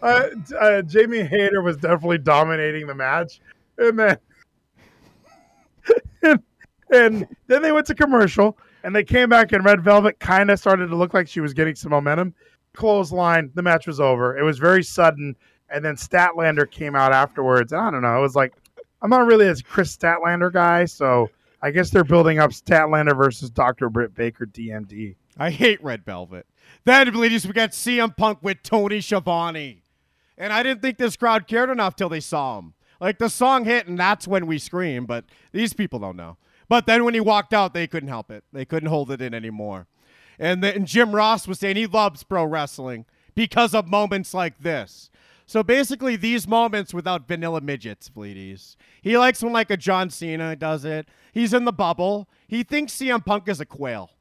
[0.02, 3.40] Uh, uh, Jamie Hayter was definitely dominating the match,
[3.78, 4.18] and then
[6.22, 6.42] and,
[6.90, 10.58] and then they went to commercial, and they came back, and Red Velvet kind of
[10.58, 12.34] started to look like she was getting some momentum.
[12.72, 14.38] Clothesline, the match was over.
[14.38, 15.36] It was very sudden,
[15.68, 17.72] and then Statlander came out afterwards.
[17.72, 18.16] And I don't know.
[18.16, 18.54] It was like
[19.02, 21.30] I'm not really a Kris Statlander guy, so
[21.62, 23.88] I guess they're building up Statlander versus Dr.
[23.88, 25.16] Britt Baker DMD.
[25.38, 26.46] I hate Red Velvet.
[26.84, 29.82] Then, ladies, we got CM Punk with Tony Schiavone.
[30.36, 32.74] And I didn't think this crowd cared enough till they saw him.
[33.00, 36.36] Like the song hit, and that's when we scream, but these people don't know.
[36.70, 38.44] But then when he walked out, they couldn't help it.
[38.52, 39.88] They couldn't hold it in anymore.
[40.38, 45.10] And then Jim Ross was saying he loves pro wrestling because of moments like this.
[45.46, 48.76] So basically, these moments without vanilla midgets, Fleeties.
[49.02, 51.08] He likes when like a John Cena does it.
[51.32, 52.28] He's in the bubble.
[52.46, 54.12] He thinks CM Punk is a quail.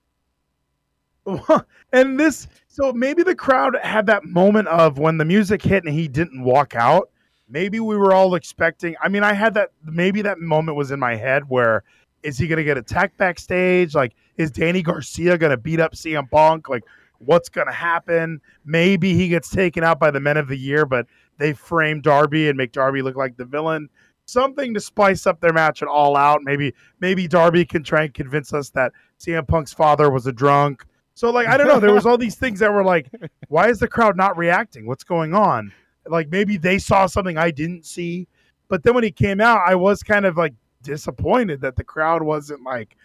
[1.94, 5.94] and this, so maybe the crowd had that moment of when the music hit and
[5.94, 7.12] he didn't walk out.
[7.48, 8.96] Maybe we were all expecting.
[9.00, 9.70] I mean, I had that.
[9.84, 11.84] Maybe that moment was in my head where
[12.24, 13.96] is he going to get attacked backstage?
[13.96, 16.70] Like, is Danny Garcia going to beat up CM Punk?
[16.70, 16.84] Like,
[17.20, 18.42] what's going to happen?
[18.66, 21.06] Maybe he gets taken out by the men of the year, but
[21.38, 23.90] they frame Darby and make Darby look like the villain.
[24.26, 26.42] Something to spice up their match and all out.
[26.44, 30.86] Maybe maybe Darby can try and convince us that CM Punk's father was a drunk.
[31.16, 33.10] So like I don't know, there was all these things that were like,
[33.48, 34.86] why is the crowd not reacting?
[34.86, 35.74] What's going on?
[36.06, 38.28] Like maybe they saw something I didn't see.
[38.68, 42.22] But then when he came out, I was kind of like disappointed that the crowd
[42.22, 42.96] wasn't like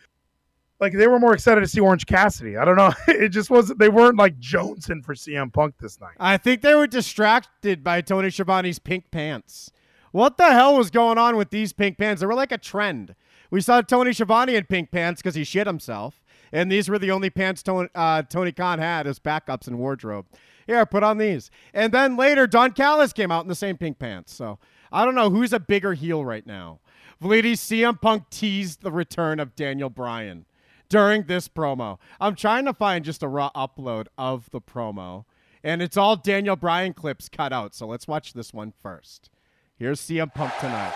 [0.80, 2.56] like they were more excited to see Orange Cassidy.
[2.56, 2.92] I don't know.
[3.09, 3.78] It just wasn't.
[3.78, 6.16] They weren't like jonesing for CM Punk this night.
[6.18, 9.70] I think they were distracted by Tony Schiavone's pink pants.
[10.12, 12.20] What the hell was going on with these pink pants?
[12.20, 13.14] They were like a trend.
[13.51, 16.22] We saw Tony Schiavone in pink pants because he shit himself,
[16.52, 20.26] and these were the only pants Tony, uh, Tony Khan had as backups in wardrobe.
[20.66, 21.51] Here, put on these.
[21.72, 24.32] And then later, Don Callis came out in the same pink pants.
[24.34, 24.59] So
[24.90, 26.80] I don't know who's a bigger heel right now.
[27.23, 30.47] Vlidi CM Punk teased the return of Daniel Bryan
[30.89, 31.99] during this promo.
[32.20, 35.24] I'm trying to find just a raw upload of the promo,
[35.62, 37.74] and it's all Daniel Bryan clips cut out.
[37.74, 39.31] So let's watch this one first.
[39.77, 40.95] Here's CM Punk tonight.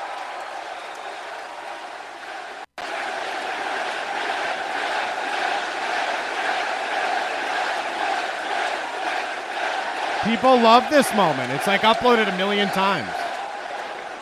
[10.24, 11.52] People love this moment.
[11.52, 13.08] It's like uploaded a million times.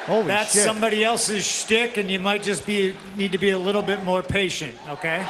[0.07, 0.63] Holy That's shit.
[0.63, 4.23] somebody else's shtick, and you might just be need to be a little bit more
[4.23, 5.27] patient, okay?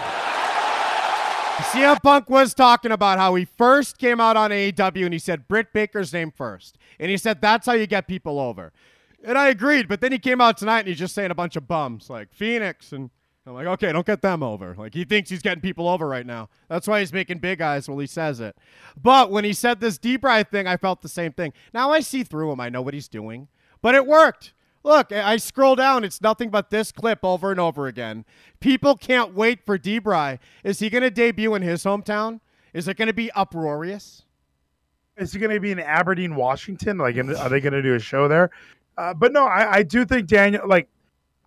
[1.57, 5.49] CM Punk was talking about how he first came out on AEW and he said
[5.49, 6.77] Britt Baker's name first.
[7.01, 8.73] And he said that's how you get people over.
[9.25, 11.57] And I agreed, but then he came out tonight and he's just saying a bunch
[11.57, 13.09] of bums like Phoenix and
[13.47, 14.75] I'm like, okay, don't get them over.
[14.77, 16.51] Like he thinks he's getting people over right now.
[16.69, 18.57] That's why he's making big eyes while he says it.
[19.01, 21.55] But when he said this deep ride thing, I felt the same thing.
[21.73, 22.61] Now I see through him.
[22.61, 23.49] I know what he's doing.
[23.81, 24.53] But it worked.
[24.87, 26.05] Look, I scroll down.
[26.05, 28.25] It's nothing but this clip over and over again.
[28.61, 30.39] People can't wait for Debray.
[30.63, 32.39] Is he going to debut in his hometown?
[32.73, 34.23] Is it going to be uproarious?
[35.17, 36.99] Is he going to be in Aberdeen, Washington?
[36.99, 38.53] Like, are they going to do a show there?
[38.97, 40.89] Uh, but no, I, I do think Daniel, like,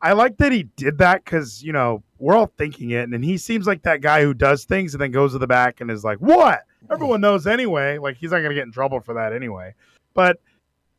[0.01, 3.07] I like that he did that because, you know, we're all thinking it.
[3.07, 5.79] And he seems like that guy who does things and then goes to the back
[5.79, 6.63] and is like, what?
[6.91, 7.99] Everyone knows anyway.
[7.99, 9.75] Like, he's not going to get in trouble for that anyway.
[10.13, 10.41] But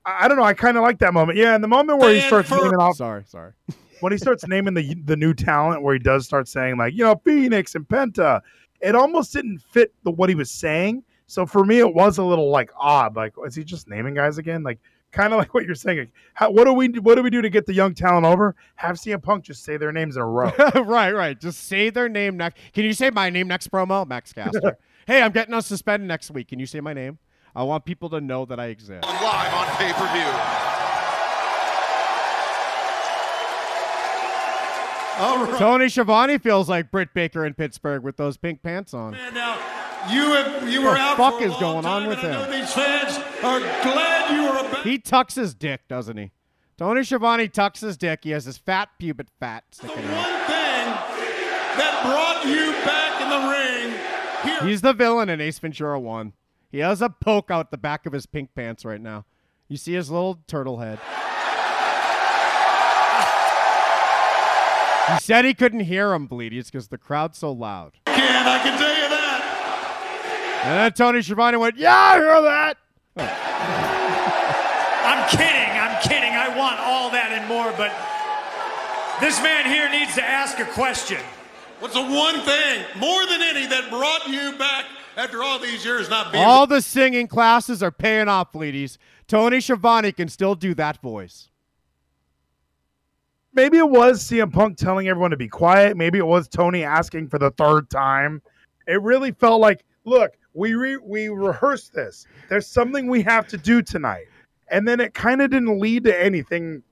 [0.05, 0.45] I don't know.
[0.45, 1.39] I kind of like that moment.
[1.39, 2.97] Yeah, and the moment where he starts naming off.
[2.97, 3.53] Sorry, sorry.
[4.01, 7.05] when he starts naming the the new talent, where he does start saying like, you
[7.05, 8.41] know, Phoenix and Penta,
[8.81, 11.03] it almost didn't fit the what he was saying.
[11.27, 13.15] So for me, it was a little like odd.
[13.15, 14.63] Like, is he just naming guys again?
[14.63, 14.81] Like,
[15.13, 15.99] kind of like what you're saying.
[15.99, 18.57] Like, how, what do we what do we do to get the young talent over?
[18.77, 20.51] Have CM Punk just say their names in a row.
[20.75, 21.41] right, right.
[21.41, 22.59] Just say their name next.
[22.73, 24.77] Can you say my name next promo, Max Caster?
[25.07, 26.49] hey, I'm getting us suspended next week.
[26.49, 27.19] Can you say my name?
[27.55, 29.05] I want people to know that I exist.
[29.07, 30.31] I'm live on pay per view.
[35.21, 35.59] All right.
[35.59, 39.13] Tony Schiavone feels like Britt Baker in Pittsburgh with those pink pants on.
[39.35, 39.59] Now,
[40.11, 42.29] you have, you were What the out fuck for is long going on with and
[42.29, 42.51] him?
[42.51, 44.85] know These fans are glad you are back.
[44.85, 46.31] He tucks his dick, doesn't he?
[46.79, 48.21] Tony Schiavone tucks his dick.
[48.23, 50.17] He has his fat pubic fat sticking out.
[50.17, 50.87] One thing
[51.77, 54.59] that brought you back in the ring.
[54.59, 56.33] Here, He's the villain in Ace Ventura 1.
[56.71, 59.25] He has a poke out the back of his pink pants right now.
[59.69, 60.99] You see his little turtle head.
[65.15, 67.95] He said he couldn't hear him, Bleedies, because the crowd's so loud.
[68.07, 70.61] can I can tell you that.
[70.65, 72.77] And then Tony Schiavone went, Yeah, I hear that.
[75.05, 75.71] I'm kidding.
[75.81, 76.33] I'm kidding.
[76.33, 77.91] I want all that and more, but
[79.21, 81.19] this man here needs to ask a question.
[81.81, 84.85] What's the one thing, more than any, that brought you back
[85.21, 86.43] after all these years not being?
[86.43, 88.97] All the singing classes are paying off, Bleedies.
[89.29, 91.51] Tony Schiavone can still do that voice.
[93.53, 95.97] Maybe it was CM Punk telling everyone to be quiet.
[95.97, 98.43] Maybe it was Tony asking for the third time.
[98.87, 102.27] It really felt like, look, we re- we rehearsed this.
[102.49, 104.27] There's something we have to do tonight,
[104.69, 106.83] and then it kind of didn't lead to anything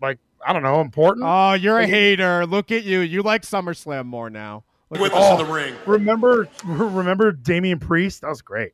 [0.00, 1.26] like I don't know important.
[1.26, 2.46] Oh, you're a hater.
[2.46, 3.00] Look at you.
[3.00, 4.64] You like SummerSlam more now.
[4.90, 5.74] Look with at us in the ring.
[5.86, 8.20] Oh, remember, remember Damian Priest?
[8.20, 8.72] That was great.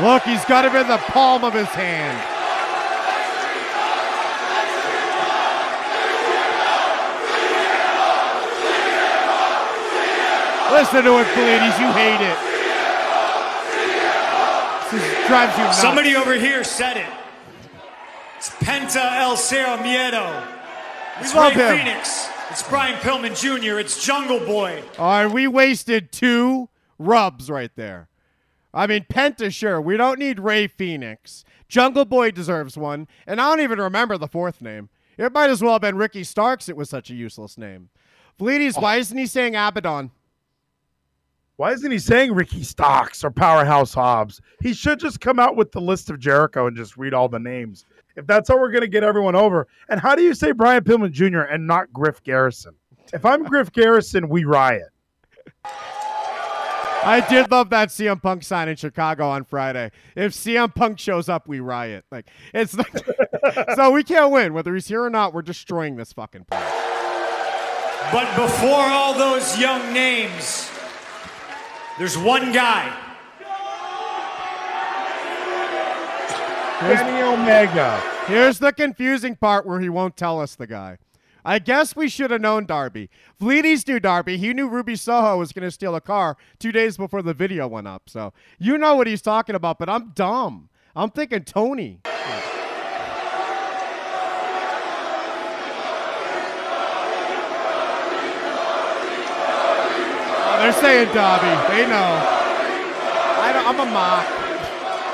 [0.00, 2.18] Look, he's got him in the palm of his hand.
[10.72, 11.78] Listen to it, Bleedies.
[11.78, 12.36] You hate it.
[14.90, 15.80] This drives you nuts.
[15.80, 17.23] Somebody over here said it.
[18.46, 20.46] It's Penta El Cero Miedo.
[21.18, 21.78] It's We love Ray him.
[21.78, 22.28] Phoenix.
[22.50, 23.78] It's Brian Pillman Jr.
[23.78, 24.82] It's Jungle Boy.
[24.98, 26.68] All right, we wasted two
[26.98, 28.10] rubs right there.
[28.74, 29.80] I mean, Penta, sure.
[29.80, 31.42] We don't need Rey Fenix.
[31.70, 33.08] Jungle Boy deserves one.
[33.26, 34.90] And I don't even remember the fourth name.
[35.16, 36.68] It might as well have been Ricky Starks.
[36.68, 37.88] It was such a useless name.
[38.38, 40.10] Bleedies, why isn't he saying Abaddon?
[41.56, 44.42] Why isn't he saying Ricky Starks or Powerhouse Hobbs?
[44.60, 47.38] He should just come out with the list of Jericho and just read all the
[47.38, 47.86] names.
[48.16, 49.66] If that's how we're going to get everyone over.
[49.88, 51.40] And how do you say Brian Pillman Jr.
[51.40, 52.74] and not Griff Garrison?
[53.12, 54.88] If I'm Griff Garrison, we riot.
[57.06, 59.90] I did love that CM Punk sign in Chicago on Friday.
[60.16, 62.04] If CM Punk shows up, we riot.
[62.10, 62.92] Like it's like,
[63.74, 65.34] so we can't win whether he's here or not.
[65.34, 66.62] We're destroying this fucking place.
[68.10, 70.70] But before all those young names,
[71.98, 73.03] there's one guy.
[76.78, 78.02] Kenny Omega.
[78.26, 80.98] Here's the confusing part where he won't tell us the guy.
[81.44, 83.10] I guess we should have known Darby.
[83.38, 84.38] Fleeties knew Darby.
[84.38, 87.68] He knew Ruby Soho was going to steal a car two days before the video
[87.68, 88.08] went up.
[88.08, 90.70] So you know what he's talking about, but I'm dumb.
[90.96, 92.00] I'm thinking Tony.
[100.46, 101.72] Oh, they're saying Darby.
[101.72, 102.40] They know.
[103.36, 104.43] I don't, I'm a mock.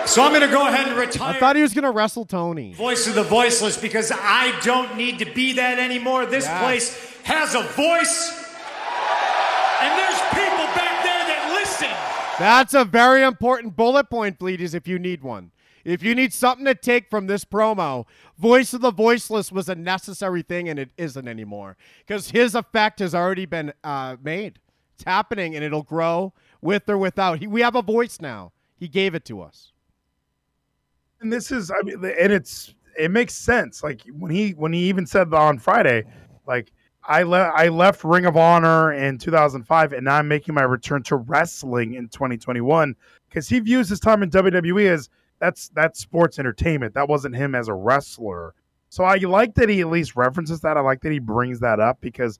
[0.06, 1.34] So I'm going to go ahead and retire.
[1.36, 2.72] I thought he was going to wrestle Tony.
[2.74, 6.26] Voice of the voiceless because I don't need to be that anymore.
[6.26, 6.62] This Yes.
[6.62, 8.32] place has a voice,
[9.80, 11.90] and there's people back there that listen.
[12.38, 15.52] That's a very important bullet point, Bleedies, if you need one.
[15.84, 18.04] If you need something to take from this promo,
[18.38, 21.76] Voice of the Voiceless was a necessary thing, and it isn't anymore.
[22.06, 24.58] Because his effect has already been uh, made.
[24.94, 27.38] It's happening, and it'll grow with or without.
[27.38, 28.52] He, we have a voice now.
[28.78, 29.72] He gave it to us.
[31.20, 33.82] And this is, I mean, and it's it makes sense.
[33.82, 36.04] Like when he when he even said on Friday,
[36.46, 36.72] like
[37.04, 41.02] I left I left Ring of Honor in 2005, and now I'm making my return
[41.04, 42.94] to wrestling in 2021
[43.28, 46.94] because he views his time in WWE as that's that's sports entertainment.
[46.94, 48.54] That wasn't him as a wrestler.
[48.90, 50.76] So I like that he at least references that.
[50.76, 52.38] I like that he brings that up because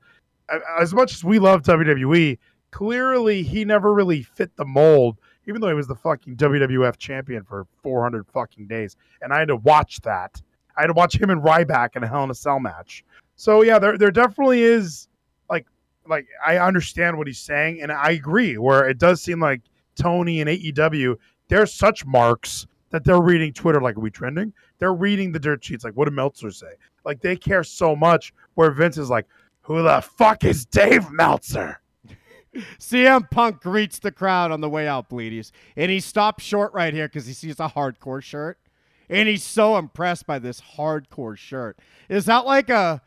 [0.79, 2.39] as much as we love WWE,
[2.71, 5.19] clearly he never really fit the mold,
[5.51, 8.97] even though he was the fucking WWF champion for 400 fucking days.
[9.21, 10.41] And I had to watch that.
[10.77, 13.05] I had to watch him and Ryback in a Hell in a Cell match.
[13.35, 15.09] So yeah, there there definitely is
[15.49, 15.67] like
[16.07, 18.57] like I understand what he's saying, and I agree.
[18.59, 19.63] Where it does seem like
[19.97, 21.17] Tony and AEW,
[21.49, 25.65] they're such marks that they're reading Twitter like, "Are we trending?" They're reading the dirt
[25.65, 26.73] sheets like, "What did Meltzer say?"
[27.05, 28.33] Like they care so much.
[28.55, 29.27] Where Vince is like,
[29.63, 31.81] "Who the fuck is Dave Meltzer?"
[32.79, 35.53] CM Punk greets the crowd on the way out, Bleedies.
[35.77, 38.59] And he stops short right here because he sees a hardcore shirt.
[39.09, 41.79] And he's so impressed by this hardcore shirt.
[42.09, 43.03] Is that like a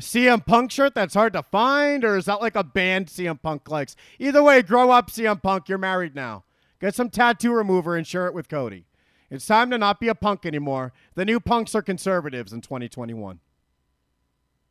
[0.00, 3.68] CM Punk shirt that's hard to find, or is that like a band CM Punk
[3.68, 3.96] likes?
[4.18, 5.68] Either way, grow up, CM Punk.
[5.68, 6.44] You're married now.
[6.80, 8.86] Get some tattoo remover and share it with Cody.
[9.30, 10.92] It's time to not be a punk anymore.
[11.14, 13.40] The new punks are conservatives in 2021.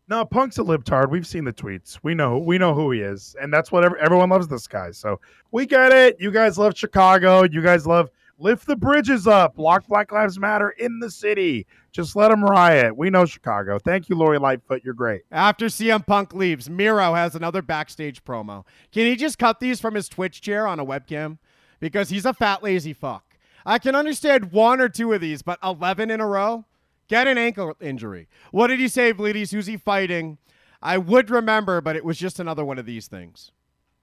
[0.09, 1.09] No, Punk's a libtard.
[1.09, 1.99] We've seen the tweets.
[2.01, 4.47] We know we know who he is, and that's what every, everyone loves.
[4.47, 5.19] This guy, so
[5.51, 6.15] we get it.
[6.19, 7.43] You guys love Chicago.
[7.43, 8.09] You guys love
[8.39, 11.65] lift the bridges up, lock Black Lives Matter in the city.
[11.91, 12.95] Just let them riot.
[12.95, 13.79] We know Chicago.
[13.79, 14.81] Thank you, Lori Lightfoot.
[14.83, 15.23] You're great.
[15.31, 18.65] After CM Punk leaves, Miro has another backstage promo.
[18.91, 21.37] Can he just cut these from his Twitch chair on a webcam?
[21.79, 23.23] Because he's a fat lazy fuck.
[23.65, 26.65] I can understand one or two of these, but 11 in a row?
[27.07, 28.27] Get an ankle injury.
[28.51, 29.51] What did he say, Bleedies?
[29.51, 30.37] Who's he fighting?
[30.81, 33.51] I would remember, but it was just another one of these things.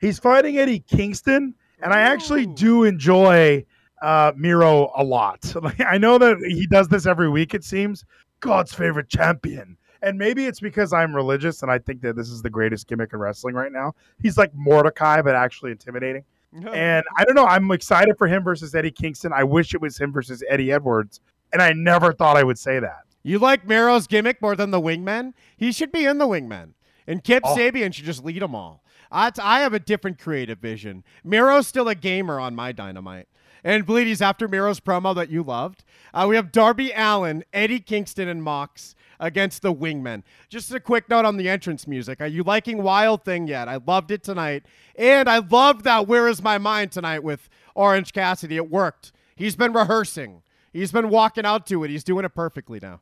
[0.00, 3.64] He's fighting Eddie Kingston, and I actually do enjoy
[4.02, 5.54] uh, Miro a lot.
[5.62, 8.04] Like, I know that he does this every week, it seems.
[8.40, 9.76] God's favorite champion.
[10.02, 13.14] And maybe it's because I'm religious and I think that this is the greatest gimmick
[13.14, 13.94] in wrestling right now.
[14.20, 16.24] He's like Mordecai, but actually intimidating.
[16.72, 17.46] and I don't know.
[17.46, 19.32] I'm excited for him versus Eddie Kingston.
[19.32, 21.20] I wish it was him versus Eddie Edwards
[21.54, 23.04] and I never thought I would say that.
[23.22, 25.32] You like Miro's gimmick more than the Wingmen?
[25.56, 26.74] He should be in the Wingmen,
[27.06, 27.56] and Kip Oh.
[27.56, 28.84] Sabian should just lead them all.
[29.10, 31.04] I, I have a different creative vision.
[31.24, 33.28] Miro's still a gamer on my Dynamite.
[33.66, 38.28] And Bleedies, after Miro's promo that you loved, uh, we have Darby Allin, Eddie Kingston,
[38.28, 40.22] and Mox against the Wingmen.
[40.50, 42.20] Just a quick note on the entrance music.
[42.20, 43.68] Are you liking Wild Thing yet?
[43.68, 44.66] I loved it tonight.
[44.96, 48.56] And I loved that Where Is My Mind tonight with Orange Cassidy.
[48.56, 49.12] It worked.
[49.34, 50.42] He's been rehearsing.
[50.74, 51.90] He's been walking out to it.
[51.90, 53.00] He's doing it perfectly now.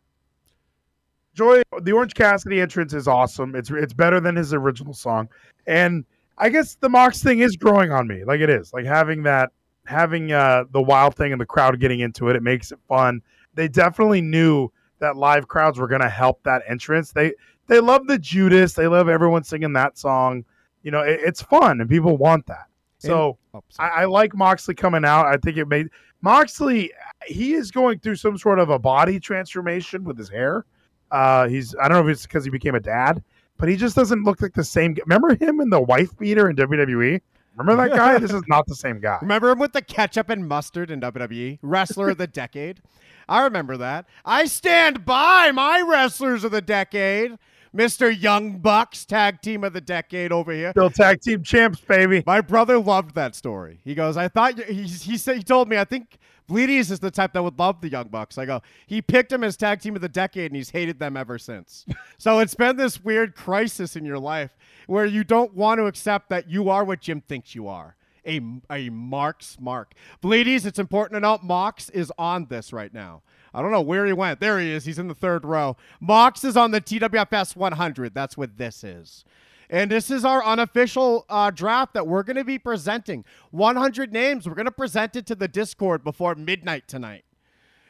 [1.35, 3.57] Joy, the Orange Cassidy entrance is awesome.
[3.57, 5.31] It's it's better than his original song,
[5.66, 6.05] and
[6.36, 8.24] I guess the Mox thing is growing on me.
[8.24, 9.51] Like it is, like having that,
[9.86, 12.36] having uh, the wild thing and the crowd getting into it.
[12.36, 13.23] It makes it fun.
[13.55, 17.12] They definitely knew that live crowds were going to help that entrance.
[17.12, 17.32] They
[17.66, 18.74] they love the Judas.
[18.74, 20.44] They love everyone singing that song.
[20.82, 22.66] You know, it, it's fun and people want that.
[22.99, 25.27] So oh, I, I like Moxley coming out.
[25.27, 25.89] I think it made
[26.23, 26.93] Moxley.
[27.27, 30.65] He is going through some sort of a body transformation with his hair.
[31.11, 33.23] Uh, he's I don't know if it's because he became a dad,
[33.59, 34.97] but he just doesn't look like the same.
[35.07, 37.20] Remember him in the wife beater in WWE?
[37.57, 38.19] Remember that guy?
[38.19, 39.19] this is not the same guy.
[39.23, 41.59] Remember him with the ketchup and mustard in WWE?
[41.61, 42.81] Wrestler of the decade.
[43.28, 44.07] I remember that.
[44.24, 47.39] I stand by my wrestlers of the decade.
[47.74, 48.15] Mr.
[48.19, 50.73] Young Bucks, tag team of the decade over here.
[50.73, 52.23] Still tag team champs, baby.
[52.27, 53.81] My brother loved that story.
[53.82, 56.19] He goes, I thought you, he, he said he told me I think
[56.49, 58.36] Bleedies is the type that would love the Young Bucks.
[58.36, 61.16] I go, he picked him as tag team of the decade and he's hated them
[61.16, 61.86] ever since.
[62.19, 66.28] so it's been this weird crisis in your life where you don't want to accept
[66.28, 67.97] that you are what Jim thinks you are.
[68.27, 68.40] A,
[68.70, 69.94] a Mark's Mark.
[70.23, 73.23] Bleedies, it's important to note Mox is on this right now.
[73.55, 74.40] I don't know where he went.
[74.40, 74.85] There he is.
[74.85, 75.77] He's in the third row.
[76.01, 78.15] Mox is on the TWFS 100.
[78.15, 79.24] That's what this is.
[79.69, 83.24] And this is our unofficial uh, draft that we're going to be presenting.
[83.51, 84.47] 100 names.
[84.47, 87.24] We're going to present it to the Discord before midnight tonight.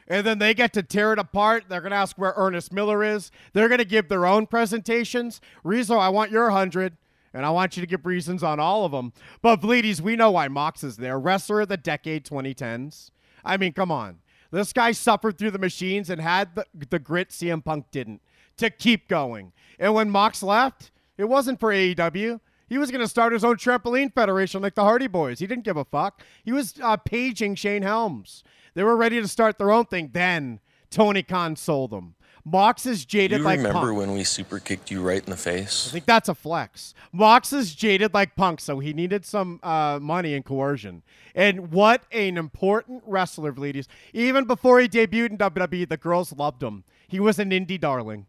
[0.07, 1.65] And then they get to tear it apart.
[1.69, 3.31] They're going to ask where Ernest Miller is.
[3.53, 5.41] They're going to give their own presentations.
[5.63, 6.97] Rezo, I want your 100.
[7.33, 9.13] And I want you to give reasons on all of them.
[9.41, 11.19] But Bleedies, we know why Mox is there.
[11.19, 13.11] Wrestler of the decade 2010s.
[13.43, 14.19] I mean, come on.
[14.51, 18.21] This guy suffered through the machines and had the, the grit CM Punk didn't
[18.57, 19.51] to keep going.
[19.79, 22.39] And when Mox left, it wasn't for AEW.
[22.69, 25.39] He was going to start his own trampoline federation like the Hardy Boys.
[25.39, 26.21] He didn't give a fuck.
[26.43, 28.43] He was uh, paging Shane Helms.
[28.73, 30.11] They were ready to start their own thing.
[30.13, 32.15] Then Tony Khan sold them.
[32.45, 33.59] Mox is jaded like punk.
[33.59, 34.07] You like remember Punk.
[34.07, 35.87] when we super kicked you right in the face?
[35.87, 36.93] I think that's a flex.
[37.13, 41.03] Mox is jaded like Punk, so he needed some uh, money and coercion.
[41.35, 43.87] And what an important wrestler, Bleedies.
[44.13, 46.83] Even before he debuted in WWE, the girls loved him.
[47.07, 48.25] He was an indie darling.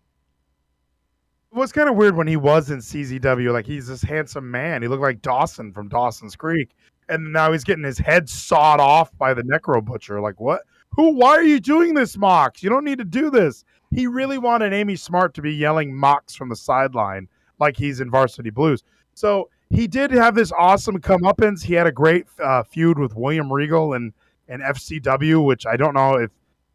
[1.53, 3.53] It was kind of weird when he was in CZW.
[3.53, 4.83] Like he's this handsome man.
[4.83, 6.71] He looked like Dawson from Dawson's Creek,
[7.09, 10.21] and now he's getting his head sawed off by the Necro Butcher.
[10.21, 10.63] Like what?
[10.91, 11.11] Who?
[11.11, 12.63] Why are you doing this, Mox?
[12.63, 13.65] You don't need to do this.
[13.95, 17.29] He really wanted Amy Smart to be yelling Mox from the sideline
[17.61, 18.83] like he's in Varsity Blues.
[19.15, 21.63] So he did have this awesome comeuppance.
[21.63, 24.13] He had a great uh, feud with William Regal and
[24.49, 26.31] and FCW, which I don't know if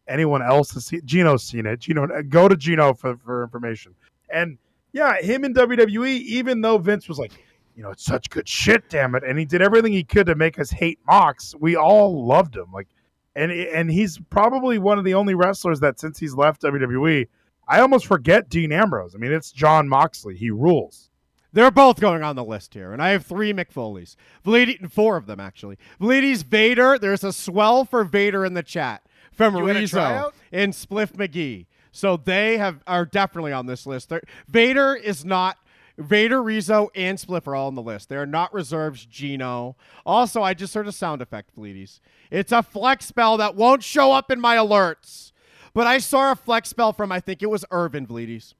[0.07, 1.01] anyone else has seen.
[1.05, 1.79] Gino's seen it.
[1.79, 3.93] Gino, go to Gino for, for information.
[4.31, 4.57] And
[4.91, 7.31] yeah, him in WWE, even though Vince was like,
[7.75, 10.35] you know, it's such good shit, damn it, and he did everything he could to
[10.35, 11.55] make us hate Mox.
[11.59, 12.87] We all loved him, like,
[13.35, 17.27] and and he's probably one of the only wrestlers that since he's left WWE,
[17.67, 19.15] I almost forget Dean Ambrose.
[19.15, 20.35] I mean, it's Jon Moxley.
[20.35, 21.09] He rules.
[21.51, 24.15] They're both going on the list here, and I have three Mick Foleys.
[24.45, 25.77] Vleedy, four of them actually.
[25.99, 26.99] Vleedy's Vader.
[26.99, 31.65] There's a swell for Vader in the chat from You Rizzo and Spliff McGee.
[31.91, 34.09] So they have are definitely on this list.
[34.09, 35.57] They're, Vader is not.
[35.99, 38.09] Vader, Rizzo, and Spliff are all on the list.
[38.09, 39.05] They are not reserves.
[39.05, 39.75] Gino.
[40.05, 41.99] Also, I just heard a sound effect, Vleedy's.
[42.31, 45.33] It's a flex spell that won't show up in my alerts,
[45.73, 48.55] but I saw a flex spell from I think it was Irvin Vleedy's.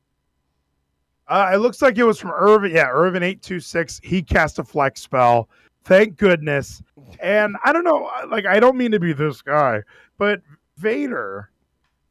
[1.30, 2.72] Uh, it looks like it was from Irvin.
[2.72, 4.02] Yeah, Irvin eight two six.
[4.04, 5.48] He cast a flex spell.
[5.86, 6.82] Thank goodness.
[7.22, 9.82] And I don't know, like I don't mean to be this guy,
[10.18, 10.42] but
[10.78, 11.52] Vader.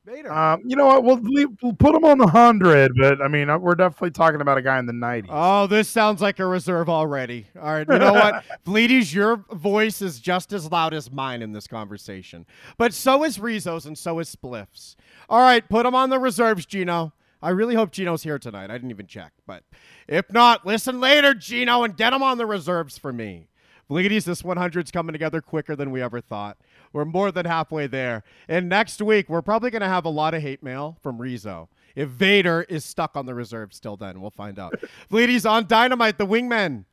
[0.09, 0.32] Vader.
[0.32, 1.05] Um, you know what?
[1.05, 4.40] We'll, leave, we'll put him on the hundred, but I mean, uh, we're definitely talking
[4.40, 5.30] about a guy in the nineties.
[5.35, 7.47] Oh, this sounds like a reserve already.
[7.60, 11.52] All right, you know what, Vleeties, your voice is just as loud as mine in
[11.52, 12.47] this conversation,
[12.78, 14.97] but so is Rizzo's and so is Spliff's.
[15.28, 17.12] All right, put him on the reserves, Gino.
[17.43, 18.70] I really hope Gino's here tonight.
[18.70, 19.62] I didn't even check, but
[20.09, 23.48] if not, listen later, Gino, and get him on the reserves for me.
[23.90, 26.59] Vleeties, this 100's coming together quicker than we ever thought.
[26.93, 28.24] We're more than halfway there.
[28.48, 31.69] And next week, we're probably going to have a lot of hate mail from Rizzo.
[31.94, 34.74] If Vader is stuck on the reserve still then, we'll find out.
[35.10, 36.85] Ladies on Dynamite, the wingman.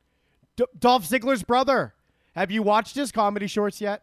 [0.56, 1.94] D- Dolph Ziggler's brother.
[2.34, 4.02] Have you watched his comedy shorts yet?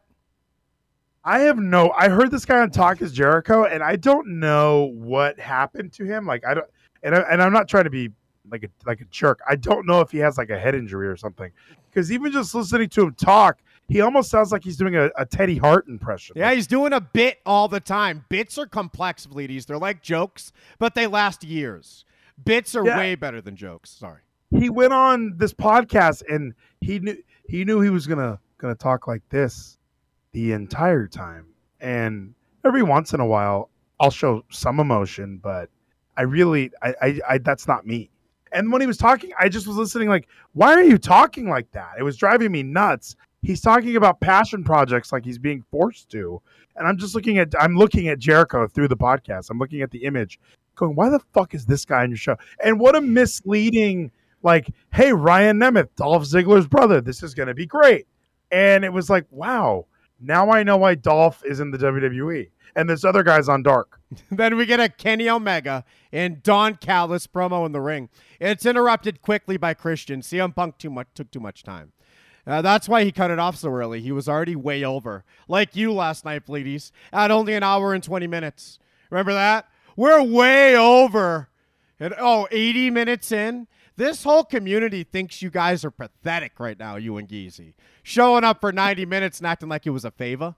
[1.25, 1.91] I have no.
[1.91, 6.03] I heard this guy on Talk is Jericho, and I don't know what happened to
[6.03, 6.25] him.
[6.25, 6.65] Like I don't,
[7.01, 8.09] and I, and I'm not trying to be
[8.51, 9.39] like a like a jerk.
[9.47, 11.51] I don't know if he has like a head injury or something.
[11.89, 15.25] Because even just listening to him talk, he almost sounds like he's doing a, a
[15.25, 16.35] Teddy Hart impression.
[16.37, 18.25] Yeah, he's doing a bit all the time.
[18.29, 19.65] Bits are complex, Vleeties.
[19.65, 22.05] They're like jokes, but they last years.
[22.43, 22.97] Bits are Yeah.
[22.97, 23.89] way better than jokes.
[23.91, 24.21] Sorry.
[24.51, 29.07] He went on this podcast, and he knew he knew he was gonna gonna talk
[29.07, 29.77] like this
[30.31, 31.47] the entire time.
[31.81, 32.33] And
[32.65, 33.69] every once in a while,
[33.99, 35.69] I'll show some emotion, but
[36.15, 38.09] I really, I, I, I that's not me.
[38.51, 41.71] And when he was talking, I just was listening, like, why are you talking like
[41.71, 41.93] that?
[41.97, 43.15] It was driving me nuts.
[43.43, 46.41] He's talking about passion projects like he's being forced to.
[46.75, 49.49] And I'm just looking at, I'm looking at Jericho through the podcast.
[49.49, 50.39] I'm looking at the image,
[50.75, 52.37] going, why the fuck is this guy on your show?
[52.63, 54.11] And what a misleading,
[54.41, 58.07] like, hey, Ryan Nemeth, Dolph Ziggler's brother, this is to be great.
[58.51, 59.87] And it was like, wow,
[60.19, 62.49] now I know why Dolph is in the WWE.
[62.75, 63.99] And this other guy's on Dark.
[64.31, 68.09] then we get a Kenny Omega and Don Callis promo in the ring.
[68.39, 70.21] It's interrupted quickly by Christian.
[70.21, 71.91] CM Punk too much took too much time.
[72.45, 74.01] Uh, that's why he cut it off so early.
[74.01, 78.03] He was already way over, like you last night, ladies, at only an hour and
[78.03, 78.79] 20 minutes.
[79.09, 79.67] Remember that?
[79.95, 81.49] We're way over.
[81.99, 83.67] And oh, 80 minutes in.
[83.95, 87.73] This whole community thinks you guys are pathetic right now, you and Geezy.
[88.01, 90.55] Showing up for 90 minutes and acting like it was a favor.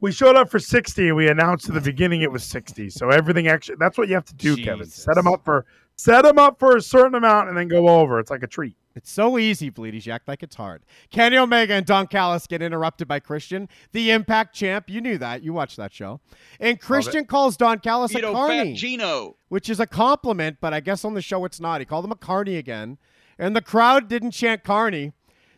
[0.00, 2.90] We showed up for 60 and we announced at the beginning it was 60.
[2.90, 4.86] So everything actually that's what you have to do, Kevin.
[4.86, 5.66] Set them up for
[5.96, 8.18] set them up for a certain amount and then go over.
[8.18, 8.76] It's like a treat.
[8.96, 10.04] It's so easy, Bleedies.
[10.04, 10.82] You act like it's hard.
[11.10, 14.90] Kenny Omega and Don Callis get interrupted by Christian, the Impact champ.
[14.90, 15.42] You knew that.
[15.42, 16.20] You watched that show.
[16.58, 19.36] And Christian calls Don Callis a Vito carny, Gino.
[19.48, 21.80] which is a compliment, but I guess on the show it's not.
[21.80, 22.98] He called him a carny again.
[23.38, 25.12] And the crowd didn't chant carny.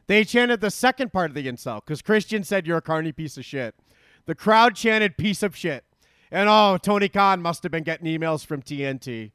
[0.07, 3.39] They chanted the second part of the insult because Christian said, You're a carny piece
[3.39, 3.75] of shit.
[4.27, 5.85] The crowd chanted piece of shit.
[6.31, 9.33] And oh, Tony Khan must have been getting emails from TNT.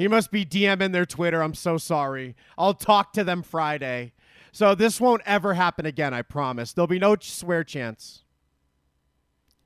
[0.00, 1.42] He must be DMing their Twitter.
[1.42, 2.34] I'm so sorry.
[2.56, 4.14] I'll talk to them Friday.
[4.50, 6.72] So this won't ever happen again, I promise.
[6.72, 8.24] There'll be no swear chance.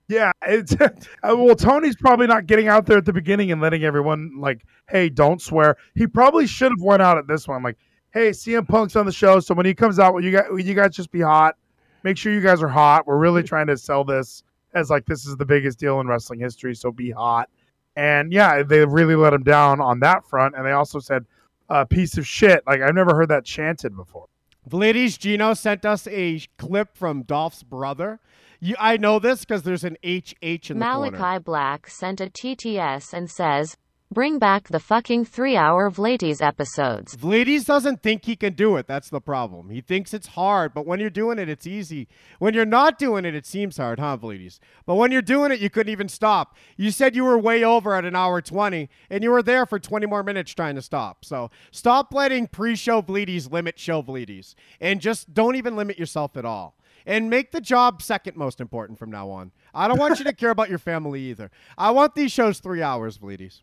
[0.08, 0.88] Yeah, it's uh,
[1.22, 5.08] well Tony's probably not getting out there at the beginning and letting everyone like, hey,
[5.08, 5.76] don't swear.
[5.94, 7.78] He probably should have went out at this one like,
[8.12, 10.58] hey, CM Punk's on the show, so when he comes out, will you guys will
[10.58, 11.54] you guys just be hot?
[12.02, 13.06] Make sure you guys are hot.
[13.06, 14.42] We're really trying to sell this
[14.74, 17.48] as like this is the biggest deal in wrestling history, so be hot.
[17.96, 21.24] And yeah, they really let him down on that front, and they also said
[21.68, 22.62] uh, piece of shit.
[22.66, 24.26] Like I've never heard that chanted before.
[24.68, 28.20] Vladis Gino sent us a clip from Dolph's brother.
[28.60, 31.18] You, I know this because there's an HH in the corner.
[31.18, 33.76] Malakai Black sent a TTS and says,
[34.12, 37.16] Bring back the fucking three hour Vlades episodes.
[37.16, 38.86] Vladis doesn't think he can do it.
[38.86, 39.70] That's the problem.
[39.70, 42.06] He thinks it's hard, but when you're doing it, it's easy.
[42.38, 44.60] When you're not doing it, it seems hard, huh, Vladis?
[44.86, 46.56] But when you're doing it, you couldn't even stop.
[46.76, 49.80] You said you were way over at an hour 20, and you were there for
[49.80, 51.24] 20 more minutes trying to stop.
[51.24, 56.36] So stop letting pre show Vladis limit show Vladis, and just don't even limit yourself
[56.36, 56.76] at all.
[57.04, 59.50] And make the job second most important from now on.
[59.74, 61.50] I don't want you to care about your family either.
[61.76, 63.62] I want these shows three hours, Vladis.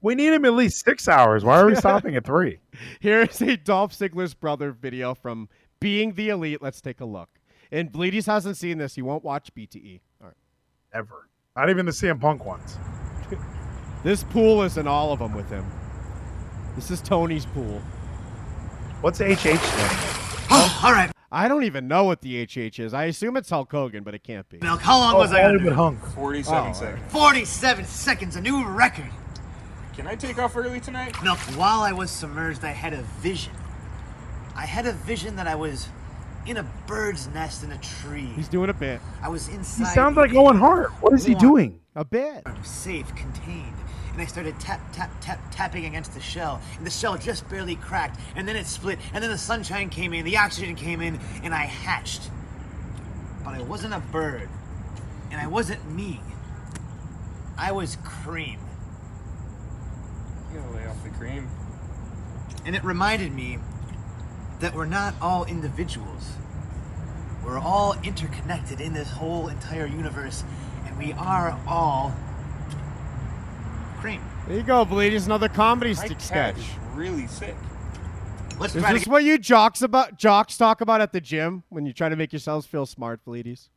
[0.00, 1.44] We need him at least six hours.
[1.44, 2.60] Why are we stopping at three?
[3.00, 5.48] Here is a Dolph Ziggler's brother video from
[5.80, 6.62] Being the Elite.
[6.62, 7.28] Let's take a look.
[7.72, 8.94] And Bleedies hasn't seen this.
[8.94, 10.00] He won't watch BTE.
[10.20, 10.36] All right.
[10.92, 11.28] Ever.
[11.56, 12.78] Not even the CM Punk ones.
[14.04, 15.66] This pool is in all of them with him.
[16.76, 17.82] This is Tony's pool.
[19.00, 20.46] What's HH stand for?
[20.50, 21.10] Oh, all right.
[21.32, 22.94] I don't even know what the HH is.
[22.94, 24.58] I assume it's Hulk Hogan, but it can't be.
[24.62, 25.58] Milk, how long Oh, was I under?
[25.74, 26.14] Hollywood hunk.
[26.14, 26.72] 47 Oh.
[26.72, 27.12] seconds.
[27.12, 29.10] 47 seconds, a new record.
[29.98, 31.20] Can I take off early tonight?
[31.24, 33.52] Milk, while I was submerged, I had a vision.
[34.54, 35.88] I had a vision that I was
[36.46, 38.30] in a bird's nest in a tree.
[38.36, 39.00] He's doing a bit.
[39.20, 39.88] I was inside.
[39.88, 40.92] He sounds like Owen Hart.
[41.00, 41.80] What is he doing?
[41.96, 42.46] A bit.
[42.62, 43.74] Safe, contained.
[44.12, 46.60] And I started tap, tap, tap, tapping against the shell.
[46.76, 48.20] And the shell just barely cracked.
[48.36, 49.00] And then it split.
[49.12, 52.30] And then the sunshine came in, the oxygen came in, and I hatched.
[53.44, 54.48] But I wasn't a bird.
[55.32, 56.20] And I wasn't me.
[57.56, 58.60] I was cream.
[60.52, 61.48] You gotta lay off the cream.
[62.64, 63.58] And it reminded me
[64.60, 66.32] that we're not all individuals.
[67.44, 70.44] We're all interconnected in this whole entire universe,
[70.86, 72.14] and we are all
[74.00, 74.22] cream.
[74.46, 75.26] There you go, Bleedies.
[75.26, 76.58] Another comedy My stick cat sketch.
[76.58, 77.54] is really sick.
[78.58, 81.62] Let's Is try this to what you jocks about jocks talk about at the gym
[81.68, 83.68] when you try to make yourselves feel smart, Bleedies?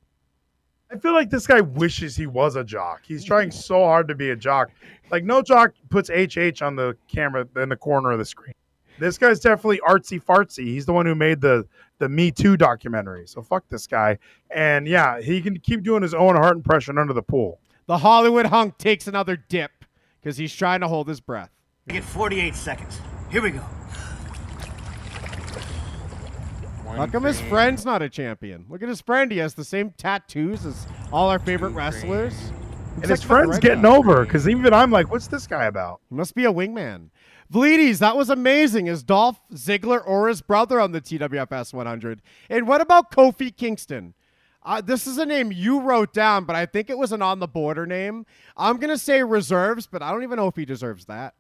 [0.91, 3.01] I feel like this guy wishes he was a jock.
[3.05, 4.72] He's trying so hard to be a jock.
[5.09, 8.53] Like no jock puts HH on the camera in the corner of the screen.
[8.99, 10.65] This guy's definitely artsy fartsy.
[10.65, 11.65] He's the one who made the
[11.99, 13.27] the Me Too documentary.
[13.27, 14.18] So fuck this guy.
[14.49, 17.59] And yeah, he can keep doing his Owen Hart impression under the pool.
[17.85, 19.72] The Hollywood hunk takes another dip
[20.19, 21.51] because he's trying to hold his breath.
[21.88, 22.99] get 48 seconds.
[23.30, 23.63] Here we go.
[26.95, 28.65] How come his friend's not a champion?
[28.69, 29.31] Look at his friend.
[29.31, 32.34] He has the same tattoos as all our favorite wrestlers.
[32.95, 36.01] And his friend's getting over because even I'm like, what's this guy about?
[36.09, 37.09] He must be a wingman.
[37.51, 38.88] Vleeties, that was amazing.
[38.88, 42.22] Is Dolph Ziggler or his brother on the TWFS 100?
[42.49, 44.13] And what about Kofi Kingston?
[44.63, 47.39] Uh, this is a name you wrote down, but I think it was an on
[47.39, 48.26] the border name.
[48.55, 51.34] I'm going to say reserves, but I don't even know if he deserves that.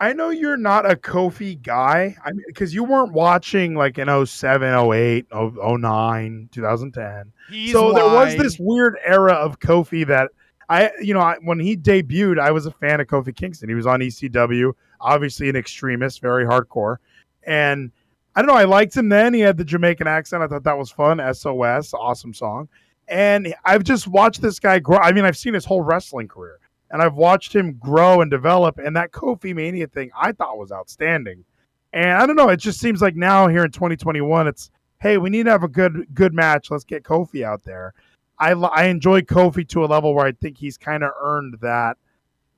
[0.00, 2.16] I know you're not a Kofi guy.
[2.24, 7.32] I mean, because you weren't watching like in 07, 08, 09, 2010.
[7.50, 10.30] He's so there was this weird era of Kofi that
[10.70, 13.68] I, you know, I, when he debuted, I was a fan of Kofi Kingston.
[13.68, 16.96] He was on ECW, obviously an extremist, very hardcore.
[17.42, 17.90] And
[18.34, 19.34] I don't know, I liked him then.
[19.34, 20.42] He had the Jamaican accent.
[20.42, 21.18] I thought that was fun.
[21.34, 22.68] SOS, awesome song.
[23.08, 24.98] And I've just watched this guy grow.
[24.98, 26.59] I mean, I've seen his whole wrestling career
[26.90, 28.78] and I've watched him grow and develop.
[28.78, 31.44] And that Kofi Mania thing I thought was outstanding.
[31.92, 35.30] And I don't know, it just seems like now here in 2021, it's hey, we
[35.30, 36.70] need to have a good good match.
[36.70, 37.94] Let's get Kofi out there.
[38.38, 41.96] I I enjoy Kofi to a level where I think he's kind of earned that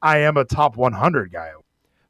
[0.00, 1.52] I am a top 100 guy.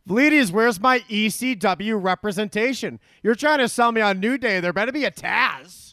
[0.09, 2.99] Vleeties, where's my ECW representation?
[3.23, 4.59] You're trying to sell me on New Day.
[4.59, 5.92] There better be a Taz.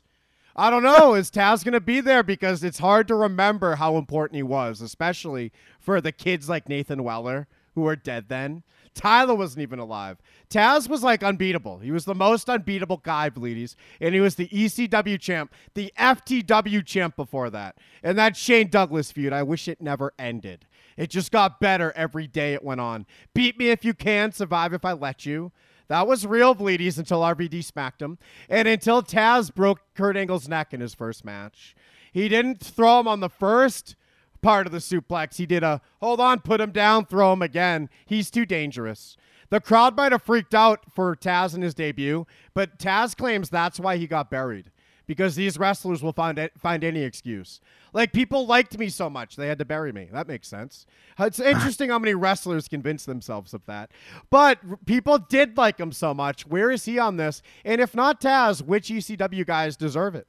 [0.60, 1.14] I don't know.
[1.14, 2.22] Is Taz going to be there?
[2.22, 7.02] Because it's hard to remember how important he was, especially for the kids like Nathan
[7.02, 8.64] Weller, who were dead then.
[8.94, 10.18] Tyler wasn't even alive.
[10.50, 11.80] Taz was like unbeatable.
[11.80, 13.76] He was the most unbeatable guy, Bleedies.
[14.02, 17.78] And he was the ECW champ, the FTW champ before that.
[18.04, 20.66] And that Shane Douglas feud, I wish it never ended.
[20.98, 23.06] It just got better every day it went on.
[23.34, 25.54] Beat me if you can, survive if I let you.
[25.90, 28.18] That was real Bleedies until RVD smacked him.
[28.48, 31.76] And until Taz broke Kurt Angle's neck in his first match.
[32.14, 33.96] He didn't throw him on the first
[34.42, 35.38] part of the suplex.
[35.38, 37.90] He did a hold on, put him down, throw him again.
[38.06, 39.18] He's too dangerous.
[39.50, 43.80] The crowd might have freaked out for Taz in his debut, but Taz claims that's
[43.80, 44.72] why he got buried
[45.10, 47.60] because these wrestlers will find find any excuse.
[47.94, 50.08] Like people liked me so much they had to bury me.
[50.14, 50.86] That makes sense.
[51.18, 53.90] It's interesting how many wrestlers convince themselves of that.
[54.30, 56.46] But r- people did like him so much.
[56.46, 57.42] Where is he on this?
[57.66, 60.28] And if not Taz, which ECW guys deserve it?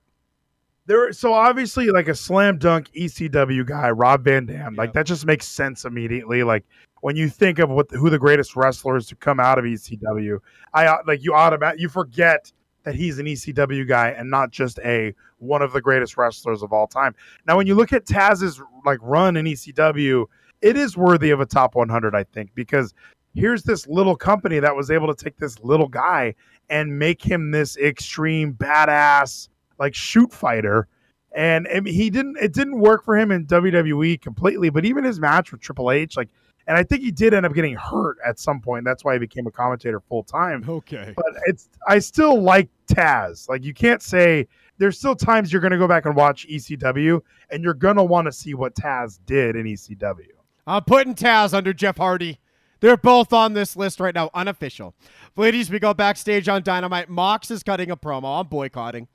[0.86, 5.26] There, so obviously, like a slam dunk ECW guy, Rob Van Dam, like that just
[5.26, 6.42] makes sense immediately.
[6.42, 6.64] Like
[7.02, 10.38] when you think of what who the greatest wrestlers to come out of ECW,
[10.72, 12.50] I uh, like you automatic you forget
[12.84, 16.72] that he's an ECW guy and not just a one of the greatest wrestlers of
[16.72, 17.14] all time.
[17.46, 20.26] Now, when you look at Taz's like run in ECW,
[20.62, 22.94] it is worthy of a top 100, I think, because
[23.34, 26.34] here's this little company that was able to take this little guy
[26.68, 29.48] and make him this extreme badass
[29.78, 30.88] like shoot fighter.
[31.32, 32.38] And mean, he didn't.
[32.40, 34.68] It didn't work for him in WWE completely.
[34.68, 36.28] But even his match with Triple H, like,
[36.66, 38.84] and I think he did end up getting hurt at some point.
[38.84, 40.64] That's why he became a commentator full time.
[40.68, 41.12] Okay.
[41.16, 43.48] But it's I still like Taz.
[43.48, 44.46] Like you can't say
[44.78, 47.20] there's still times you're going to go back and watch ECW
[47.50, 50.26] and you're going to want to see what Taz did in ECW.
[50.66, 52.38] I'm putting Taz under Jeff Hardy.
[52.80, 54.94] They're both on this list right now, unofficial.
[55.36, 57.10] Ladies, we go backstage on Dynamite.
[57.10, 58.40] Mox is cutting a promo.
[58.40, 59.08] I'm boycotting.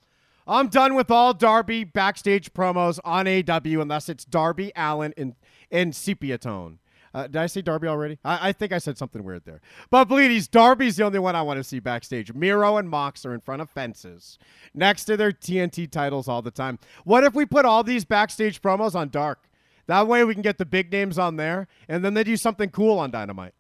[0.48, 5.36] I'm done with all Darby backstage promos on AW unless it's Darby Allin in,
[5.72, 6.78] in sepia tone.
[7.16, 8.20] Uh, did I say Darby already?
[8.26, 9.62] I, I think I said something weird there.
[9.90, 12.34] But Bleedies, Darby's the only one I want to see backstage.
[12.34, 14.38] Miro and Mox are in front of fences
[14.74, 16.78] next to their TNT titles all the time.
[17.06, 19.48] What if we put all these backstage promos on Dark?
[19.88, 22.70] That way we can get the big names on there, and then they do something
[22.70, 23.54] cool on Dynamite.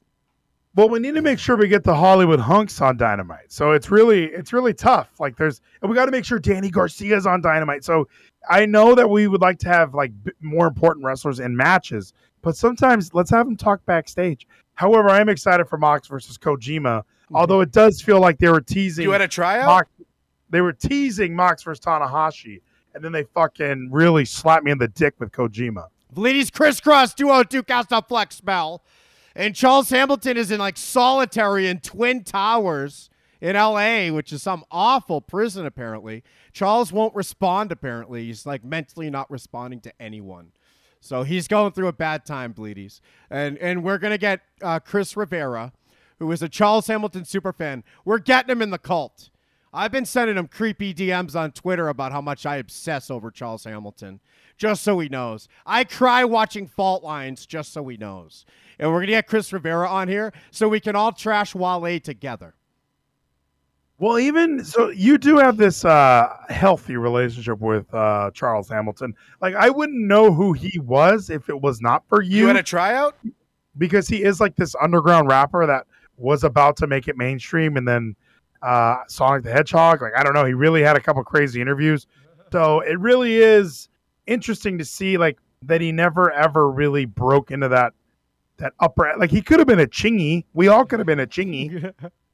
[0.75, 3.53] Well, we need to make sure we get the Hollywood hunks on Dynamite.
[3.53, 5.09] So it's really it's really tough.
[5.17, 7.85] Like there's and we got to make sure Danny Garcia's on Dynamite.
[7.85, 8.09] So
[8.49, 10.11] I know that we would like to have like
[10.41, 12.11] more important wrestlers in matches,
[12.45, 14.47] but sometimes let's have them talk backstage.
[14.75, 17.03] However, I am excited for Mox versus Kojima,
[17.33, 19.03] although it does feel like they were teasing.
[19.03, 19.65] You had a tryout?
[19.65, 19.89] Mox,
[20.51, 22.61] they were teasing Mox versus Tanahashi,
[22.93, 25.87] and then they fucking really slapped me in the dick with Kojima.
[26.13, 28.83] Bleedies crisscross duo two cast a flex spell.
[29.35, 33.09] And Charles Hamilton is in like solitary in Twin Towers
[33.41, 36.23] in LA, which is some awful prison apparently.
[36.53, 38.25] Charles won't respond apparently.
[38.25, 40.51] He's like mentally not responding to anyone.
[41.05, 42.99] So he's going through a bad time, Bleedies.
[43.29, 45.71] And and we're gonna get uh, Chris Rivera,
[46.17, 47.83] who is a Charles Hamilton superfan.
[48.03, 49.29] We're getting him in the cult.
[49.71, 53.65] I've been sending him creepy DMs on Twitter about how much I obsess over Charles
[53.65, 54.21] Hamilton,
[54.57, 55.49] just so he knows.
[55.65, 58.45] I cry watching Fault Lines just so he knows.
[58.79, 61.99] And we're going to get Chris Rivera on here so we can all trash Wale
[61.99, 62.55] together.
[63.97, 69.13] Well, even so, you do have this uh, healthy relationship with uh, Charles Hamilton.
[69.41, 72.39] Like, I wouldn't know who he was if it was not for you.
[72.39, 73.15] You had a tryout?
[73.77, 75.85] because he is like this underground rapper that
[76.17, 78.15] was about to make it mainstream, and then
[78.61, 80.01] uh, Sonic the Hedgehog.
[80.01, 82.07] Like, I don't know, he really had a couple crazy interviews.
[82.51, 83.89] So it really is
[84.27, 87.93] interesting to see like that he never ever really broke into that
[88.57, 89.13] that upper.
[89.17, 90.45] Like, he could have been a chingy.
[90.53, 91.93] We all could have been a chingy.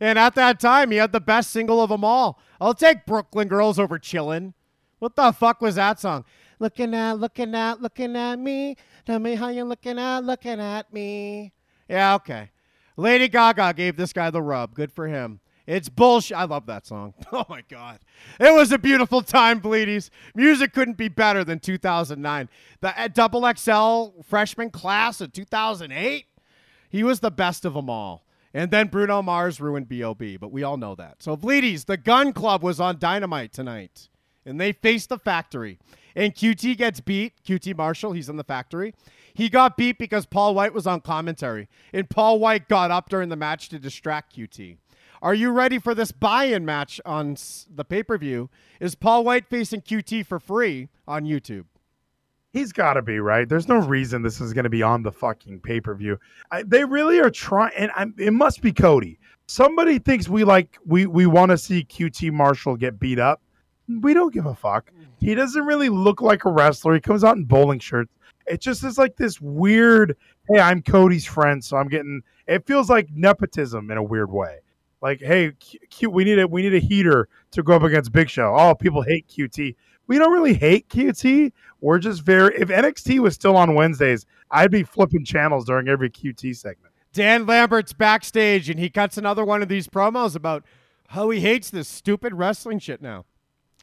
[0.00, 2.40] And at that time, he had the best single of them all.
[2.60, 4.54] I'll take Brooklyn Girls over Chillin'.
[4.98, 6.24] What the fuck was that song?
[6.58, 8.76] Looking at, looking at, looking at me.
[9.04, 11.52] Tell me how you're looking at, looking at me.
[11.88, 12.50] Yeah, okay.
[12.96, 14.74] Lady Gaga gave this guy the rub.
[14.74, 15.40] Good for him.
[15.66, 16.36] It's bullshit.
[16.36, 17.14] I love that song.
[17.32, 17.98] Oh my God.
[18.38, 20.10] It was a beautiful time, Bleedies.
[20.34, 22.48] Music couldn't be better than 2009.
[22.80, 26.26] The uh, double XL freshman class of 2008,
[26.90, 28.26] he was the best of them all.
[28.54, 31.22] And then Bruno Mars ruined B.O.B., but we all know that.
[31.22, 34.08] So, Bleedies, the Gun Club was on Dynamite tonight,
[34.44, 35.78] and they faced the factory.
[36.14, 37.42] And QT gets beat.
[37.44, 38.94] QT Marshall, he's in the factory.
[39.32, 43.30] He got beat because Paul White was on commentary, and Paul White got up during
[43.30, 44.76] the match to distract QT.
[45.22, 47.36] Are you ready for this buy-in match on
[47.72, 48.50] the pay-per-view?
[48.80, 51.64] Is Paul White facing QT for free on YouTube?
[52.52, 53.48] He's got to be right.
[53.48, 56.18] There's no reason this is going to be on the fucking pay per view.
[56.66, 59.18] They really are trying, and I, it must be Cody.
[59.46, 63.40] Somebody thinks we like we we want to see QT Marshall get beat up.
[63.88, 64.90] We don't give a fuck.
[65.18, 65.36] He mm.
[65.36, 66.94] doesn't really look like a wrestler.
[66.94, 68.12] He comes out in bowling shirts.
[68.46, 70.16] It just is like this weird.
[70.48, 72.22] Hey, I'm Cody's friend, so I'm getting.
[72.46, 74.58] It feels like nepotism in a weird way.
[75.00, 78.12] Like, hey, Q, Q, we need a we need a heater to go up against
[78.12, 78.54] Big Show.
[78.56, 79.74] Oh, people hate QT.
[80.06, 81.52] We don't really hate QT.
[81.80, 82.54] We're just very.
[82.56, 86.92] If NXT was still on Wednesdays, I'd be flipping channels during every QT segment.
[87.12, 90.64] Dan Lambert's backstage and he cuts another one of these promos about
[91.08, 93.24] how he hates this stupid wrestling shit now.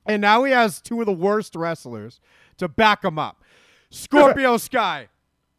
[0.05, 2.19] And now he has two of the worst wrestlers
[2.57, 3.43] to back him up
[3.91, 5.09] Scorpio Sky,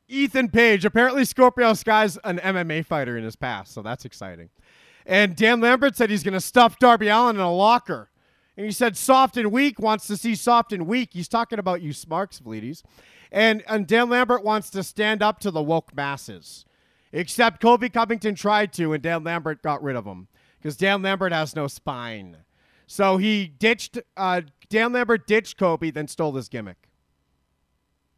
[0.09, 0.85] Ethan Page.
[0.85, 4.51] Apparently, Scorpio Sky's an MMA fighter in his past, so that's exciting.
[5.07, 8.10] And Dan Lambert said he's going to stuff Darby Allin in a locker.
[8.61, 11.15] And he said soft and weak wants to see soft and weak.
[11.15, 12.83] He's talking about you smarks, Vleeties.
[13.33, 16.67] And, and Dan Lambert wants to stand up to the woke masses.
[17.11, 20.29] Except Colby Covington tried to, and Dan Lambert got rid of him
[20.59, 22.37] because Dan Lambert has no spine.
[22.87, 26.91] So he ditched, uh, Dan Lambert ditched Colby, then stole his gimmick.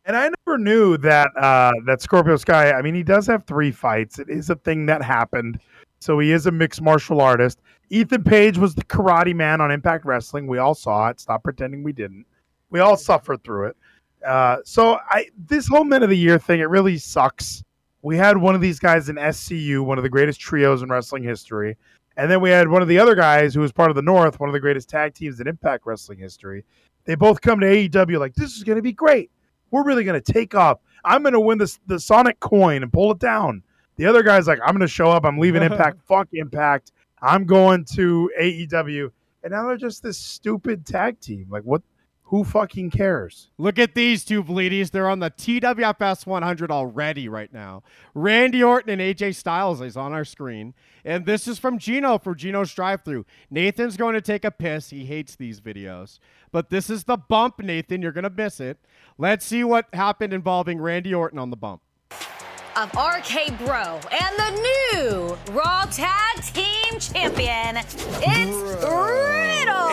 [0.04, 2.72] And I never knew that uh, that Scorpio Sky.
[2.72, 4.18] I mean, he does have three fights.
[4.18, 5.60] It is a thing that happened.
[6.02, 7.60] So he is a mixed martial artist.
[7.90, 10.46] Ethan Page was the karate man on Impact Wrestling.
[10.46, 11.20] We all saw it.
[11.20, 12.26] Stop pretending we didn't.
[12.70, 13.76] We all suffered through it.
[14.26, 17.62] Uh, so I this whole men of the year thing, it really sucks.
[18.02, 21.22] We had one of these guys in SCU, one of the greatest trios in wrestling
[21.22, 21.76] history.
[22.16, 24.40] And then we had one of the other guys who was part of the North,
[24.40, 26.64] one of the greatest tag teams in Impact Wrestling history.
[27.04, 29.30] They both come to AEW like, this is going to be great.
[29.70, 30.80] We're really going to take off.
[31.04, 33.62] I'm going to win this the Sonic coin and pull it down.
[34.02, 35.24] The other guy's like, I'm going to show up.
[35.24, 36.00] I'm leaving Impact.
[36.08, 36.90] Fuck Impact.
[37.20, 39.12] I'm going to AEW.
[39.44, 41.46] And now they're just this stupid tag team.
[41.48, 41.82] Like, what?
[42.24, 43.50] Who fucking cares?
[43.58, 44.90] Look at these two bleedies.
[44.90, 47.84] They're on the TWFS 100 already right now.
[48.12, 50.74] Randy Orton and AJ Styles is on our screen.
[51.04, 53.24] And this is from Gino for Gino's drive through.
[53.50, 54.90] Nathan's going to take a piss.
[54.90, 56.18] He hates these videos.
[56.50, 58.02] But this is the bump, Nathan.
[58.02, 58.78] You're going to miss it.
[59.16, 61.82] Let's see what happened involving Randy Orton on the bump.
[62.76, 64.50] Of RK Bro and the
[65.02, 67.76] new Raw Tag Team Champion.
[68.22, 69.92] It's Riddle.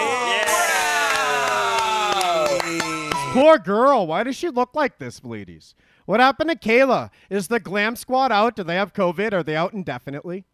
[3.33, 4.07] Poor girl.
[4.07, 5.75] Why does she look like this, ladies?
[6.05, 7.09] What happened to Kayla?
[7.29, 8.55] Is the glam squad out?
[8.55, 9.33] Do they have COVID?
[9.33, 10.45] Are they out indefinitely?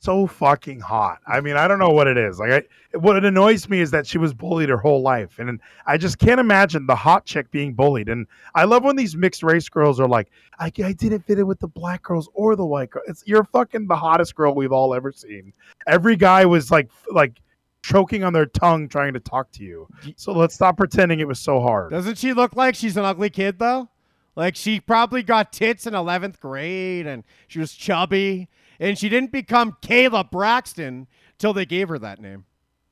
[0.00, 1.18] So fucking hot.
[1.26, 2.38] I mean, I don't know what it is.
[2.38, 5.98] Like, I, what annoys me is that she was bullied her whole life, and I
[5.98, 8.08] just can't imagine the hot chick being bullied.
[8.08, 11.46] And I love when these mixed race girls are like, "I, I didn't fit in
[11.46, 14.72] with the black girls or the white girls." It's you're fucking the hottest girl we've
[14.72, 15.52] all ever seen.
[15.86, 17.40] Every guy was like, like
[17.82, 19.88] choking on their tongue trying to talk to you.
[20.16, 21.90] So let's stop pretending it was so hard.
[21.90, 23.88] Doesn't she look like she's an ugly kid though?
[24.36, 28.48] Like she probably got tits in 11th grade and she was chubby
[28.80, 31.06] and she didn't become Kayla Braxton
[31.38, 32.44] till they gave her that name.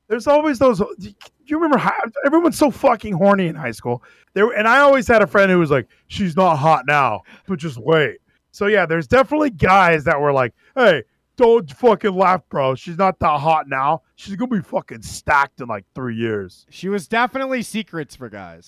[0.07, 0.79] There's always those.
[0.79, 1.13] Do
[1.45, 1.93] you remember how
[2.25, 4.03] everyone's so fucking horny in high school?
[4.33, 7.59] There, and I always had a friend who was like, "She's not hot now, but
[7.59, 8.19] just wait."
[8.51, 11.03] So yeah, there's definitely guys that were like, "Hey,
[11.35, 12.75] don't fucking laugh, bro.
[12.75, 14.03] She's not that hot now.
[14.15, 18.65] She's gonna be fucking stacked in like three years." She was definitely secrets for guys.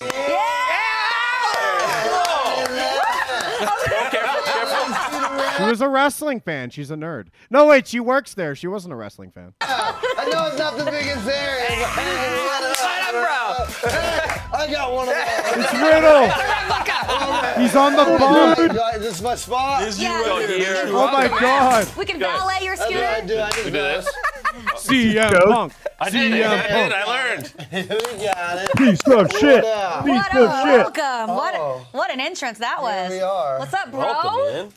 [5.64, 6.70] She was a wrestling fan.
[6.70, 7.28] She's a nerd.
[7.50, 8.54] No, wait, she works there.
[8.54, 9.52] She wasn't a wrestling fan.
[9.60, 11.68] I know it's not the biggest area.
[11.80, 14.58] but Shut up, bro.
[14.58, 15.26] I got one of them.
[15.60, 16.30] It's Riddle.
[17.60, 18.58] He's on the bump.
[18.96, 19.80] Is this my spot?
[19.82, 20.82] This is you right here.
[20.86, 21.86] Oh my god.
[21.96, 23.06] We can valet your That's scooter.
[23.06, 23.38] I do.
[23.40, 24.08] I just We do this.
[24.76, 25.72] CM Punk.
[25.98, 26.44] I did it.
[26.44, 26.92] CM I did Punk.
[26.92, 26.94] it.
[26.94, 27.54] I learned.
[27.72, 28.76] We got it.
[28.76, 29.64] Piece of shit.
[29.64, 30.02] Yeah.
[30.02, 30.96] Piece What of a shit.
[30.96, 31.34] welcome.
[31.36, 33.10] What, what an entrance that was.
[33.10, 33.58] we are.
[33.58, 34.00] What's up, bro?
[34.00, 34.72] Welcome, man.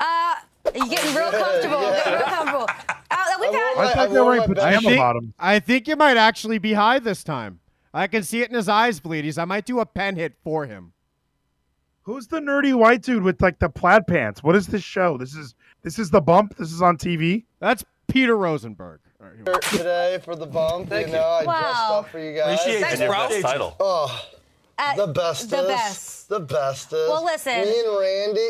[0.00, 0.34] Uh,
[0.74, 1.80] you getting real comfortable.
[1.80, 2.66] Getting real comfortable.
[3.10, 5.34] Uh, we've had, I I thought they were wore I pajama think, bottoms.
[5.38, 7.60] I think you might actually be high this time.
[7.94, 9.38] I can see it in his eyes, bleedies.
[9.38, 10.92] I might do a pen hit for him.
[12.02, 14.42] Who's the nerdy white dude with like the plaid pants?
[14.42, 15.18] What is this show?
[15.18, 16.56] This is this is the bump.
[16.56, 17.44] This is on TV.
[17.60, 19.00] That's Peter Rosenberg.
[19.20, 19.78] All right, here.
[19.78, 21.98] Today for the bump, Thank you know, I dressed Wow.
[22.00, 22.60] up for you guys.
[22.60, 23.76] Appreciate And your best title.
[23.80, 24.26] Oh,
[24.78, 25.50] uh, the bestest.
[25.50, 26.28] The best.
[26.28, 26.92] The bestest.
[27.08, 27.52] Well, listen.
[27.62, 28.48] Me and Randy,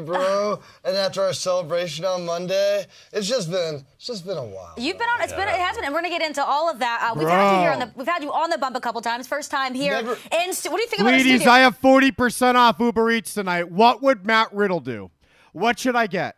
[0.00, 4.44] RK Bro, and after our celebration on Monday, it's just been, it's just been a
[4.44, 4.74] while.
[4.76, 5.22] You've been on.
[5.22, 5.48] It's been.
[5.48, 7.08] It has been, and we're gonna get into all of that.
[7.10, 7.90] Uh, we've had you here on the.
[7.96, 9.26] We've had you on the bump a couple times.
[9.28, 9.92] First time here.
[9.94, 11.50] Never- And stu- what do you think about our Bleedies, studio?
[11.52, 13.70] I have 40% off Uber Eats tonight.
[13.70, 15.10] What would Matt Riddle do?
[15.52, 16.36] What should I get?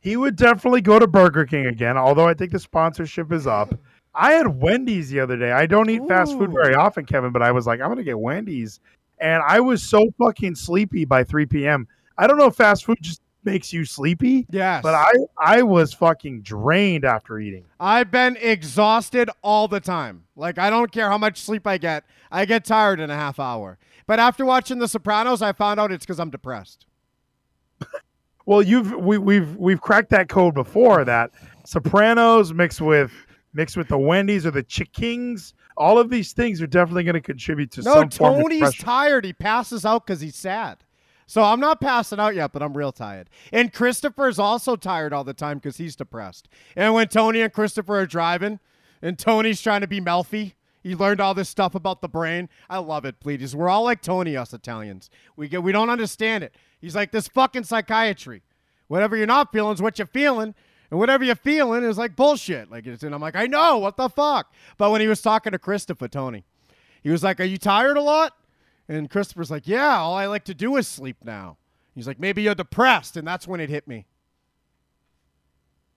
[0.00, 3.74] He would definitely go to Burger King again, although I think the sponsorship is up.
[4.14, 5.52] I had Wendy's the other day.
[5.52, 8.18] I don't eat fast food very often, Kevin, but I was like, I'm gonna get
[8.18, 8.80] Wendy's,
[9.18, 11.88] and I was so fucking sleepy by 3 p.m.
[12.18, 14.82] I don't know if fast food just makes you sleepy, Yes.
[14.82, 17.64] but I I was fucking drained after eating.
[17.80, 20.24] I've been exhausted all the time.
[20.36, 22.04] Like I don't care how much sleep I get.
[22.30, 23.78] I get tired in a half hour.
[24.06, 26.86] But after watching The Sopranos, I found out it's because I'm depressed.
[28.44, 31.30] Well, you've we, we've we've cracked that code before that
[31.64, 33.12] Sopranos mixed with
[33.54, 35.54] mixed with the Wendy's or the Chickings.
[35.76, 39.24] All of these things are definitely going to contribute to No, some form Tony's tired.
[39.24, 40.84] He passes out because he's sad.
[41.26, 43.30] So I'm not passing out yet, but I'm real tired.
[43.52, 46.48] And Christopher's also tired all the time because he's depressed.
[46.76, 48.58] And when Tony and Christopher are driving,
[49.00, 50.52] and Tony's trying to be Melfi,
[50.82, 52.48] he learned all this stuff about the brain.
[52.68, 53.54] I love it, please.
[53.54, 55.10] We're all like Tony, us Italians.
[55.36, 56.54] We get we don't understand it.
[56.80, 58.42] He's like this fucking psychiatry.
[58.88, 60.54] Whatever you're not feeling is what you're feeling.
[60.92, 62.70] And whatever you're feeling is like bullshit.
[62.70, 64.52] Like it's, and I'm like, I know, what the fuck?
[64.76, 66.44] But when he was talking to Christopher, Tony,
[67.02, 68.34] he was like, Are you tired a lot?
[68.90, 71.56] And Christopher's like, Yeah, all I like to do is sleep now.
[71.94, 73.16] He's like, Maybe you're depressed.
[73.16, 74.04] And that's when it hit me.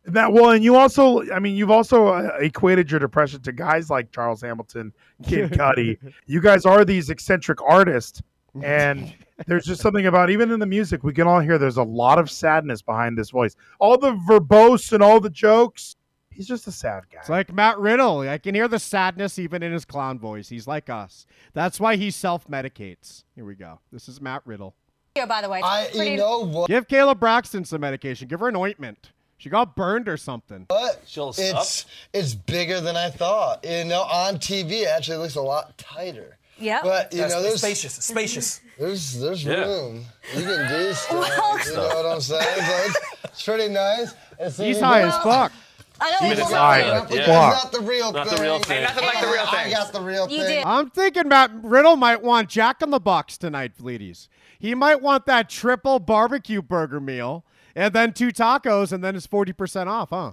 [0.05, 3.89] That well, and you also, I mean, you've also uh, equated your depression to guys
[3.89, 4.93] like Charles Hamilton,
[5.23, 5.97] Kid Cudi.
[6.25, 8.21] You guys are these eccentric artists,
[8.63, 9.13] and
[9.47, 11.57] there's just something about even in the music we can all hear.
[11.57, 13.55] There's a lot of sadness behind this voice.
[13.79, 15.95] All the verbose and all the jokes.
[16.29, 17.19] He's just a sad guy.
[17.21, 18.19] It's like Matt Riddle.
[18.21, 20.49] I can hear the sadness even in his clown voice.
[20.49, 21.25] He's like us.
[21.53, 23.23] That's why he self medicates.
[23.35, 23.79] Here we go.
[23.91, 24.75] This is Matt Riddle.
[25.15, 25.61] Yeah, by the way.
[25.63, 26.67] I, pretty- you know what?
[26.67, 28.27] Give Kayla Braxton some medication.
[28.27, 29.11] Give her an ointment.
[29.37, 30.65] She got burned or something.
[30.69, 31.03] What?
[31.05, 33.65] She'll It's it's bigger than I thought.
[33.65, 36.37] You know, on TV it actually looks a lot tighter.
[36.57, 36.79] Yeah.
[36.83, 38.61] But you Yes, know, there's spacious, spacious.
[38.79, 39.65] there's there's Yeah.
[39.65, 40.05] room.
[40.35, 41.11] You can do stuff.
[41.11, 42.43] Well, you know what I'm saying?
[42.43, 44.13] So it's, it's pretty nice.
[44.39, 45.51] And so He's high as fuck.
[45.99, 46.17] I know.
[46.27, 46.79] Minutes it's high.
[46.79, 47.03] Yeah.
[47.05, 47.49] It's Yeah.
[47.63, 48.35] not the real Not thing.
[48.37, 48.83] the real thing.
[48.83, 49.71] nothing like the real I thing.
[49.73, 50.47] got the real You thing.
[50.47, 50.65] did.
[50.65, 54.27] I'm thinking Matt Riddle might want Jack in the Box tonight, Fleeties.
[54.59, 57.45] He might want that triple barbecue burger meal
[57.75, 60.31] and then two tacos, and then it's 40% off, huh?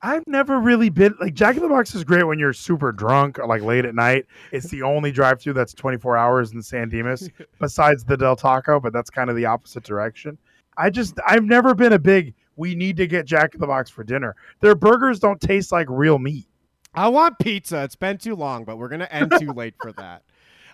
[0.00, 3.38] I've never really been like Jack in the Box is great when you're super drunk
[3.38, 4.26] or like late at night.
[4.52, 7.28] It's the only drive through that's 24 hours in San Dimas
[7.60, 10.38] besides the Del Taco, but that's kind of the opposite direction.
[10.76, 13.90] I just I've never been a big we need to get Jack in the Box
[13.90, 14.36] for dinner.
[14.60, 16.46] Their burgers don't taste like real meat.
[16.94, 17.82] I want pizza.
[17.82, 20.22] It's been too long, but we're gonna end too late for that.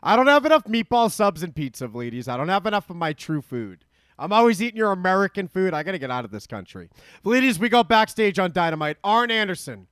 [0.02, 2.28] I don't have enough meatball subs and pizza, ladies.
[2.28, 3.83] I don't have enough of my true food.
[4.18, 5.74] I'm always eating your American food.
[5.74, 6.88] I gotta get out of this country.
[7.24, 8.96] Ladies, we go backstage on Dynamite.
[9.02, 9.86] Arn Anderson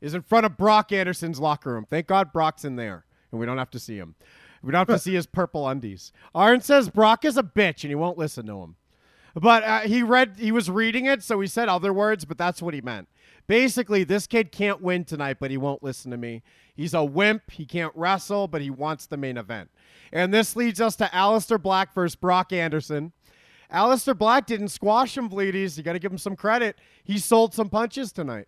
[0.00, 1.86] is in front of Brock Anderson's locker room.
[1.88, 4.14] Thank God Brock's in there, and we don't have to see him.
[4.62, 6.12] We don't have to see his purple undies.
[6.34, 8.76] Arn says Brock is a bitch, and he won't listen to him.
[9.34, 12.62] But uh, he read, he was reading it, so he said other words, but that's
[12.62, 13.08] what he meant.
[13.46, 16.42] Basically, this kid can't win tonight, but he won't listen to me.
[16.74, 17.50] He's a wimp.
[17.50, 19.70] He can't wrestle, but he wants the main event.
[20.12, 23.12] And this leads us to Aleister Black versus Brock Anderson.
[23.74, 25.76] Aleister Black didn't squash him, Bleedies.
[25.76, 26.76] You got to give him some credit.
[27.02, 28.46] He sold some punches tonight.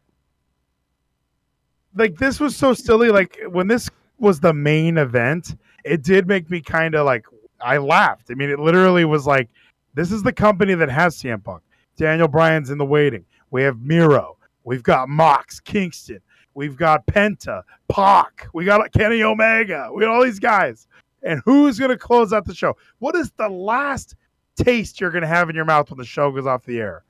[1.96, 3.10] Like this was so silly.
[3.10, 7.26] Like when this was the main event, it did make me kind of like
[7.60, 8.30] I laughed.
[8.30, 9.48] I mean, it literally was like
[9.94, 11.62] this is the company that has CM Punk.
[11.96, 13.24] Daniel Bryan's in the waiting.
[13.50, 14.36] We have Miro.
[14.64, 16.20] We've got Mox, Kingston.
[16.54, 18.48] We've got Penta, Pac.
[18.52, 19.90] We got Kenny Omega.
[19.92, 20.86] We got all these guys.
[21.22, 22.76] And who's going to close out the show?
[22.98, 24.14] What is the last
[24.56, 27.04] taste you're going to have in your mouth when the show goes off the air?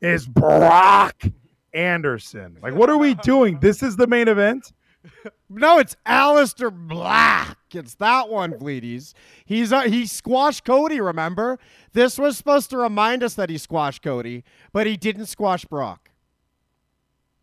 [0.00, 1.22] Is Brock
[1.74, 2.56] Anderson.
[2.62, 3.58] Like, what are we doing?
[3.60, 4.72] This is the main event?
[5.50, 7.58] No, it's Aleister Black.
[7.72, 9.12] It's that one, Bleedies.
[9.44, 11.00] He's uh, he squashed Cody.
[11.00, 11.58] Remember,
[11.92, 16.10] this was supposed to remind us that he squashed Cody, but he didn't squash Brock.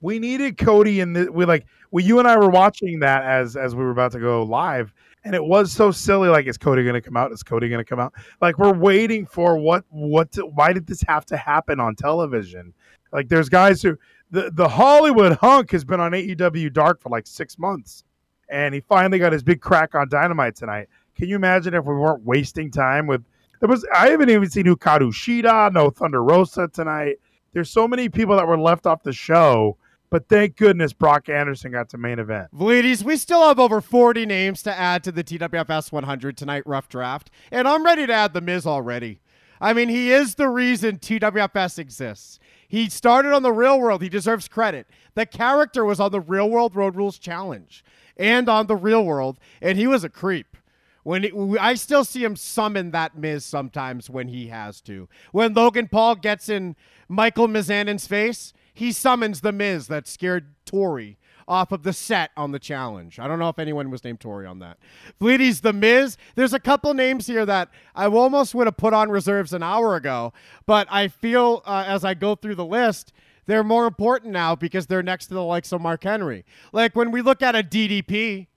[0.02, 3.56] we needed Cody in the we like we you and I were watching that as
[3.56, 6.84] as we were about to go live and it was so silly like is Cody
[6.84, 7.32] going to come out?
[7.32, 8.14] Is Cody going to come out?
[8.42, 12.74] Like we're waiting for what what to, why did this have to happen on television?
[13.12, 13.98] Like there's guys who
[14.32, 18.04] the the Hollywood hunk has been on AEW Dark for like 6 months.
[18.50, 20.90] And he finally got his big crack on Dynamite tonight.
[21.16, 23.24] Can you imagine if we weren't wasting time with
[23.60, 27.18] there was I haven't even seen Hikaru Shida no Thunder Rosa tonight.
[27.54, 29.78] There's so many people that were left off the show
[30.12, 32.50] but thank goodness Brock Anderson got to main event.
[32.54, 36.90] Bleedies, we still have over 40 names to add to the TWFS 100 tonight, rough
[36.90, 39.22] draft, and I'm ready to add The Miz already.
[39.62, 42.40] I mean, he is the reason TWFS exists.
[42.68, 44.02] He started on the real world.
[44.02, 44.88] He deserves credit.
[45.14, 47.84] The character was on the real world Road Rules Challenge
[48.18, 50.58] and on the real world, and he was a creep.
[51.04, 55.08] When he, I still see him summon that Miz sometimes when he has to.
[55.32, 56.76] When Logan Paul gets in
[57.08, 61.18] Michael Mizanin's face, he summons the Miz that scared Tori
[61.48, 63.20] off of the set on the challenge.
[63.20, 64.78] I don't know if anyone was named Tori on that.
[65.20, 66.18] Bleedy's the Miz.
[66.36, 69.96] There's a couple names here that I almost would have put on reserves an hour
[69.96, 70.34] ago,
[70.66, 73.12] but I feel uh, as I go through the list,
[73.48, 76.46] they're more important now because they're next to the likes of Mark Henry.
[76.72, 78.48] Like when we look at a DDP,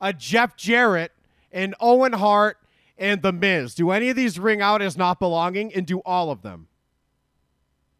[0.00, 1.12] a Jeff Jarrett,
[1.52, 2.56] an Owen Hart,
[2.96, 3.74] and the Miz.
[3.74, 6.68] Do any of these ring out as not belonging, and do all of them?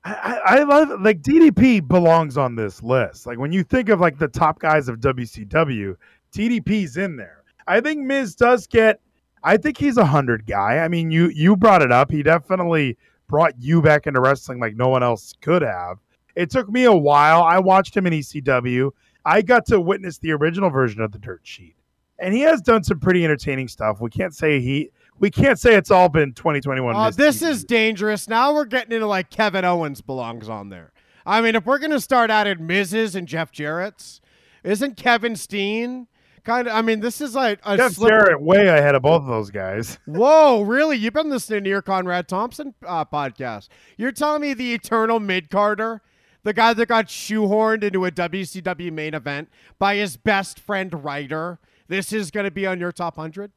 [0.04, 3.26] I, I love like DDP belongs on this list.
[3.26, 5.96] Like when you think of like the top guys of WCW,
[6.32, 7.42] DDP's in there.
[7.66, 9.00] I think Miz does get.
[9.42, 10.78] I think he's a hundred guy.
[10.78, 12.10] I mean, you you brought it up.
[12.10, 12.96] He definitely
[13.28, 15.98] brought you back into wrestling like no one else could have.
[16.34, 17.42] It took me a while.
[17.42, 18.90] I watched him in ECW.
[19.24, 21.76] I got to witness the original version of the Dirt Sheet,
[22.18, 24.00] and he has done some pretty entertaining stuff.
[24.00, 24.90] We can't say he.
[25.20, 26.96] We can't say it's all been 2021.
[26.96, 28.26] Uh, this is dangerous.
[28.28, 30.92] Now we're getting into like Kevin Owens belongs on there.
[31.26, 33.14] I mean, if we're gonna start out at Mrs.
[33.14, 34.20] and Jeff Jarrett's,
[34.64, 36.06] isn't Kevin Steen
[36.42, 36.74] kind of?
[36.74, 39.50] I mean, this is like a Jeff slippery- Jarrett way ahead of both of those
[39.50, 39.98] guys.
[40.06, 40.96] Whoa, really?
[40.96, 43.68] You've been listening to your Conrad Thompson uh, podcast.
[43.98, 46.00] You're telling me the eternal mid carder,
[46.42, 51.58] the guy that got shoehorned into a WCW main event by his best friend Ryder,
[51.88, 53.52] this is going to be on your top 100?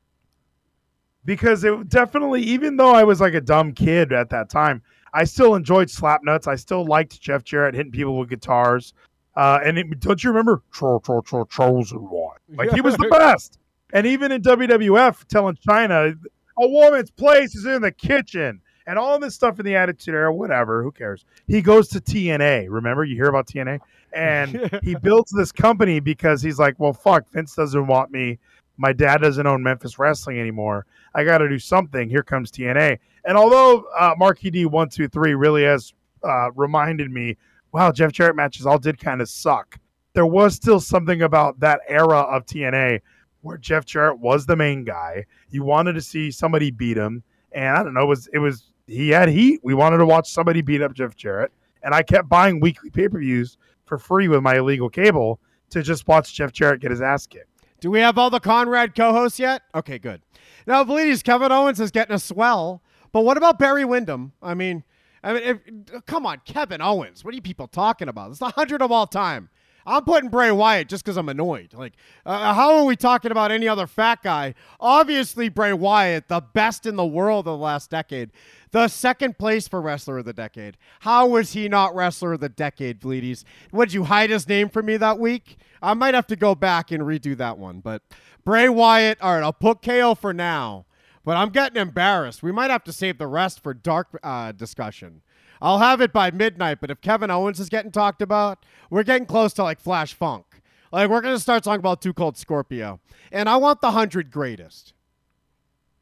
[1.26, 4.82] Because it definitely, even though I was like a dumb kid at that time,
[5.14, 6.48] I still enjoyed Slapnuts.
[6.48, 8.94] I still liked Jeff Jarrett hitting people with guitars.
[9.36, 12.38] Uh, and it, don't you remember Cho Cho Cho Chosen One?
[12.56, 13.60] Like he was the best.
[13.94, 16.16] And even in WWF, telling Chyna
[16.60, 20.34] a woman's place is in the kitchen, and all this stuff in the Attitude Era,
[20.34, 21.26] whatever, who cares?
[21.48, 22.68] He goes to TNA.
[22.70, 23.80] Remember, you hear about TNA,
[24.14, 28.40] and he builds this company because he's like, well, fuck, Vince doesn't want me.
[28.78, 30.86] My dad doesn't own Memphis Wrestling anymore.
[31.14, 32.10] I got to do something.
[32.10, 32.98] Here comes TNA.
[33.26, 35.94] And although uh, Marky D one two three really has
[36.24, 37.38] uh, reminded me,
[37.72, 39.80] wow, Jeff Jarrett matches all did kind of suck.
[40.14, 43.02] There was still something about that era of TNA
[43.42, 45.26] where Jeff Jarrett was the main guy.
[45.50, 48.72] You wanted to see somebody beat him, and I don't know, it was it was
[48.88, 49.60] he had heat.
[49.64, 51.52] We wanted to watch somebody beat up Jeff Jarrett,
[51.84, 55.40] and I kept buying weekly pay per views for free with my illegal cable
[55.70, 57.53] to just watch Jeff Jarrett get his ass kicked.
[57.84, 59.64] Do we have all the Conrad co-hosts yet?
[59.76, 60.22] Okay, good.
[60.66, 62.82] Now, ladies, Kevin Owens is getting a swell,
[63.12, 64.32] but what about Barry Windham?
[64.42, 64.86] I mean,
[65.22, 67.26] I mean, if, come on, Kevin Owens.
[67.26, 68.30] What are you people talking about?
[68.30, 69.50] It's the hundred of all time.
[69.86, 71.74] I'm putting Bray Wyatt just because I'm annoyed.
[71.74, 71.92] Like,
[72.26, 74.54] uh, how are we talking about any other fat guy?
[74.80, 78.32] Obviously, Bray Wyatt, the best in the world of the last decade,
[78.72, 80.78] the second place for wrestler of the decade.
[81.02, 83.44] How was he not wrestler of the decade, Bleedies?
[83.74, 85.58] Would you hide his name from me that week?
[85.84, 87.80] I might have to go back and redo that one.
[87.80, 88.02] But
[88.46, 90.86] Bray Wyatt, all right, I'll put KO for now.
[91.26, 92.44] But I'm getting embarrassed.
[92.44, 95.22] We might have to save the rest for dark uh, discussion.
[95.62, 99.26] I'll have it by midnight, but if Kevin Owens is getting talked about, we're getting
[99.26, 100.46] close to like Flash Funk.
[100.92, 103.00] Like we're gonna start talking about Too Cold Scorpio,
[103.32, 104.94] and I want the hundred greatest.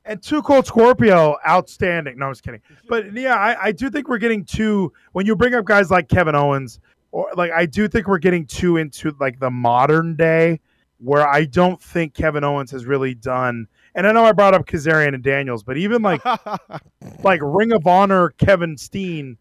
[0.03, 2.17] And Too Cold Scorpio, outstanding.
[2.17, 2.61] No, I was kidding.
[2.89, 6.09] But yeah, I, I do think we're getting too when you bring up guys like
[6.09, 6.79] Kevin Owens,
[7.11, 10.59] or like I do think we're getting too into like the modern day
[10.99, 13.67] where I don't think Kevin Owens has really done.
[13.95, 16.21] And I know I brought up Kazarian and Daniels, but even like
[17.23, 19.37] like Ring of Honor Kevin Steen,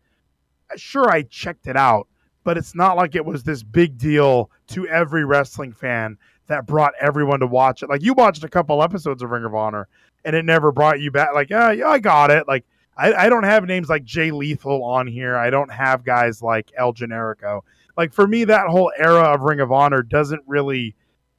[0.72, 2.08] uh, sure I checked it out,
[2.44, 6.16] but it's not like it was this big deal to every wrestling fan
[6.46, 7.88] that brought everyone to watch it.
[7.88, 9.86] Like you watched a couple episodes of Ring of Honor
[10.24, 11.34] and it never brought you back.
[11.34, 12.48] Like, yeah, yeah, I got it.
[12.48, 12.64] Like
[13.00, 15.34] I, I don't have names like Jay Lethal on here.
[15.34, 17.62] I don't have guys like El Generico.
[17.96, 20.94] Like for me, that whole era of Ring of Honor doesn't really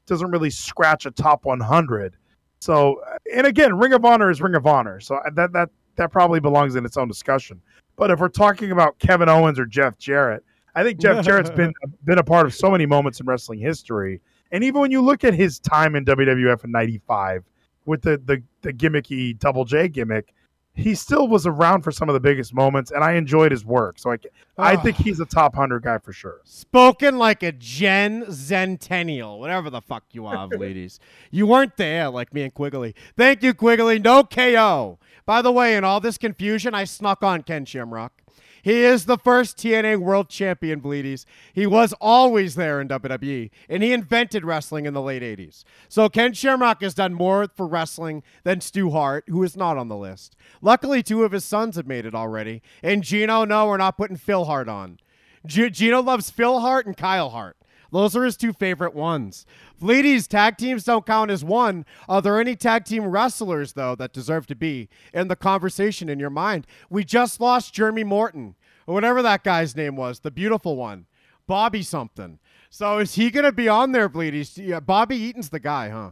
[0.08, 2.18] doesn't really scratch a top 100.
[2.60, 3.02] So,
[3.34, 5.00] and again, Ring of Honor is Ring of Honor.
[5.00, 7.62] So that that that probably belongs in its own discussion.
[7.96, 10.44] But if we're talking about Kevin Owens or Jeff Jarrett,
[10.74, 11.74] I think Jeff Jarrett's been
[12.06, 14.20] been a part of so many moments in wrestling history.
[14.52, 17.44] And even when you look at his time in WWF in '95
[17.86, 20.34] with the the, the gimmicky Double J gimmick,
[20.74, 24.00] he still was around for some of the biggest moments, and I enjoyed his work.
[24.00, 24.18] So I,
[24.58, 26.40] I think he's a top hundred guy for sure.
[26.44, 31.00] Spoken like a Gen Zentennial, whatever the fuck you are, ladies.
[31.30, 32.96] You weren't there like me and Quigley.
[33.18, 34.00] Thank you, Quigley.
[34.00, 35.00] No KO.
[35.26, 38.21] By the way, in all this confusion, I snuck on Ken Shamrock.
[38.64, 41.26] He is the first TNA World Champion, Bleedies.
[41.54, 45.64] He was always there in WWE, and he invented wrestling in the late 80s.
[45.90, 49.88] So Ken Shamrock has done more for wrestling than Stu Hart, who is not on
[49.88, 50.36] the list.
[50.62, 52.62] Luckily, two of his sons have made it already.
[52.84, 55.00] And Gino, no, we're not putting Phil Hart on.
[55.46, 57.58] G- Gino loves Phil Hart and Kyle Hart.
[57.92, 59.46] Those are his two favorite ones.
[59.82, 61.86] Bleedies, tag teams don't count as one.
[62.08, 66.20] Are there any tag team wrestlers, though, that deserve to be in the conversation in
[66.20, 66.66] your mind?
[66.90, 68.56] We just lost Jeremy Morton,
[68.88, 71.06] or whatever that guy's name was, the beautiful one.
[71.48, 72.40] Bobby something.
[72.70, 74.58] So is he going to be on there, Bleedies?
[74.58, 76.12] Yeah, Bobby Eaton's the guy, huh?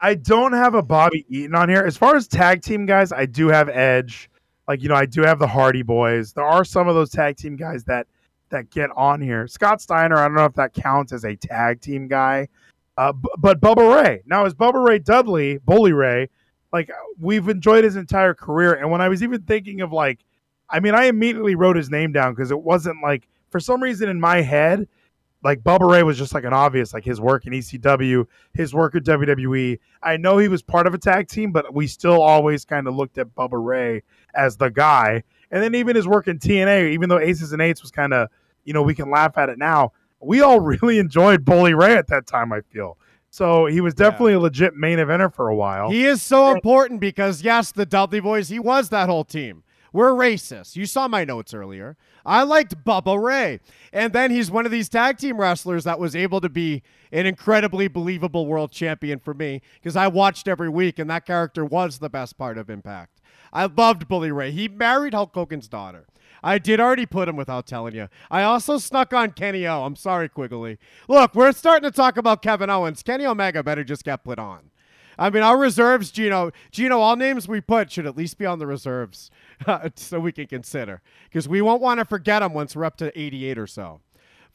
[0.00, 1.82] I don't have a Bobby Eaton on here.
[1.82, 4.30] As far as tag team guys, I do have Edge.
[4.66, 6.32] Like, you know, I do have the Hardy Boys.
[6.32, 8.06] There are some of those tag team guys that
[8.50, 9.46] that get on here.
[9.46, 12.48] Scott Steiner, I don't know if that counts as a tag team guy.
[12.96, 14.22] Uh, b- but Bubba Ray.
[14.26, 16.28] Now, is Bubba Ray Dudley, Bully Ray,
[16.72, 18.74] like we've enjoyed his entire career.
[18.74, 20.20] And when I was even thinking of like,
[20.68, 24.08] I mean, I immediately wrote his name down because it wasn't like, for some reason
[24.08, 24.86] in my head,
[25.42, 28.94] like Bubba Ray was just like an obvious, like his work in ECW, his work
[28.94, 29.78] at WWE.
[30.02, 32.94] I know he was part of a tag team, but we still always kind of
[32.94, 34.02] looked at Bubba Ray
[34.34, 35.22] as the guy.
[35.50, 38.28] And then even his work in TNA, even though Aces and Eights was kind of,
[38.64, 39.92] you know, we can laugh at it now.
[40.20, 42.96] We all really enjoyed Bully Ray at that time, I feel.
[43.30, 45.88] So he was definitely a legit main eventer for a while.
[45.90, 49.62] He is so important because, yes, the Dudley Boys, he was that whole team.
[49.92, 50.76] We're racist.
[50.76, 51.96] You saw my notes earlier.
[52.24, 53.60] I liked Bubba Ray.
[53.92, 57.26] And then he's one of these tag team wrestlers that was able to be an
[57.26, 61.98] incredibly believable world champion for me because I watched every week and that character was
[61.98, 63.20] the best part of Impact.
[63.52, 64.52] I loved Bully Ray.
[64.52, 66.06] He married Hulk Hogan's daughter.
[66.42, 68.08] I did already put him without telling you.
[68.30, 69.84] I also snuck on Kenny O.
[69.84, 70.78] I'm sorry, Quigley.
[71.08, 73.02] Look, we're starting to talk about Kevin Owens.
[73.02, 74.70] Kenny Omega better just get put on.
[75.18, 78.58] I mean, our reserves, Gino, Gino, all names we put should at least be on
[78.58, 79.30] the reserves
[79.94, 83.18] so we can consider because we won't want to forget them once we're up to
[83.18, 84.00] 88 or so.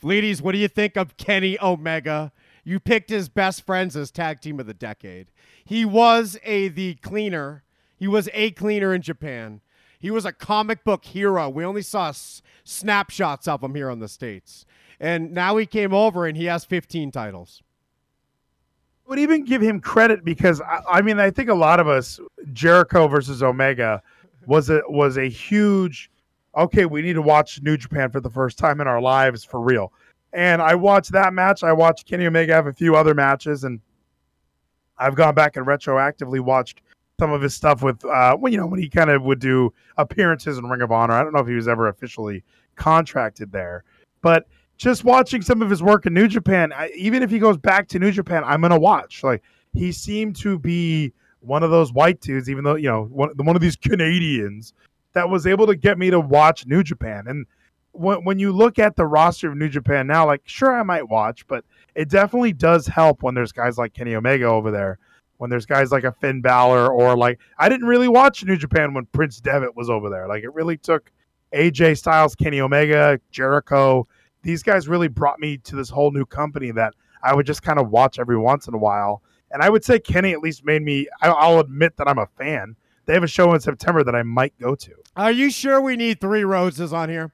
[0.01, 2.31] Fleeties, what do you think of Kenny Omega?
[2.63, 5.27] You picked his best friends as tag team of the decade.
[5.63, 7.63] He was a the cleaner.
[7.95, 9.61] He was a cleaner in Japan.
[10.05, 11.49] He was a comic book hero.
[11.49, 14.63] We only saw s- snapshots of him here in the States.
[14.99, 17.63] And now he came over and he has 15 titles.
[19.03, 21.87] I would even give him credit because I, I mean I think a lot of
[21.87, 22.19] us
[22.53, 24.03] Jericho versus Omega
[24.45, 26.11] was a was a huge
[26.55, 29.59] okay we need to watch New Japan for the first time in our lives for
[29.59, 29.91] real
[30.33, 33.79] and I watched that match I watched Kenny Omega have a few other matches and
[34.99, 36.83] I've gone back and retroactively watched
[37.19, 39.73] some of his stuff with uh when you know when he kind of would do
[39.97, 42.43] appearances in Ring of Honor I don't know if he was ever officially
[42.75, 43.83] contracted there
[44.21, 44.47] but
[44.77, 47.87] just watching some of his work in New Japan, I, even if he goes back
[47.89, 49.23] to New Japan, I'm gonna watch.
[49.23, 49.43] Like
[49.73, 53.55] he seemed to be one of those white dudes, even though you know one, one
[53.55, 54.73] of these Canadians
[55.13, 57.25] that was able to get me to watch New Japan.
[57.27, 57.45] And
[57.91, 61.07] when when you look at the roster of New Japan now, like sure I might
[61.07, 61.63] watch, but
[61.95, 64.99] it definitely does help when there's guys like Kenny Omega over there.
[65.37, 68.93] When there's guys like a Finn Balor or like I didn't really watch New Japan
[68.93, 70.27] when Prince Devitt was over there.
[70.27, 71.11] Like it really took
[71.53, 74.07] AJ Styles, Kenny Omega, Jericho.
[74.43, 76.93] These guys really brought me to this whole new company that
[77.23, 79.23] I would just kind of watch every once in a while.
[79.51, 81.07] And I would say Kenny at least made me.
[81.21, 82.75] I'll admit that I'm a fan.
[83.05, 84.91] They have a show in September that I might go to.
[85.15, 87.31] Are you sure we need three roses on here?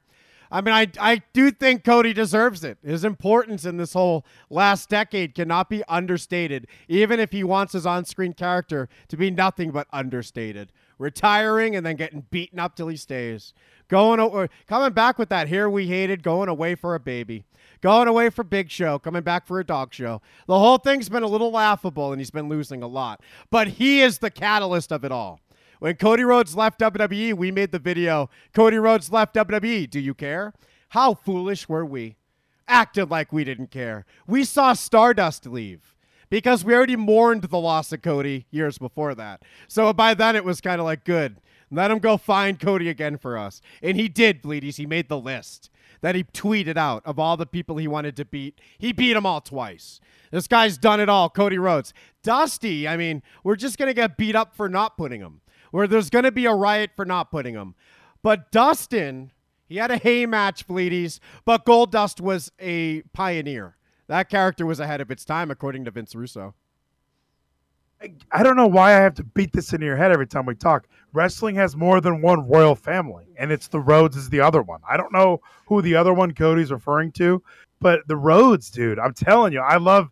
[0.51, 2.77] I mean, I, I do think Cody deserves it.
[2.83, 7.85] His importance in this whole last decade cannot be understated, even if he wants his
[7.85, 10.73] on screen character to be nothing but understated.
[10.97, 13.53] Retiring and then getting beaten up till he stays.
[13.87, 17.45] Going o- coming back with that hair we hated, going away for a baby.
[17.81, 20.21] Going away for Big Show, coming back for a dog show.
[20.47, 23.21] The whole thing's been a little laughable and he's been losing a lot.
[23.49, 25.39] But he is the catalyst of it all.
[25.81, 28.29] When Cody Rhodes left WWE, we made the video.
[28.53, 29.89] Cody Rhodes left WWE.
[29.89, 30.53] Do you care?
[30.89, 32.17] How foolish were we?
[32.67, 34.05] Acted like we didn't care.
[34.27, 35.95] We saw Stardust leave
[36.29, 39.41] because we already mourned the loss of Cody years before that.
[39.67, 41.37] So by then it was kind of like, good.
[41.71, 43.59] Let him go find Cody again for us.
[43.81, 44.75] And he did, Bleedies.
[44.75, 45.71] He made the list
[46.01, 48.61] that he tweeted out of all the people he wanted to beat.
[48.77, 49.99] He beat them all twice.
[50.29, 51.91] This guy's done it all, Cody Rhodes.
[52.21, 55.41] Dusty, I mean, we're just going to get beat up for not putting him
[55.71, 57.75] where there's going to be a riot for not putting him.
[58.21, 59.31] But Dustin,
[59.67, 63.77] he had a hay match, Bleedies, but Goldust was a pioneer.
[64.07, 66.53] That character was ahead of its time, according to Vince Russo.
[68.31, 70.55] I don't know why I have to beat this into your head every time we
[70.55, 70.87] talk.
[71.13, 74.81] Wrestling has more than one royal family, and it's the Rhodes is the other one.
[74.89, 77.43] I don't know who the other one Cody's referring to,
[77.79, 78.99] but the Rhodes, dude.
[78.99, 80.09] I'm telling you, I love.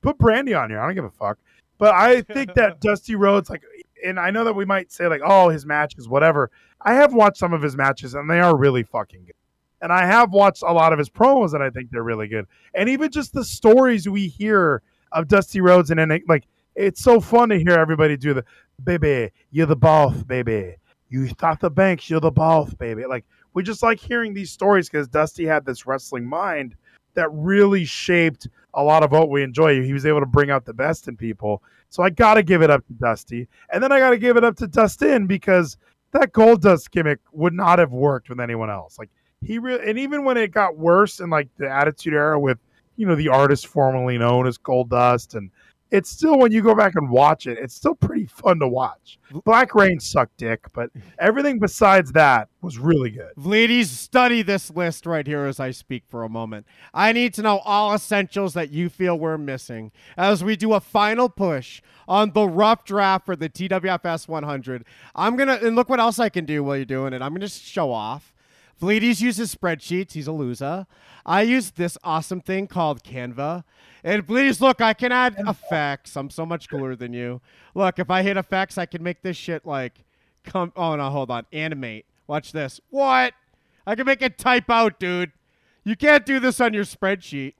[0.00, 0.80] Put Brandi on here.
[0.80, 1.38] I don't give a fuck.
[1.78, 3.62] But I think that Dusty Rhodes, like,
[4.04, 6.50] and I know that we might say like, oh, his matches, whatever.
[6.80, 9.34] I have watched some of his matches, and they are really fucking good.
[9.80, 12.46] And I have watched a lot of his promos, and I think they're really good.
[12.74, 14.82] And even just the stories we hear
[15.12, 16.44] of Dusty Rhodes, and then like
[16.74, 18.44] it's so fun to hear everybody do the
[18.82, 20.76] baby, you're the boss, baby.
[21.08, 23.06] You thought the banks, you're the boss, baby.
[23.06, 26.76] Like we just like hearing these stories because Dusty had this wrestling mind
[27.14, 29.82] that really shaped a lot of what we enjoy.
[29.82, 31.62] He was able to bring out the best in people.
[31.88, 33.48] So I got to give it up to Dusty.
[33.72, 35.76] And then I got to give it up to Dustin because
[36.12, 38.98] that Goldust gimmick would not have worked with anyone else.
[38.98, 39.10] Like
[39.42, 42.58] he really, and even when it got worse in like the Attitude Era with,
[42.96, 45.50] you know, the artist formerly known as Goldust and
[45.94, 49.20] it's still when you go back and watch it, it's still pretty fun to watch.
[49.44, 50.90] Black Reign sucked dick, but
[51.20, 53.30] everything besides that was really good.
[53.36, 56.66] Ladies, study this list right here as I speak for a moment.
[56.92, 60.80] I need to know all essentials that you feel we're missing as we do a
[60.80, 64.84] final push on the rough draft for the TWFS 100.
[65.14, 67.22] I'm going to, and look what else I can do while you're doing it.
[67.22, 68.34] I'm going to show off.
[68.82, 70.12] Vleeties uses spreadsheets.
[70.12, 70.86] He's a loser.
[71.24, 73.62] I use this awesome thing called Canva.
[74.04, 76.14] And please look, I can add effects.
[76.14, 77.40] I'm so much cooler than you.
[77.74, 80.04] Look, if I hit effects, I can make this shit like
[80.44, 80.72] come.
[80.76, 81.46] Oh no, hold on.
[81.52, 82.04] Animate.
[82.26, 82.80] Watch this.
[82.90, 83.32] What?
[83.86, 85.32] I can make it type out, dude.
[85.84, 87.54] You can't do this on your spreadsheet.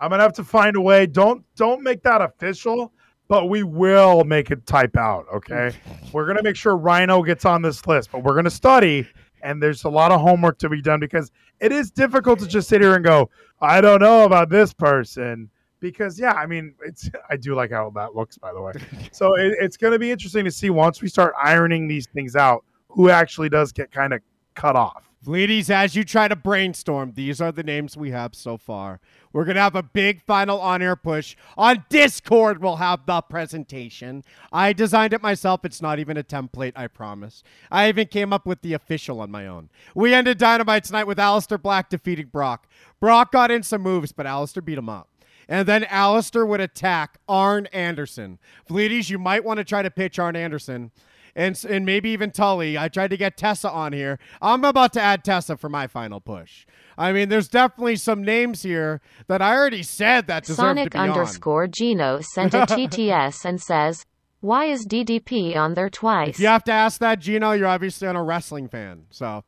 [0.00, 1.06] I'm gonna have to find a way.
[1.06, 2.92] Don't don't make that official,
[3.28, 5.26] but we will make it type out.
[5.32, 5.72] Okay,
[6.12, 9.06] we're gonna make sure Rhino gets on this list, but we're gonna study,
[9.42, 12.68] and there's a lot of homework to be done because it is difficult to just
[12.68, 15.50] sit here and go, I don't know about this person.
[15.80, 18.72] Because yeah, I mean, it's I do like how that looks, by the way.
[19.12, 22.36] So it, it's going to be interesting to see once we start ironing these things
[22.36, 24.20] out, who actually does get kind of
[24.54, 25.11] cut off.
[25.24, 28.98] Vleeties, as you try to brainstorm, these are the names we have so far.
[29.32, 31.36] We're going to have a big final on air push.
[31.56, 34.24] On Discord, we'll have the presentation.
[34.52, 35.64] I designed it myself.
[35.64, 37.44] It's not even a template, I promise.
[37.70, 39.70] I even came up with the official on my own.
[39.94, 42.66] We ended Dynamite tonight with Aleister Black defeating Brock.
[42.98, 45.08] Brock got in some moves, but Aleister beat him up.
[45.48, 48.38] And then Aleister would attack Arn Anderson.
[48.68, 50.90] Vleeties, you might want to try to pitch Arn Anderson
[51.34, 52.76] and and maybe even Tully.
[52.76, 54.18] I tried to get Tessa on here.
[54.40, 56.66] I'm about to add Tessa for my final push.
[56.98, 60.90] I mean, there's definitely some names here that I already said that deserve Sonic to
[60.90, 61.10] be on.
[61.10, 64.04] underscore Gino sent a TTS and says,
[64.40, 66.30] Why is DDP on there twice?
[66.30, 69.06] If you have to ask that, Gino, you're obviously on a wrestling fan.
[69.10, 69.44] So,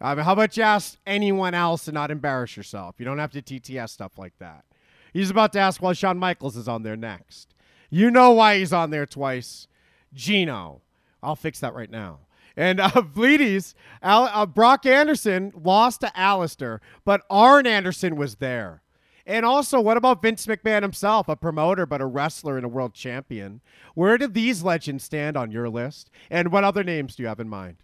[0.00, 2.96] I mean, how about you ask anyone else and not embarrass yourself?
[2.98, 4.64] You don't have to TTS stuff like that.
[5.12, 7.54] He's about to ask why Shawn Michaels is on there next.
[7.90, 9.66] You know why he's on there twice.
[10.12, 10.82] Gino.
[11.22, 12.20] I'll fix that right now.
[12.56, 18.82] And uh, Bleedies, Al, uh, Brock Anderson lost to Aleister, but Arn Anderson was there.
[19.26, 22.94] And also, what about Vince McMahon himself, a promoter but a wrestler and a world
[22.94, 23.60] champion?
[23.94, 26.10] Where do these legends stand on your list?
[26.30, 27.76] And what other names do you have in mind?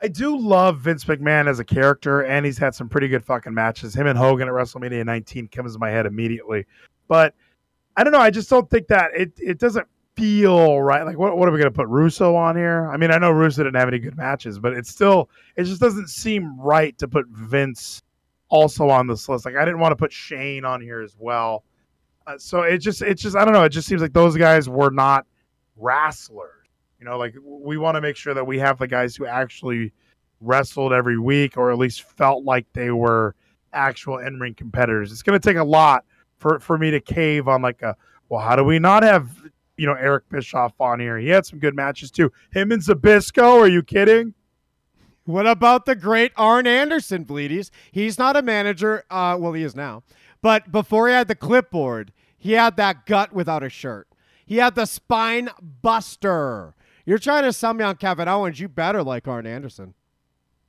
[0.00, 3.52] I do love Vince McMahon as a character, and he's had some pretty good fucking
[3.52, 3.94] matches.
[3.94, 6.64] Him and Hogan at WrestleMania 19 comes to my head immediately.
[7.08, 7.34] But
[7.96, 8.20] I don't know.
[8.20, 9.86] I just don't think that it it doesn't
[10.18, 11.04] feel right.
[11.04, 12.90] Like, what, what are we going to put Russo on here?
[12.90, 15.80] I mean, I know Russo didn't have any good matches, but it's still, it just
[15.80, 18.02] doesn't seem right to put Vince
[18.48, 19.44] also on this list.
[19.44, 21.64] Like, I didn't want to put Shane on here as well.
[22.26, 23.64] Uh, so it just, it just, I don't know.
[23.64, 25.24] It just seems like those guys were not
[25.76, 26.66] wrestlers.
[26.98, 29.92] You know, like we want to make sure that we have the guys who actually
[30.40, 33.34] wrestled every week or at least felt like they were
[33.72, 35.12] actual in ring competitors.
[35.12, 36.04] It's going to take a lot
[36.38, 37.96] for, for me to cave on like a,
[38.28, 39.30] well, how do we not have,
[39.78, 41.18] you know, Eric Bischoff on here?
[41.18, 42.30] He had some good matches too.
[42.52, 44.34] Him and Zbyszko, are you kidding?
[45.24, 47.70] What about the great Arn Anderson, Bleedies?
[47.92, 49.04] He's not a manager.
[49.10, 50.02] Uh, well, he is now.
[50.40, 54.08] But before he had the clipboard, he had that gut without a shirt.
[54.46, 56.74] He had the spine buster.
[57.04, 58.58] You're trying to sell me on Kevin Owens.
[58.58, 59.94] You better like Arn Anderson.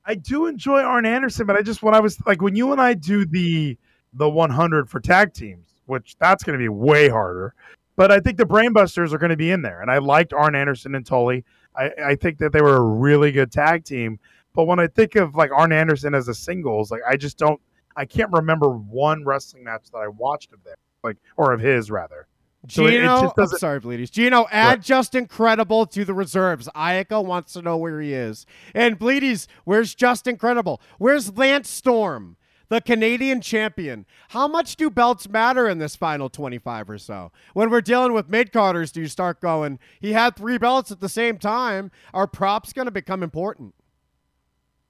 [0.04, 2.80] I do enjoy Arn Anderson, but I just when I was like when you and
[2.80, 3.78] I do the
[4.12, 7.54] the 100 for tag teams, which that's going to be way harder.
[8.00, 10.54] But I think the Brainbusters are going to be in there, and I liked Arn
[10.54, 11.44] Anderson and Tully.
[11.76, 14.18] I, I think that they were a really good tag team.
[14.54, 17.60] But when I think of like Arn Anderson as a singles, like I just don't,
[17.96, 21.90] I can't remember one wrestling match that I watched of them, like or of his
[21.90, 22.26] rather.
[22.70, 24.10] So Gino, I'm sorry, Bleedies.
[24.10, 26.70] Gino, add Justin Credible to the reserves.
[26.74, 28.46] Ayaka wants to know where he is.
[28.74, 30.80] And Bleedies, where's Justin Credible?
[30.96, 32.38] Where's Lance Storm,
[32.70, 34.06] the Canadian champion?
[34.30, 37.32] How much do belts matter in this final 25 or so?
[37.52, 41.00] When we're dealing with mid carders, do you start going, he had three belts at
[41.00, 41.90] the same time?
[42.14, 43.74] Are props going to become important?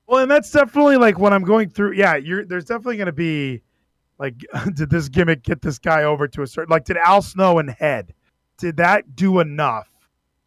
[0.06, 1.92] Well, and that's definitely like when I'm going through.
[1.92, 3.62] Yeah, there's definitely going to be
[4.18, 4.34] like,
[4.74, 6.70] did this gimmick get this guy over to a certain?
[6.70, 8.12] Like, did Al Snow and Head,
[8.58, 9.88] did that do enough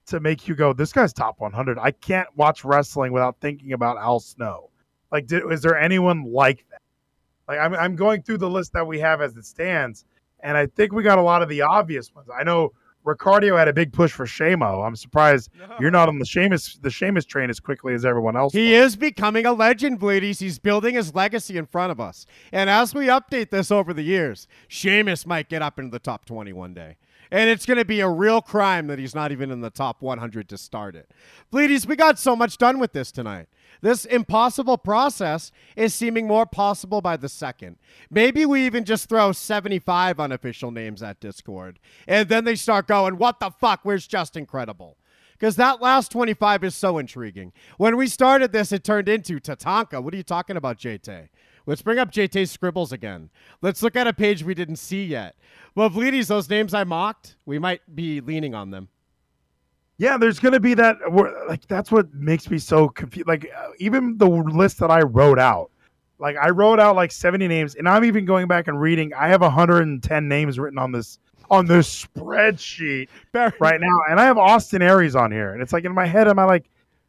[0.06, 1.80] to make you go, this guy's top 100?
[1.80, 4.70] I can't watch wrestling without thinking about Al Snow.
[5.12, 6.82] Like, did, is there anyone like that?
[7.48, 10.06] Like, I'm I'm going through the list that we have as it stands,
[10.42, 12.28] and I think we got a lot of the obvious ones.
[12.38, 12.72] I know.
[13.06, 14.88] Ricardio had a big push for Shamo.
[14.88, 18.54] I'm surprised you're not on the Sheamus the Sheamus train as quickly as everyone else.
[18.54, 20.40] He is becoming a legend, Bleedies.
[20.40, 22.26] He's building his legacy in front of us.
[22.54, 26.24] And as we update this over the years, Sheamus might get up into the top
[26.24, 26.96] 20 one day.
[27.34, 30.04] And it's going to be a real crime that he's not even in the top
[30.04, 31.10] 100 to start it.
[31.52, 33.48] Bleedies, we got so much done with this tonight.
[33.82, 37.78] This impossible process is seeming more possible by the second.
[38.12, 41.80] Maybe we even just throw 75 unofficial names at Discord.
[42.08, 43.80] And then they start going, what the fuck?
[43.82, 44.98] Where's Justin Credible?
[45.44, 47.52] because that last 25 is so intriguing.
[47.78, 50.02] When we started this, it turned into Tatanka.
[50.02, 51.28] What are you talking about, JT?
[51.66, 53.30] Let's bring up JT's scribbles again.
[53.62, 55.36] Let's look at a page we didn't see yet.
[55.76, 58.90] Well, Vleeties, those names I mocked, we might be leaning on them.
[59.98, 60.98] Yeah, there's going to be that.
[61.48, 63.28] Like that's what makes me so confused.
[63.28, 65.72] Like uh, even the list that I wrote out,
[66.20, 69.14] like I wrote out like 70 names, and I'm even going back and reading.
[69.14, 71.20] I have 110 names written on this
[71.50, 75.86] on this spreadsheet right now, and I have Austin Aries on here, and it's like
[75.86, 76.66] in my head, am I like,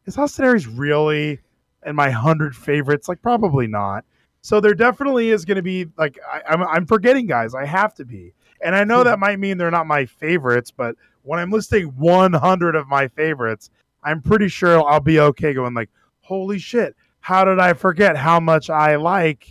[0.06, 1.40] is Austin Aries really
[1.86, 3.08] in my hundred favorites?
[3.08, 4.04] Like probably not.
[4.44, 7.54] So there definitely is going to be like I, I'm I'm forgetting guys.
[7.54, 9.04] I have to be, and I know hmm.
[9.04, 13.70] that might mean they're not my favorites, but when I'm listing 100 of my favorites,
[14.02, 15.88] I'm pretty sure I'll be okay going like,
[16.20, 19.48] holy shit, how did I forget how much I like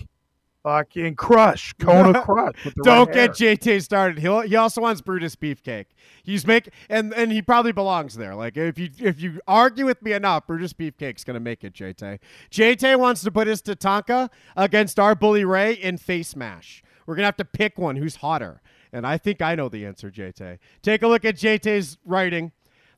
[0.63, 2.55] fucking Crush, Kona Crush?
[2.83, 4.19] Don't get JT started.
[4.19, 5.85] He he also wants Brutus Beefcake.
[6.23, 8.35] He's make and and he probably belongs there.
[8.35, 11.73] Like if you if you argue with me enough, Brutus Beefcake's gonna make it.
[11.73, 12.19] JT.
[12.51, 16.81] JT wants to put his Tatanka against our Bully Ray in face mash.
[17.05, 18.61] We're gonna have to pick one who's hotter,
[18.91, 20.09] and I think I know the answer.
[20.09, 20.57] JT.
[20.81, 22.51] Take a look at JT's writing.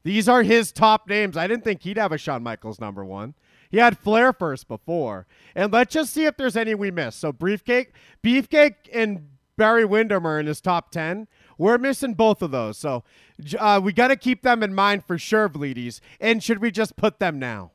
[0.03, 1.35] These are his top names.
[1.35, 3.33] I didn't think he'd have a Shawn Michaels number one.
[3.75, 5.27] He had Flair first before.
[5.53, 7.19] And let's just see if there's any we missed.
[7.19, 7.87] So Briefcake,
[8.23, 9.27] Beefcake and
[9.57, 11.27] Barry Windham are in his top 10.
[11.57, 12.77] We're missing both of those.
[12.77, 13.03] So
[13.59, 15.99] uh, we got to keep them in mind for sure, Bleedies.
[16.21, 17.71] And should we just put them now?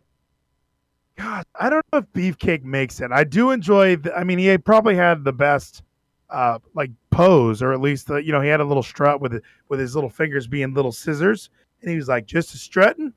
[1.19, 3.13] God, I don't know if Beefcake makes it.
[3.13, 3.97] I do enjoy.
[3.97, 5.83] The, I mean, he probably had the best,
[6.31, 9.35] uh, like pose, or at least the, you know he had a little strut with
[9.35, 11.51] it, with his little fingers being little scissors,
[11.83, 13.13] and he was like just a strutting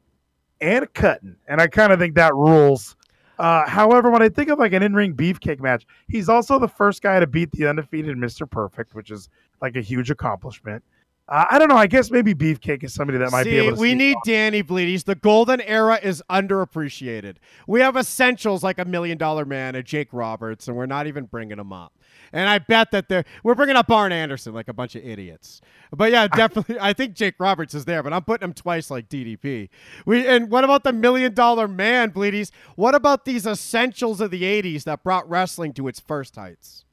[0.64, 2.96] and cutting, and I kind of think that rules.
[3.38, 7.02] Uh, however, when I think of like an in-ring Beefcake match, he's also the first
[7.02, 9.30] guy to beat the undefeated Mister Perfect, which is
[9.62, 10.84] like a huge accomplishment.
[11.30, 11.78] Uh, I don't know.
[11.78, 13.82] I guess maybe Beefcake is somebody that might See, be able to.
[13.82, 14.22] we need on.
[14.26, 15.06] Danny Bleedies.
[15.06, 17.38] The golden era is underappreciated.
[17.66, 21.26] We have essentials like a million dollar man and Jake Roberts, and we're not even
[21.26, 21.94] bringing them up.
[22.34, 25.62] And I bet that they're we're bringing up Arn Anderson like a bunch of idiots.
[25.92, 29.08] But yeah, definitely, I think Jake Roberts is there, but I'm putting him twice like
[29.08, 29.70] DDP.
[30.06, 32.52] We and what about the million dollar man, Bleedies?
[32.76, 36.84] What about these essentials of the '80s that brought wrestling to its first heights?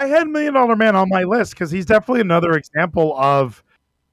[0.00, 3.62] I had Million Dollar Man on my list because he's definitely another example of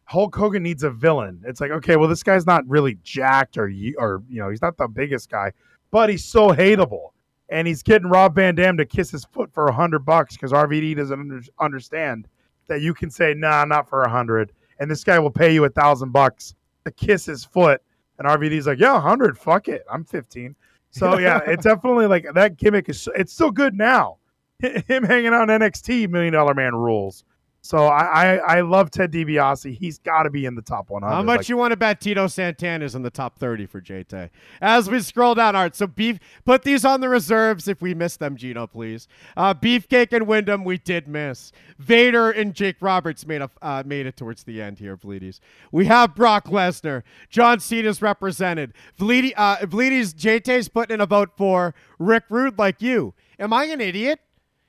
[0.04, 1.42] Hulk Hogan needs a villain.
[1.46, 4.78] It's like, okay, well, this guy's not really jacked or or you know, he's not
[4.78, 5.54] the biggest guy,
[5.92, 7.12] but he's so hateable,
[7.50, 10.52] and he's getting Rob Van Dam to kiss his foot for a hundred bucks because
[10.52, 12.28] RVD doesn't under- understand
[12.68, 15.64] that you can say, nah, not for a hundred, and this guy will pay you
[15.66, 16.56] a thousand bucks
[16.86, 17.82] to kiss his foot,
[18.20, 20.56] and RVD's like, yeah, hundred, fuck it, I'm fifteen.
[20.92, 24.18] So yeah, it's definitely like that gimmick is it's still good now.
[24.60, 27.24] Him hanging out in NXT, Million Dollar Man rules.
[27.68, 29.76] So I I, I love Ted DiBiase.
[29.78, 31.14] He's got to be in the top 100.
[31.14, 34.30] How much Like, you want to bet Tito Santana's in the top 30 for JT?
[34.62, 35.76] As we scroll down, Art.
[35.76, 39.10] So beef, put these on the reserves if we miss them, Gino, please.
[39.36, 41.52] Uh, Beefcake and Windham, we did miss.
[41.78, 45.42] Vader and Jake Roberts made a uh, made it towards the end here, Bleedies.
[45.70, 47.04] We have Brock Lesnar.
[47.30, 48.72] John Cena's represented.
[48.98, 53.14] Bleedy, uh, Bleedies, JT's putting in a vote for Rick Rude like you.
[53.38, 54.22] Am I an idiot?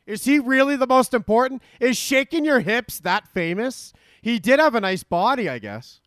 [0.09, 1.63] Is he really the most important?
[1.81, 3.93] Is shaking your hips that famous?
[4.23, 6.01] He did have a nice body, I guess.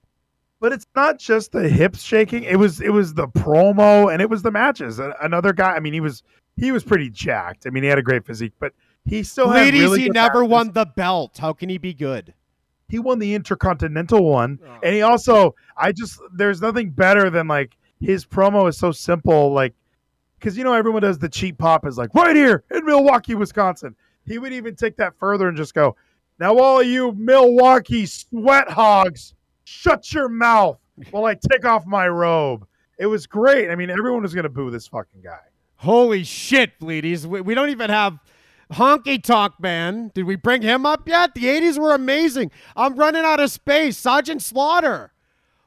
[0.60, 2.44] but it's not just the hips shaking.
[2.44, 5.00] It was it was the promo and it was the matches.
[5.00, 5.76] Another guy.
[5.76, 6.24] I mean, he was
[6.58, 7.68] he was pretty jacked.
[7.68, 8.74] I mean, he had a great physique, but
[9.06, 10.52] he still had Ladies, really he never matches.
[10.52, 11.38] won the belt.
[11.38, 12.34] How can he be good?
[12.92, 14.80] he won the intercontinental one oh.
[14.84, 19.54] and he also i just there's nothing better than like his promo is so simple
[19.54, 19.74] like
[20.42, 23.96] because you know everyone does the cheap pop is like right here in milwaukee wisconsin
[24.26, 25.96] he would even take that further and just go
[26.40, 30.78] now all you milwaukee sweat hogs shut your mouth
[31.12, 34.70] while i take off my robe it was great i mean everyone was gonna boo
[34.70, 35.40] this fucking guy
[35.82, 37.26] Holy shit, Bleedies.
[37.26, 38.20] We, we don't even have
[38.72, 40.12] Honky Tonk Man.
[40.14, 41.34] Did we bring him up yet?
[41.34, 42.52] The 80s were amazing.
[42.76, 43.98] I'm running out of space.
[43.98, 45.12] Sergeant Slaughter.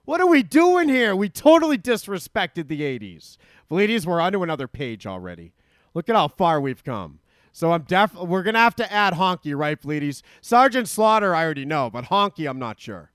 [0.05, 1.16] What are we doing here?
[1.16, 3.36] We totally disrespected the 80s.
[3.70, 5.52] Bleedies, we're onto another page already.
[5.94, 7.20] Look at how far we've come.
[7.52, 10.22] So I'm def we're gonna have to add Honky, right, Bleedies?
[10.40, 13.12] Sergeant Slaughter, I already know, but Honky, I'm not sure.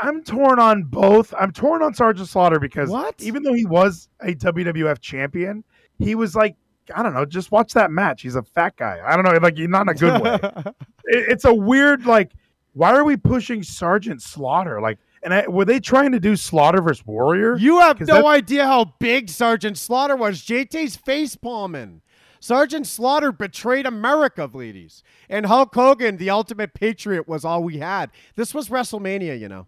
[0.00, 1.34] I'm torn on both.
[1.38, 3.20] I'm torn on Sergeant Slaughter because What?
[3.20, 5.64] even though he was a WWF champion,
[5.98, 6.56] he was like,
[6.94, 8.22] I don't know, just watch that match.
[8.22, 9.00] He's a fat guy.
[9.04, 10.38] I don't know, like not in a good way.
[11.10, 12.32] It- it's a weird like,
[12.74, 14.80] why are we pushing Sergeant Slaughter?
[14.80, 17.56] Like, and I, were they trying to do Slaughter versus Warrior?
[17.56, 20.42] You have no idea how big Sergeant Slaughter was.
[20.42, 22.02] JT's face palming.
[22.40, 25.02] Sergeant Slaughter betrayed America, ladies.
[25.28, 28.10] And Hulk Hogan, the ultimate patriot, was all we had.
[28.36, 29.66] This was WrestleMania, you know.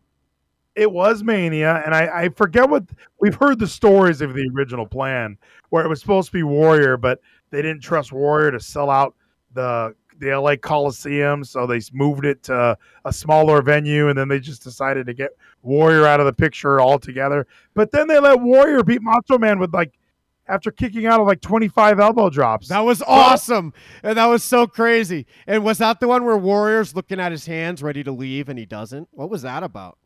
[0.76, 2.84] it was Mania, and I, I forget what
[3.20, 5.36] we've heard the stories of the original plan
[5.70, 9.15] where it was supposed to be Warrior, but they didn't trust Warrior to sell out
[9.52, 14.39] the the LA Coliseum, so they moved it to a smaller venue, and then they
[14.39, 15.31] just decided to get
[15.62, 17.47] Warrior out of the picture altogether.
[17.74, 19.99] But then they let Warrior beat Macho Man with like
[20.47, 22.68] after kicking out of like twenty five elbow drops.
[22.68, 23.73] That was awesome.
[24.02, 25.26] And that was so crazy.
[25.47, 28.58] And was that the one where Warrior's looking at his hands ready to leave and
[28.58, 29.08] he doesn't?
[29.12, 29.99] What was that about?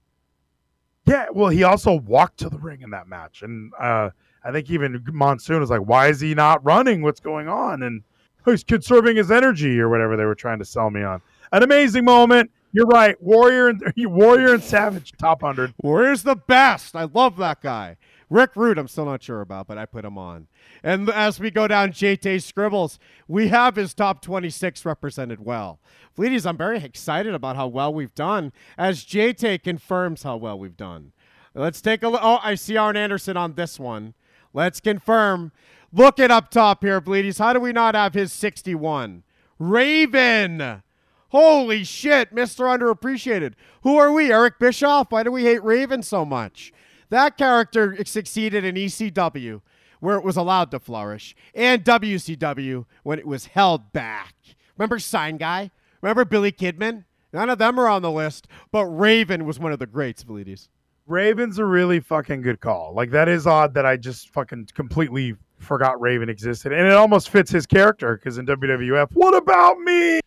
[1.07, 4.09] Yeah, well, he also walked to the ring in that match, and uh,
[4.43, 7.03] I think even Monsoon was like, "Why is he not running?
[7.03, 8.03] What's going on?" And
[8.47, 11.21] "Oh, he's conserving his energy or whatever they were trying to sell me on.
[11.53, 12.51] An amazing moment.
[12.73, 15.75] You're right, Warrior and Warrior and Savage top hundred.
[15.83, 16.97] Warrior's the best.
[16.97, 17.97] I love that guy.
[18.31, 20.49] Rick Rude, I'm still not sure about, but I put him on.
[20.83, 22.99] And as we go down JT scribbles,
[23.29, 25.79] we have his top 26 represented well.
[26.17, 30.77] Fleeties, I'm very excited about how well we've done as JT confirms how well we've
[30.77, 31.13] done.
[31.55, 32.21] Let's take a look.
[32.25, 34.15] Oh, I see Arn Anderson on this one.
[34.53, 35.53] Let's confirm.
[35.97, 37.39] Look it up top here, Bleedies.
[37.39, 39.23] How do we not have his 61?
[39.61, 40.83] Raven.
[41.29, 42.65] Holy shit, Mr.
[42.67, 43.53] Underappreciated.
[43.83, 44.33] Who are we?
[44.33, 45.13] Eric Bischoff?
[45.13, 46.73] Why do we hate Raven so much?
[47.11, 49.61] That character succeeded in ECW,
[50.01, 54.35] where it was allowed to flourish, and WCW when it was held back.
[54.77, 55.71] Remember Sign Guy?
[56.03, 57.05] Remember Billy Kidman?
[57.33, 60.69] None of them are on the list, but Raven was one of the greats, Velides.
[61.07, 62.95] Raven's a really fucking good call.
[62.95, 67.31] Like that is odd that I just fucking completely forgot Raven existed, and it almost
[67.31, 70.21] fits his character because in WWF, what about me?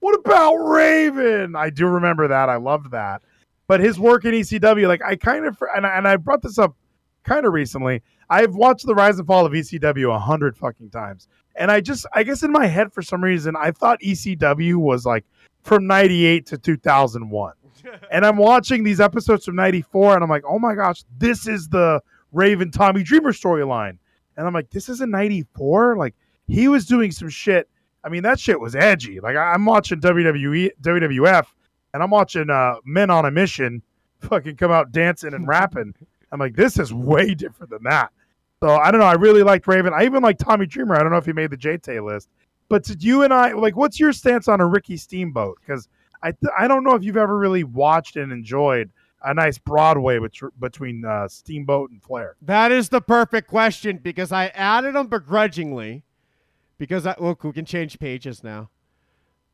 [0.00, 1.54] What about Raven?
[1.54, 2.48] I do remember that.
[2.48, 3.22] I loved that.
[3.68, 6.58] But his work in ECW, like I kind of, and I, and I brought this
[6.58, 6.74] up
[7.24, 8.02] kind of recently.
[8.28, 12.06] I've watched the rise and fall of ECW a hundred fucking times, and I just,
[12.14, 15.24] I guess in my head for some reason, I thought ECW was like
[15.62, 17.52] from '98 to 2001.
[18.10, 21.68] and I'm watching these episodes from '94, and I'm like, oh my gosh, this is
[21.68, 22.00] the
[22.32, 23.98] Raven Tommy Dreamer storyline,
[24.36, 25.96] and I'm like, this is a '94.
[25.96, 26.14] Like
[26.48, 27.68] he was doing some shit.
[28.04, 29.20] I mean, that shit was edgy.
[29.20, 31.46] Like I- I'm watching WWE, WWF,
[31.94, 33.82] and I'm watching uh, Men on a Mission
[34.20, 35.94] fucking come out dancing and rapping.
[36.30, 38.10] I'm like, this is way different than that.
[38.62, 39.06] So I don't know.
[39.06, 39.92] I really liked Raven.
[39.92, 40.94] I even like Tommy Dreamer.
[40.94, 42.28] I don't know if he made the JT list,
[42.68, 45.58] but to you and I, like, what's your stance on a Ricky Steamboat?
[45.60, 45.88] Because
[46.22, 48.90] I th- I don't know if you've ever really watched and enjoyed
[49.24, 50.18] a nice Broadway
[50.58, 52.36] between uh, Steamboat and Flair.
[52.42, 56.04] That is the perfect question because I added them begrudgingly
[56.78, 58.70] because I look we can change pages now.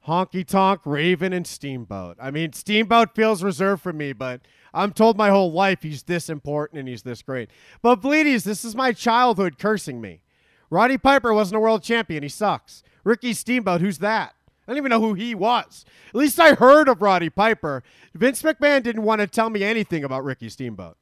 [0.07, 2.17] Honky Tonk, Raven, and Steamboat.
[2.21, 4.41] I mean, Steamboat feels reserved for me, but
[4.73, 7.51] I'm told my whole life he's this important and he's this great.
[7.83, 10.23] But Bleedies, this is my childhood cursing me.
[10.71, 12.23] Roddy Piper wasn't a world champion.
[12.23, 12.83] He sucks.
[13.05, 14.35] Ricky Steamboat, who's that?
[14.69, 15.87] I don't even know who he was.
[16.09, 17.83] At least I heard of Roddy Piper.
[18.15, 20.99] Vince McMahon didn't want to tell me anything about Ricky Steamboat.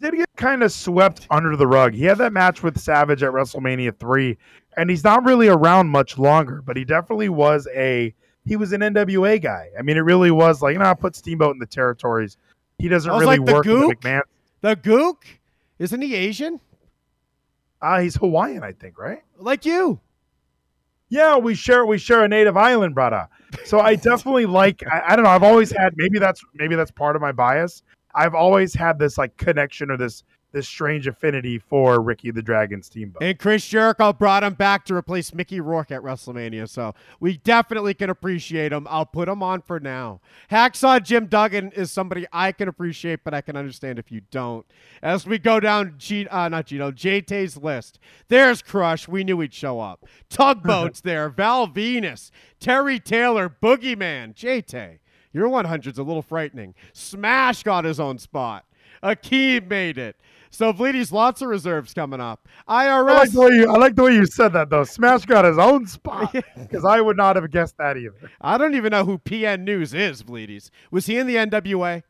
[0.00, 1.92] did get kind of swept under the rug.
[1.92, 4.38] He had that match with Savage at WrestleMania 3,
[4.78, 8.14] and he's not really around much longer, but he definitely was a
[8.46, 9.68] he was an NWA guy.
[9.78, 12.38] I mean, it really was like, you know, I put Steamboat in the territories.
[12.78, 13.94] He doesn't really like, the work with Gook?
[13.96, 14.22] McMahon.
[14.62, 15.24] The Gook?
[15.78, 16.58] Isn't he Asian?
[17.82, 19.22] Uh, he's Hawaiian, I think, right?
[19.38, 20.00] Like you.
[21.14, 23.28] Yeah, we share we share a native island, brother.
[23.64, 26.90] So I definitely like I, I don't know, I've always had maybe that's maybe that's
[26.90, 27.84] part of my bias.
[28.16, 32.82] I've always had this like connection or this this strange affinity for Ricky the Dragon
[32.82, 33.22] Steamboat.
[33.22, 37.92] And Chris Jericho brought him back to replace Mickey Rourke at WrestleMania, so we definitely
[37.92, 38.86] can appreciate him.
[38.88, 40.20] I'll put him on for now.
[40.50, 44.64] Hacksaw Jim Duggan is somebody I can appreciate, but I can understand if you don't.
[45.02, 47.98] As we go down, G, uh, not Gino, JT's list.
[48.28, 49.08] There's Crush.
[49.08, 50.06] We knew he'd show up.
[50.30, 51.28] Tugboats there.
[51.28, 55.00] Val Venis, Terry Taylor, Boogeyman, JT.
[55.32, 56.74] Your 100's a little frightening.
[56.92, 58.64] Smash got his own spot.
[59.02, 60.16] Akeem made it.
[60.50, 62.46] So Bleedy's lots of reserves coming up.
[62.68, 63.10] IRS.
[63.10, 64.84] I like the way you I like the way you said that though.
[64.84, 68.14] Smash got his own spot because I would not have guessed that either.
[68.40, 70.70] I don't even know who PN News is, Bleedies.
[70.92, 72.04] Was he in the NWA?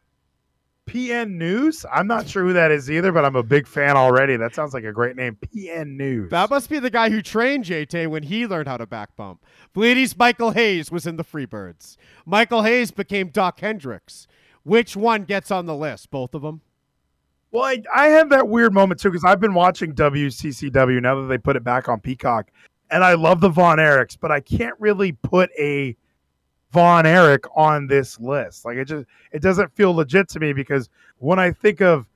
[0.87, 1.87] PN News?
[1.91, 4.37] I'm not sure who that is either, but I'm a big fan already.
[4.37, 5.39] That sounds like a great name.
[5.41, 6.31] PN News.
[6.31, 9.43] That must be the guy who trained JT when he learned how to back bump.
[9.75, 11.97] Bleedy's Michael Hayes was in the Freebirds.
[12.27, 14.27] Michael Hayes became Dok Hendrix.
[14.65, 16.11] Which one gets on the list?
[16.11, 16.61] Both of them?
[17.51, 21.29] Well, I, I have that weird moment too because I've been watching WCCW now that
[21.29, 22.51] they put it back on Peacock,
[22.91, 25.97] and I love the Von Erichs, but I can't really put a
[26.73, 28.65] Von Erich on this list.
[28.65, 32.07] Like it just it doesn't feel legit to me because when I think of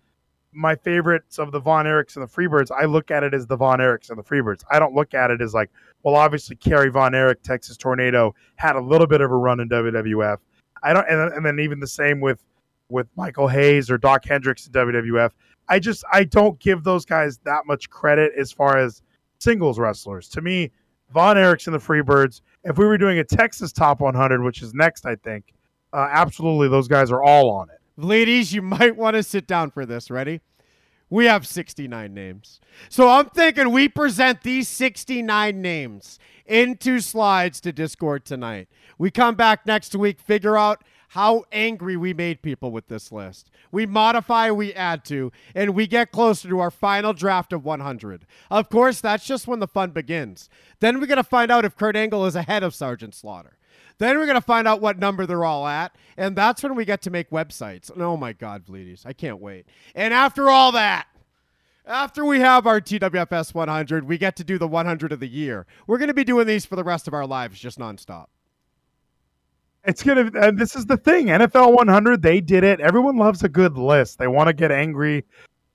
[0.52, 3.56] my favorites of the Von Erichs and the Freebirds, I look at it as the
[3.56, 4.64] Von Erichs and the Freebirds.
[4.70, 5.70] I don't look at it as like,
[6.02, 9.68] well, obviously Kerry Von Erich, Texas Tornado, had a little bit of a run in
[9.68, 10.38] WWF.
[10.82, 12.44] I don't, and, and then even the same with
[12.90, 15.30] with Michael Hayes or Dok Hendrix in WWF.
[15.68, 19.02] I just I don't give those guys that much credit as far as
[19.38, 20.28] singles wrestlers.
[20.30, 20.70] To me,
[21.12, 22.40] Von Erichs and the Freebirds.
[22.64, 25.52] If we were doing a Texas Top 100, which is next, I think,
[25.92, 27.80] uh, absolutely those guys are all on it.
[27.96, 30.10] Ladies, you might want to sit down for this.
[30.10, 30.40] Ready?
[31.10, 32.60] We have 69 names.
[32.88, 38.68] So I'm thinking we present these 69 names into slides to Discord tonight.
[38.98, 43.50] We come back next week, figure out how angry we made people with this list.
[43.72, 48.26] We modify, we add to, and we get closer to our final draft of 100.
[48.50, 50.50] Of course, that's just when the fun begins.
[50.80, 53.57] Then we're to find out if Kurt Angle is ahead of Sergeant Slaughter.
[53.98, 56.84] Then we're going to find out what number they're all at, and that's when we
[56.84, 57.90] get to make websites.
[57.90, 59.66] And oh my God, Bleedies, I can't wait.
[59.94, 61.06] And after all that,
[61.86, 65.66] after we have our TWFS 100, we get to do the 100 of the year.
[65.86, 68.26] We're going to be doing these for the rest of our lives, just nonstop.
[69.84, 71.26] It's gonna, and this is the thing.
[71.26, 72.78] NFL 100, they did it.
[72.80, 74.18] Everyone loves a good list.
[74.18, 75.24] They want to get angry.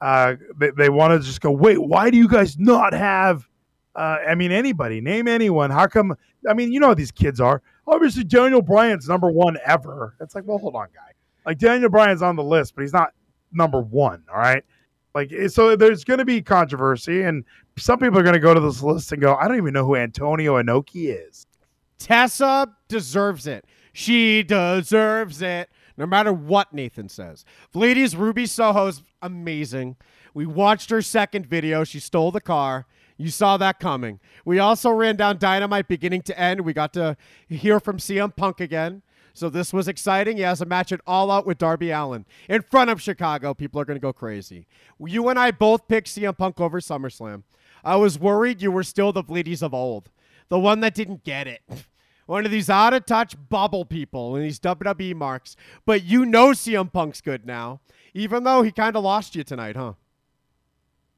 [0.02, 1.50] Uh, they they want to just go.
[1.50, 3.48] Wait, why do you guys not have?
[3.96, 5.72] Uh, I mean, anybody, name anyone.
[5.72, 6.16] How come?
[6.50, 7.62] I mean, you know how these kids are.
[7.88, 10.16] Obviously, Daniel Bryan's number one ever.
[10.22, 11.12] It's like, well, hold on, guy.
[11.46, 13.14] Like Daniel Bryan's on the list, but he's not
[13.52, 14.24] number one.
[14.32, 14.64] All right.
[15.14, 17.44] Like, eh, so there's going to be controversy, and
[17.78, 19.86] some people are going to go to this list and go, I don't even know
[19.86, 21.46] who Antonio Inoki is.
[22.00, 23.66] Tessa deserves it.
[23.94, 25.70] She deserves it.
[25.96, 27.46] No matter what Nathan says.
[27.76, 29.96] Ladies, Ruby Soho's amazing.
[30.34, 31.84] We watched her second video.
[31.84, 32.88] She stole the car.
[33.24, 34.20] You saw that coming.
[34.44, 36.60] We also ran down Dynamite beginning to end.
[36.60, 37.16] We got to
[37.48, 39.02] hear from CM Punk again.
[39.34, 40.36] So this was exciting.
[40.36, 43.54] He has a match at All Out with Darby Allin in front of Chicago.
[43.54, 44.68] People are going to go crazy.
[45.00, 47.44] You and I both picked CM Punk over SummerSlam.
[47.82, 50.10] I was worried you were still the Bleedies of old,
[50.50, 51.62] the one that didn't get it.
[52.26, 55.58] One of these out of touch bubble people and these WWE marks.
[55.86, 57.82] But you know CM Punk's good now,
[58.14, 59.94] even though he kind of lost you tonight, huh?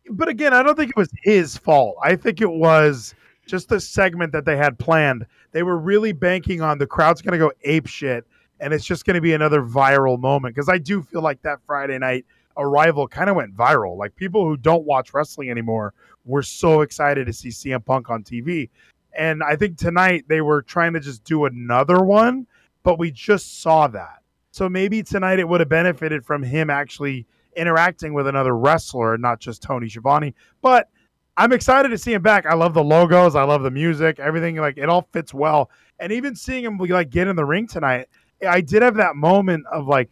[0.09, 1.97] But again, I don't think it was his fault.
[2.03, 3.15] I think it was
[3.47, 5.25] just the segment that they had planned.
[5.51, 8.25] They were really banking on the crowd's going to go ape shit,
[8.59, 10.55] and it's just going to be another viral moment.
[10.55, 12.25] Because I do feel like that Friday night
[12.57, 13.97] arrival kind of went viral.
[13.97, 15.93] Like people who don't watch wrestling anymore
[16.25, 18.69] were so excited to see CM Punk on TV.
[19.13, 22.47] And I think tonight they were trying to just do another one,
[22.83, 24.21] but we just saw that.
[24.51, 27.25] So maybe tonight it would have benefited from him actually
[27.55, 30.33] interacting with another wrestler, not just Tony Schiavone.
[30.61, 30.89] But
[31.37, 32.45] I'm excited to see him back.
[32.45, 35.69] I love the logos, I love the music, everything like it all fits well.
[35.99, 38.07] And even seeing him like get in the ring tonight,
[38.47, 40.09] I did have that moment of like,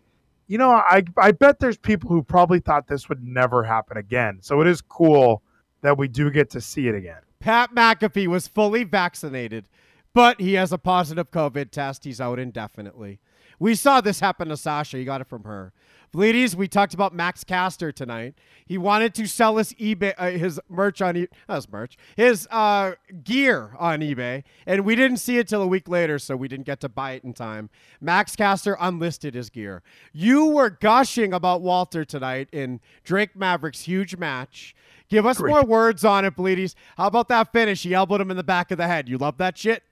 [0.47, 4.39] you know, I I bet there's people who probably thought this would never happen again.
[4.41, 5.41] So it is cool
[5.81, 7.21] that we do get to see it again.
[7.39, 9.67] Pat McAfee was fully vaccinated,
[10.13, 12.03] but he has a positive COVID test.
[12.05, 13.19] He's out indefinitely.
[13.59, 14.97] We saw this happen to Sasha.
[14.97, 15.73] You got it from her.
[16.13, 18.35] Bleedies, we talked about Max Caster tonight.
[18.65, 22.47] He wanted to sell his eBay, uh, his merch on, e- not his merch, his
[22.51, 22.93] uh,
[23.23, 26.67] gear on eBay, and we didn't see it till a week later, so we didn't
[26.67, 27.71] get to buy it in time.
[27.99, 29.81] Max Caster unlisted his gear.
[30.11, 34.75] You were gushing about Walter tonight in Drake Maverick's huge match.
[35.09, 36.75] Give us more words on it, Bleedies.
[36.95, 37.81] How about that finish?
[37.83, 39.09] He elbowed him in the back of the head.
[39.09, 39.83] You love that shit?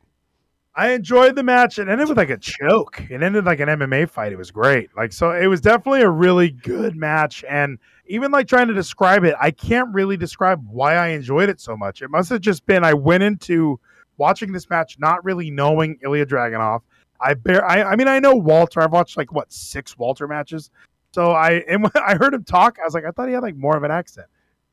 [0.73, 1.79] I enjoyed the match.
[1.79, 3.01] It ended with like a choke.
[3.09, 4.31] It ended like an MMA fight.
[4.31, 4.89] It was great.
[4.95, 7.43] Like so, it was definitely a really good match.
[7.49, 11.59] And even like trying to describe it, I can't really describe why I enjoyed it
[11.59, 12.01] so much.
[12.01, 13.79] It must have just been I went into
[14.17, 16.81] watching this match not really knowing Ilja Dragunov.
[17.19, 17.65] I bear.
[17.65, 18.81] I, I mean, I know Walter.
[18.81, 20.71] I've watched like what six Walter matches.
[21.13, 23.43] So I and when I heard him talk, I was like, I thought he had
[23.43, 24.27] like more of an accent.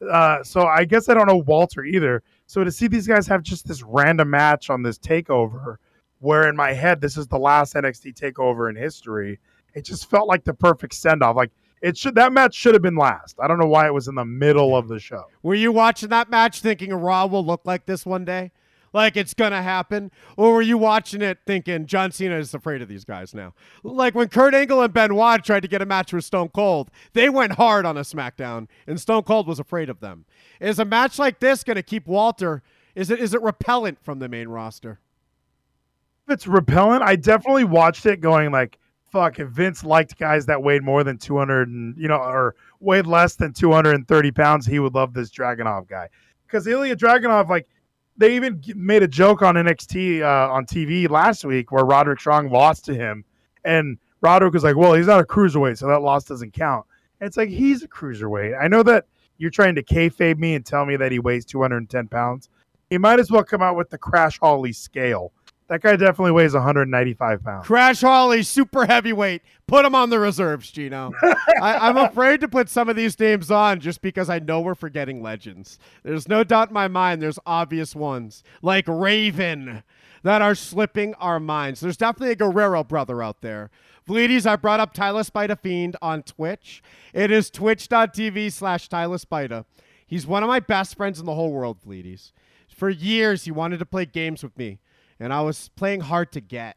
[0.08, 2.22] Uh, so I guess I don't know Walter either.
[2.46, 5.76] So to see these guys have just this random match on this takeover,
[6.20, 9.38] where in my head this is the last NXT takeover in history,
[9.74, 11.36] it just felt like the perfect send off.
[11.36, 11.50] Like
[11.82, 13.36] it should that match should have been last.
[13.40, 15.24] I don't know why it was in the middle of the show.
[15.42, 18.50] Were you watching that match thinking Raw will look like this one day?
[18.92, 20.10] Like it's gonna happen?
[20.36, 23.54] Or were you watching it thinking John Cena is afraid of these guys now?
[23.82, 27.28] Like when Kurt Angle and Benoit tried to get a match with Stone Cold, they
[27.28, 30.24] went hard on a SmackDown, and Stone Cold was afraid of them.
[30.60, 32.62] Is a match like this gonna keep Walter?
[32.94, 35.00] Is it is it repellent from the main roster?
[36.28, 38.78] It's repellent, I definitely watched it going like,
[39.10, 43.06] fuck, if Vince liked guys that weighed more than 200 and, you know, or weighed
[43.06, 46.08] less than 230 pounds, he would love this Dragunov guy.
[46.46, 47.66] Because Ilja Dragunov, like,
[48.16, 52.50] they even made a joke on NXT uh, on TV last week where Roderick Strong
[52.50, 53.24] lost to him.
[53.64, 56.84] And Roderick was like, well, he's not a cruiserweight, so that loss doesn't count.
[57.20, 58.60] And it's like, he's a cruiserweight.
[58.60, 59.06] I know that
[59.38, 62.48] you're trying to kayfabe me and tell me that he weighs 210 pounds.
[62.90, 65.32] He might as well come out with the Crash Holly scale.
[65.68, 67.66] That guy definitely weighs 195 pounds.
[67.66, 69.42] Crash Holly, super heavyweight.
[69.66, 71.12] Put him on the reserves, Gino.
[71.60, 74.74] I, I'm afraid to put some of these names on just because I know we're
[74.74, 75.78] forgetting legends.
[76.02, 79.82] There's no doubt in my mind there's obvious ones, like Raven,
[80.22, 81.80] that are slipping our minds.
[81.80, 83.70] There's definitely a Guerrero brother out there.
[84.08, 86.82] Bleedies, I brought up Tyler Spida Fiend on Twitch.
[87.12, 89.66] It is twitch.tv slash Tyler Spida.
[90.06, 92.32] He's one of my best friends in the whole world, Bleedies.
[92.66, 94.78] For years, he wanted to play games with me,
[95.20, 96.76] and I was playing hard to get.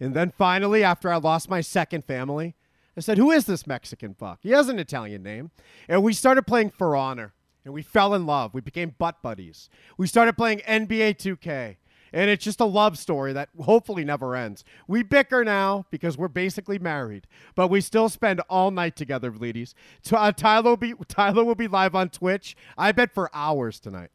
[0.00, 2.54] And then finally, after I lost my second family,
[2.96, 4.40] I said, Who is this Mexican fuck?
[4.42, 5.50] He has an Italian name.
[5.88, 7.32] And we started playing For Honor,
[7.64, 8.54] and we fell in love.
[8.54, 9.68] We became butt buddies.
[9.96, 11.76] We started playing NBA 2K.
[12.12, 14.62] And it's just a love story that hopefully never ends.
[14.86, 19.74] We bicker now because we're basically married, but we still spend all night together, ladies.
[20.12, 24.10] Uh, Tyler, will be, Tyler will be live on Twitch, I bet for hours tonight.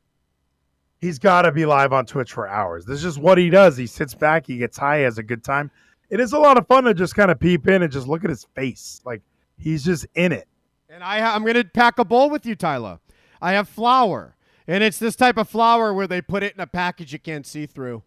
[1.00, 2.86] He's got to be live on Twitch for hours.
[2.86, 3.78] This is just what he does.
[3.78, 5.72] He sits back, he gets high, has a good time.
[6.10, 8.24] It is a lot of fun to just kind of peep in and just look
[8.24, 9.02] at his face.
[9.06, 9.22] Like
[9.58, 10.48] he's just in it.
[10.90, 13.00] And I, I'm going to pack a bowl with you, Tyler.
[13.42, 14.36] I have flour,
[14.68, 17.48] and it's this type of flour where they put it in a package you can't
[17.48, 18.04] see through.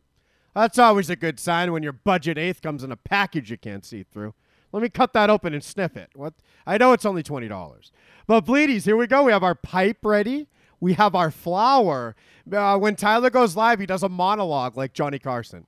[0.54, 3.86] That's always a good sign when your budget eighth comes in a package you can't
[3.86, 4.34] see through.
[4.72, 6.10] Let me cut that open and sniff it.
[6.14, 6.34] What?
[6.66, 7.92] I know it's only twenty dollars,
[8.26, 9.22] but Bleedies, here we go.
[9.22, 10.48] We have our pipe ready.
[10.82, 12.16] We have our flower.
[12.52, 15.64] Uh, when Tyler goes live, he does a monologue like Johnny Carson,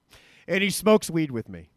[0.48, 1.70] and he smokes weed with me.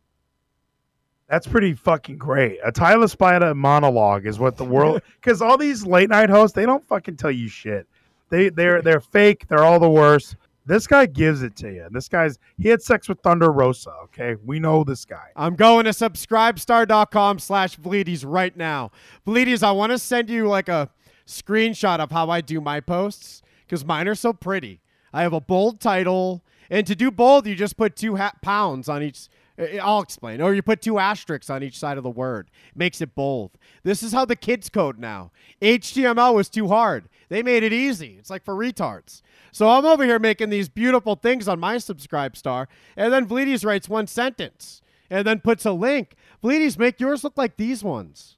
[1.29, 2.57] That's pretty fucking great.
[2.65, 6.65] A Tyler Spider monologue is what the world because all these late night hosts they
[6.65, 7.87] don't fucking tell you shit.
[8.29, 9.45] They they're they're fake.
[9.47, 10.35] They're all the worst.
[10.65, 11.87] This guy gives it to you.
[11.91, 13.91] This guy's he had sex with Thunder Rosa.
[14.05, 15.29] Okay, we know this guy.
[15.35, 18.89] I'm going to subscribestar.com slash Bleedies right now.
[19.27, 20.89] Bleedies, I want to send you like a
[21.27, 24.81] screenshot of how I do my posts because mine are so pretty.
[25.13, 28.89] I have a bold title, and to do bold, you just put two ha- pounds
[28.89, 29.27] on each.
[29.59, 30.41] I- I'll explain.
[30.41, 32.49] Or you put two asterisks on each side of the word.
[32.75, 33.51] Makes it bold.
[33.83, 35.31] This is how the kids code now.
[35.61, 37.09] HTML was too hard.
[37.29, 38.15] They made it easy.
[38.19, 39.21] It's like for retards.
[39.51, 43.65] So I'm over here making these beautiful things on my subscribe star, and then Bleedies
[43.65, 46.15] writes one sentence and then puts a link.
[46.43, 48.36] Bleedies, make yours look like these ones.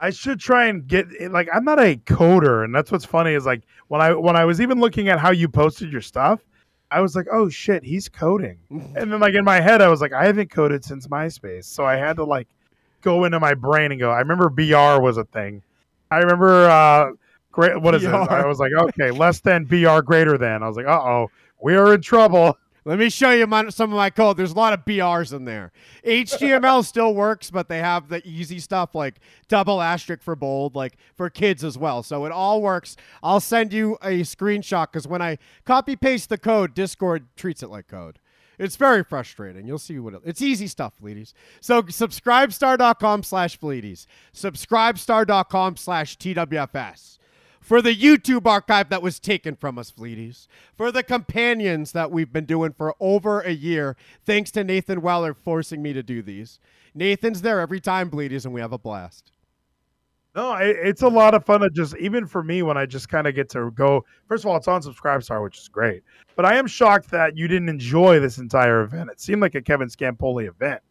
[0.00, 3.46] I should try and get like I'm not a coder, and that's what's funny is
[3.46, 6.40] like when I when I was even looking at how you posted your stuff,
[6.90, 10.00] I was like, oh shit, he's coding, and then like in my head, I was
[10.00, 12.48] like, I haven't coded since MySpace, so I had to like
[13.00, 14.10] go into my brain and go.
[14.10, 15.62] I remember BR was a thing.
[16.10, 17.12] I remember uh,
[17.50, 17.80] great.
[17.80, 18.12] What is it?
[18.12, 20.62] I was like, okay, less than BR, greater than.
[20.62, 21.30] I was like, uh oh,
[21.62, 22.58] we are in trouble.
[22.86, 24.36] Let me show you my, some of my code.
[24.36, 25.72] There's a lot of BRs in there.
[26.04, 29.16] HTML still works, but they have the easy stuff like
[29.48, 32.04] double asterisk for bold, like for kids as well.
[32.04, 32.96] So it all works.
[33.24, 37.70] I'll send you a screenshot because when I copy paste the code, Discord treats it
[37.70, 38.20] like code.
[38.56, 39.66] It's very frustrating.
[39.66, 41.32] You'll see what it, it's easy stuff, Fleeties.
[41.60, 44.06] So subscribestar.com slash Fleeties.
[44.32, 47.18] Subscribestar.com slash TWFS.
[47.66, 50.46] For the YouTube archive that was taken from us, Fleeties.
[50.76, 55.34] For the companions that we've been doing for over a year, thanks to Nathan Weller
[55.34, 56.60] forcing me to do these.
[56.94, 59.32] Nathan's there every time, Bleedies, and we have a blast.
[60.36, 63.08] No, it, it's a lot of fun to just even for me when I just
[63.08, 64.04] kind of get to go.
[64.28, 66.04] First of all, it's on Subscribestar, which is great.
[66.36, 69.10] But I am shocked that you didn't enjoy this entire event.
[69.10, 70.82] It seemed like a Kevin Scampoli event.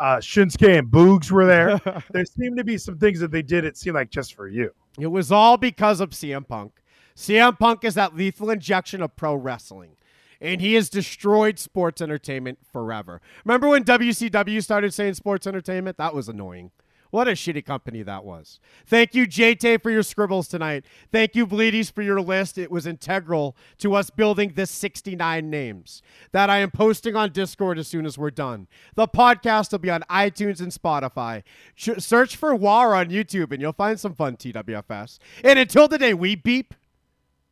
[0.00, 1.80] Uh, Shinsuke and Boogs were there.
[2.12, 3.64] there seemed to be some things that they did.
[3.64, 4.70] It seemed like just for you.
[4.98, 6.72] It was all because of CM Punk.
[7.16, 9.96] CM Punk is that lethal injection of pro wrestling.
[10.40, 13.22] And he has destroyed sports entertainment forever.
[13.44, 15.96] Remember when WCW started saying sports entertainment?
[15.96, 16.70] That was annoying.
[17.14, 18.58] What a shitty company that was.
[18.88, 20.84] Thank you, JT, for your scribbles tonight.
[21.12, 22.58] Thank you, Bleedies, for your list.
[22.58, 26.02] It was integral to us building this 69 names
[26.32, 28.66] that I am posting on Discord as soon as we're done.
[28.96, 31.44] The podcast will be on iTunes and Spotify.
[31.76, 35.20] Ch- search for WAR on YouTube and you'll find some fun TWFS.
[35.44, 36.74] And until the day we beep,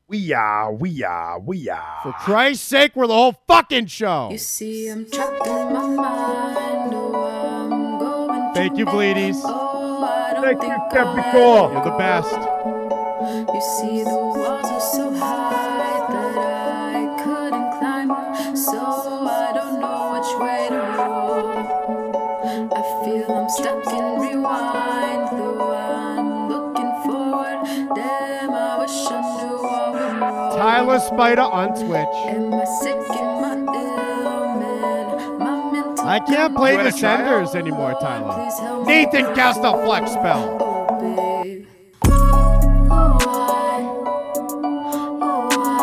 [0.09, 2.01] we are, we are, we are.
[2.03, 4.31] For Christ's sake, we're the whole fucking show.
[4.33, 6.72] You see, I'm trapped in my mind.
[8.55, 9.41] Thank you, Bleedies.
[9.45, 11.73] Oh, Thank think you, Capricorn.
[11.73, 12.33] You're the best.
[13.55, 18.57] You see, the walls are so high that I couldn't climb.
[18.57, 21.49] So I don't know which way to roll.
[22.75, 27.65] I feel I'm stuck in rewind, though I'm looking forward.
[27.95, 30.59] Damn, I wish I knew would.
[30.59, 32.17] Tyler Spider on Twitch.
[36.13, 38.85] I can't play the wanna try senders anymore, Tyler.
[38.85, 40.59] Nathan cast a flex spell.
[40.61, 41.49] Oh, oh,
[42.91, 43.49] oh, oh,
[45.23, 45.81] oh,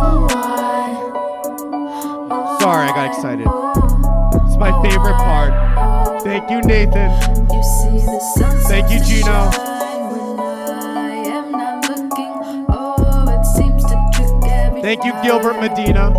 [0.00, 0.28] oh,
[2.30, 3.48] oh, Sorry, I got excited.
[4.46, 6.22] It's my favorite part.
[6.22, 7.10] Thank you, Nathan.
[7.50, 9.77] You see the sunset Thank you, Gino.
[14.88, 15.12] Thank you.
[15.22, 16.14] Gilbert Medina.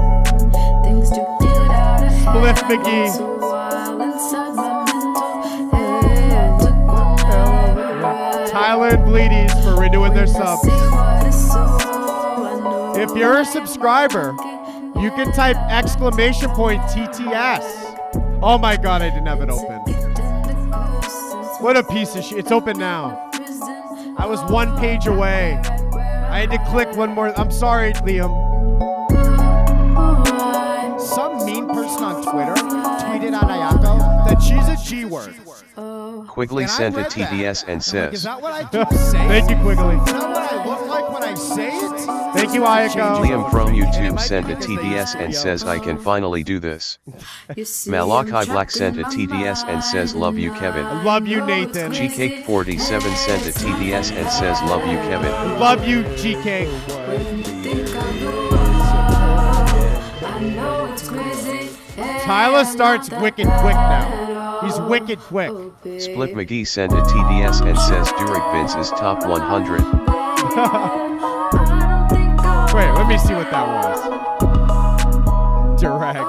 [0.83, 2.23] Things do get out of hand.
[2.23, 3.17] Spliff McGee.
[3.17, 8.47] So while inside my mental, hey, I took one hell of a ride.
[8.47, 10.59] Tyler and Bleedies for renewing their sub.
[10.59, 14.35] See what is so, I know If you're a subscriber,
[15.01, 18.39] you can type exclamation point TTS.
[18.43, 19.79] Oh my god, I didn't have it open.
[21.59, 22.37] What a piece of shit.
[22.37, 23.31] It's open now.
[24.19, 25.59] I was one page away.
[25.95, 27.33] I had to click one more.
[27.35, 28.48] I'm sorry, Liam.
[34.89, 35.35] G word.
[36.27, 37.29] Quigley sent a read that.
[37.29, 39.27] TTS and Is says, that what I keep saying?
[39.29, 39.95] Thank you, Quigley.
[39.97, 41.91] Is that what I look like when I say it?
[42.33, 43.23] Thank you, Ayako.
[43.23, 46.97] Liam from YouTube sent a TTS and says I can finally do this.
[47.87, 50.85] Malachi Black sent a TTS and says love you Kevin.
[50.85, 51.91] I love you, Nathan.
[51.91, 55.31] Cheesecake47 sent a TTS and says love you Kevin.
[55.59, 56.67] Love you, GK.
[62.23, 64.18] Tyler starts wicked quick now.
[64.79, 65.51] He's wicked quick.
[65.83, 69.81] Spliff McGee sent a TTS and says Durek Vince is top 100.
[72.73, 73.99] Wait, let me see what that was.
[75.81, 76.19] Direct.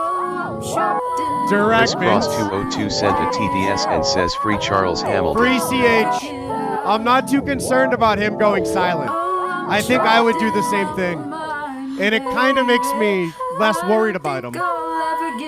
[1.49, 5.43] Direct Chris Cross 202 sent a TTS and says free Charles Hamilton.
[5.43, 6.25] Free CH.
[6.85, 9.11] I'm not too concerned about him going silent.
[9.11, 11.19] I think I would do the same thing.
[11.99, 14.53] And it kind of makes me less worried about him.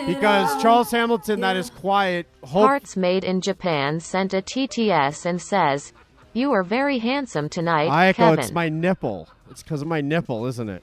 [0.06, 5.40] Because Charles Hamilton, that is quiet, hope Parts Made in Japan sent a TTS and
[5.40, 5.92] says,
[6.32, 8.38] You are very handsome tonight, Ayako, Kevin.
[8.40, 9.28] it's my nipple.
[9.50, 10.82] It's because of my nipple, isn't it?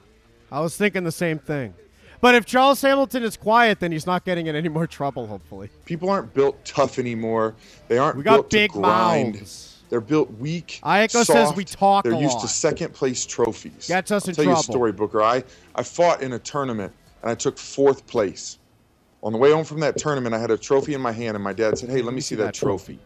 [0.50, 1.74] I was thinking the same thing.
[2.20, 5.70] But if Charles Hamilton is quiet, then he's not getting in any more trouble, hopefully.
[5.86, 7.54] People aren't built tough anymore.
[7.88, 9.34] They aren't We got built big to grind.
[9.36, 9.69] mouths.
[9.90, 10.80] They're built weak.
[10.84, 12.42] Ayako says we talk They're used lot.
[12.42, 13.88] to second place trophies.
[13.88, 15.20] Gets us I'll in tell you a story, Booker.
[15.20, 15.42] I,
[15.74, 18.58] I fought in a tournament and I took fourth place.
[19.22, 21.44] On the way home from that tournament, I had a trophy in my hand, and
[21.44, 22.98] my dad said, "Hey, let me see that trophy."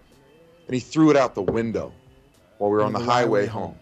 [0.66, 1.92] And he threw it out the window
[2.58, 3.76] while we were on the highway home.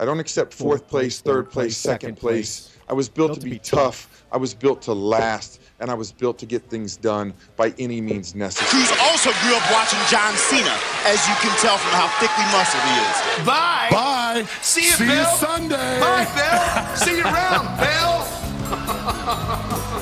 [0.00, 2.76] I don't accept fourth place, third place, second place.
[2.88, 4.24] I was built to be tough.
[4.32, 8.00] I was built to last, and I was built to get things done by any
[8.00, 8.68] means necessary.
[8.84, 10.74] Cruz also grew up watching John Cena,
[11.06, 12.94] as you can tell from how thickly muscled he
[13.40, 13.46] is.
[13.46, 13.88] Bye.
[13.90, 14.48] Bye.
[14.62, 15.24] See you, See you Bill.
[15.36, 16.00] Sunday.
[16.00, 16.96] Bye, Bill.
[16.96, 18.24] See you around, Bill.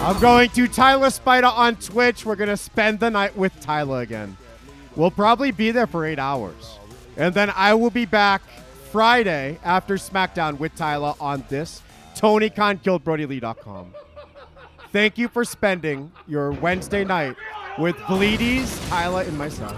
[0.03, 2.25] I'm going to Tyler Spider on Twitch.
[2.25, 4.37] We're going to spend the night with Tyler again.
[4.95, 6.79] We'll probably be there for eight hours.
[7.17, 8.43] And then I will be back
[8.93, 11.83] Friday after SmackDown with Tyler on this.
[12.15, 13.93] Tony Khan killed BrodieLee.com.
[14.97, 17.36] Thank you for spending your Wednesday night
[17.78, 19.75] with Bleedies, Tyler, and myself.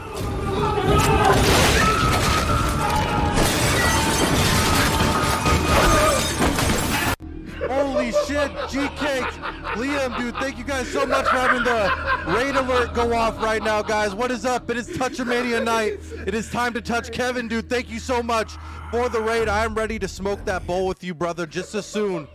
[7.68, 9.34] Holy shit, G Cakes.
[9.74, 13.60] Liam, dude, thank you guys so much for having the raid alert go off right
[13.60, 14.14] now, guys.
[14.14, 14.70] What is up?
[14.70, 15.98] It is Touchamania night.
[16.28, 17.68] It is time to touch Kevin, dude.
[17.68, 18.52] Thank you so much
[18.92, 19.48] for the raid.
[19.48, 22.28] I am ready to smoke that bowl with you, brother, just as soon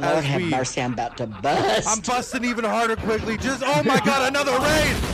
[0.00, 0.50] Lord as have we.
[0.50, 1.88] mercy, I'm about to bust.
[1.88, 3.36] I'm busting even harder quickly.
[3.36, 5.10] Just, oh my god, another raid!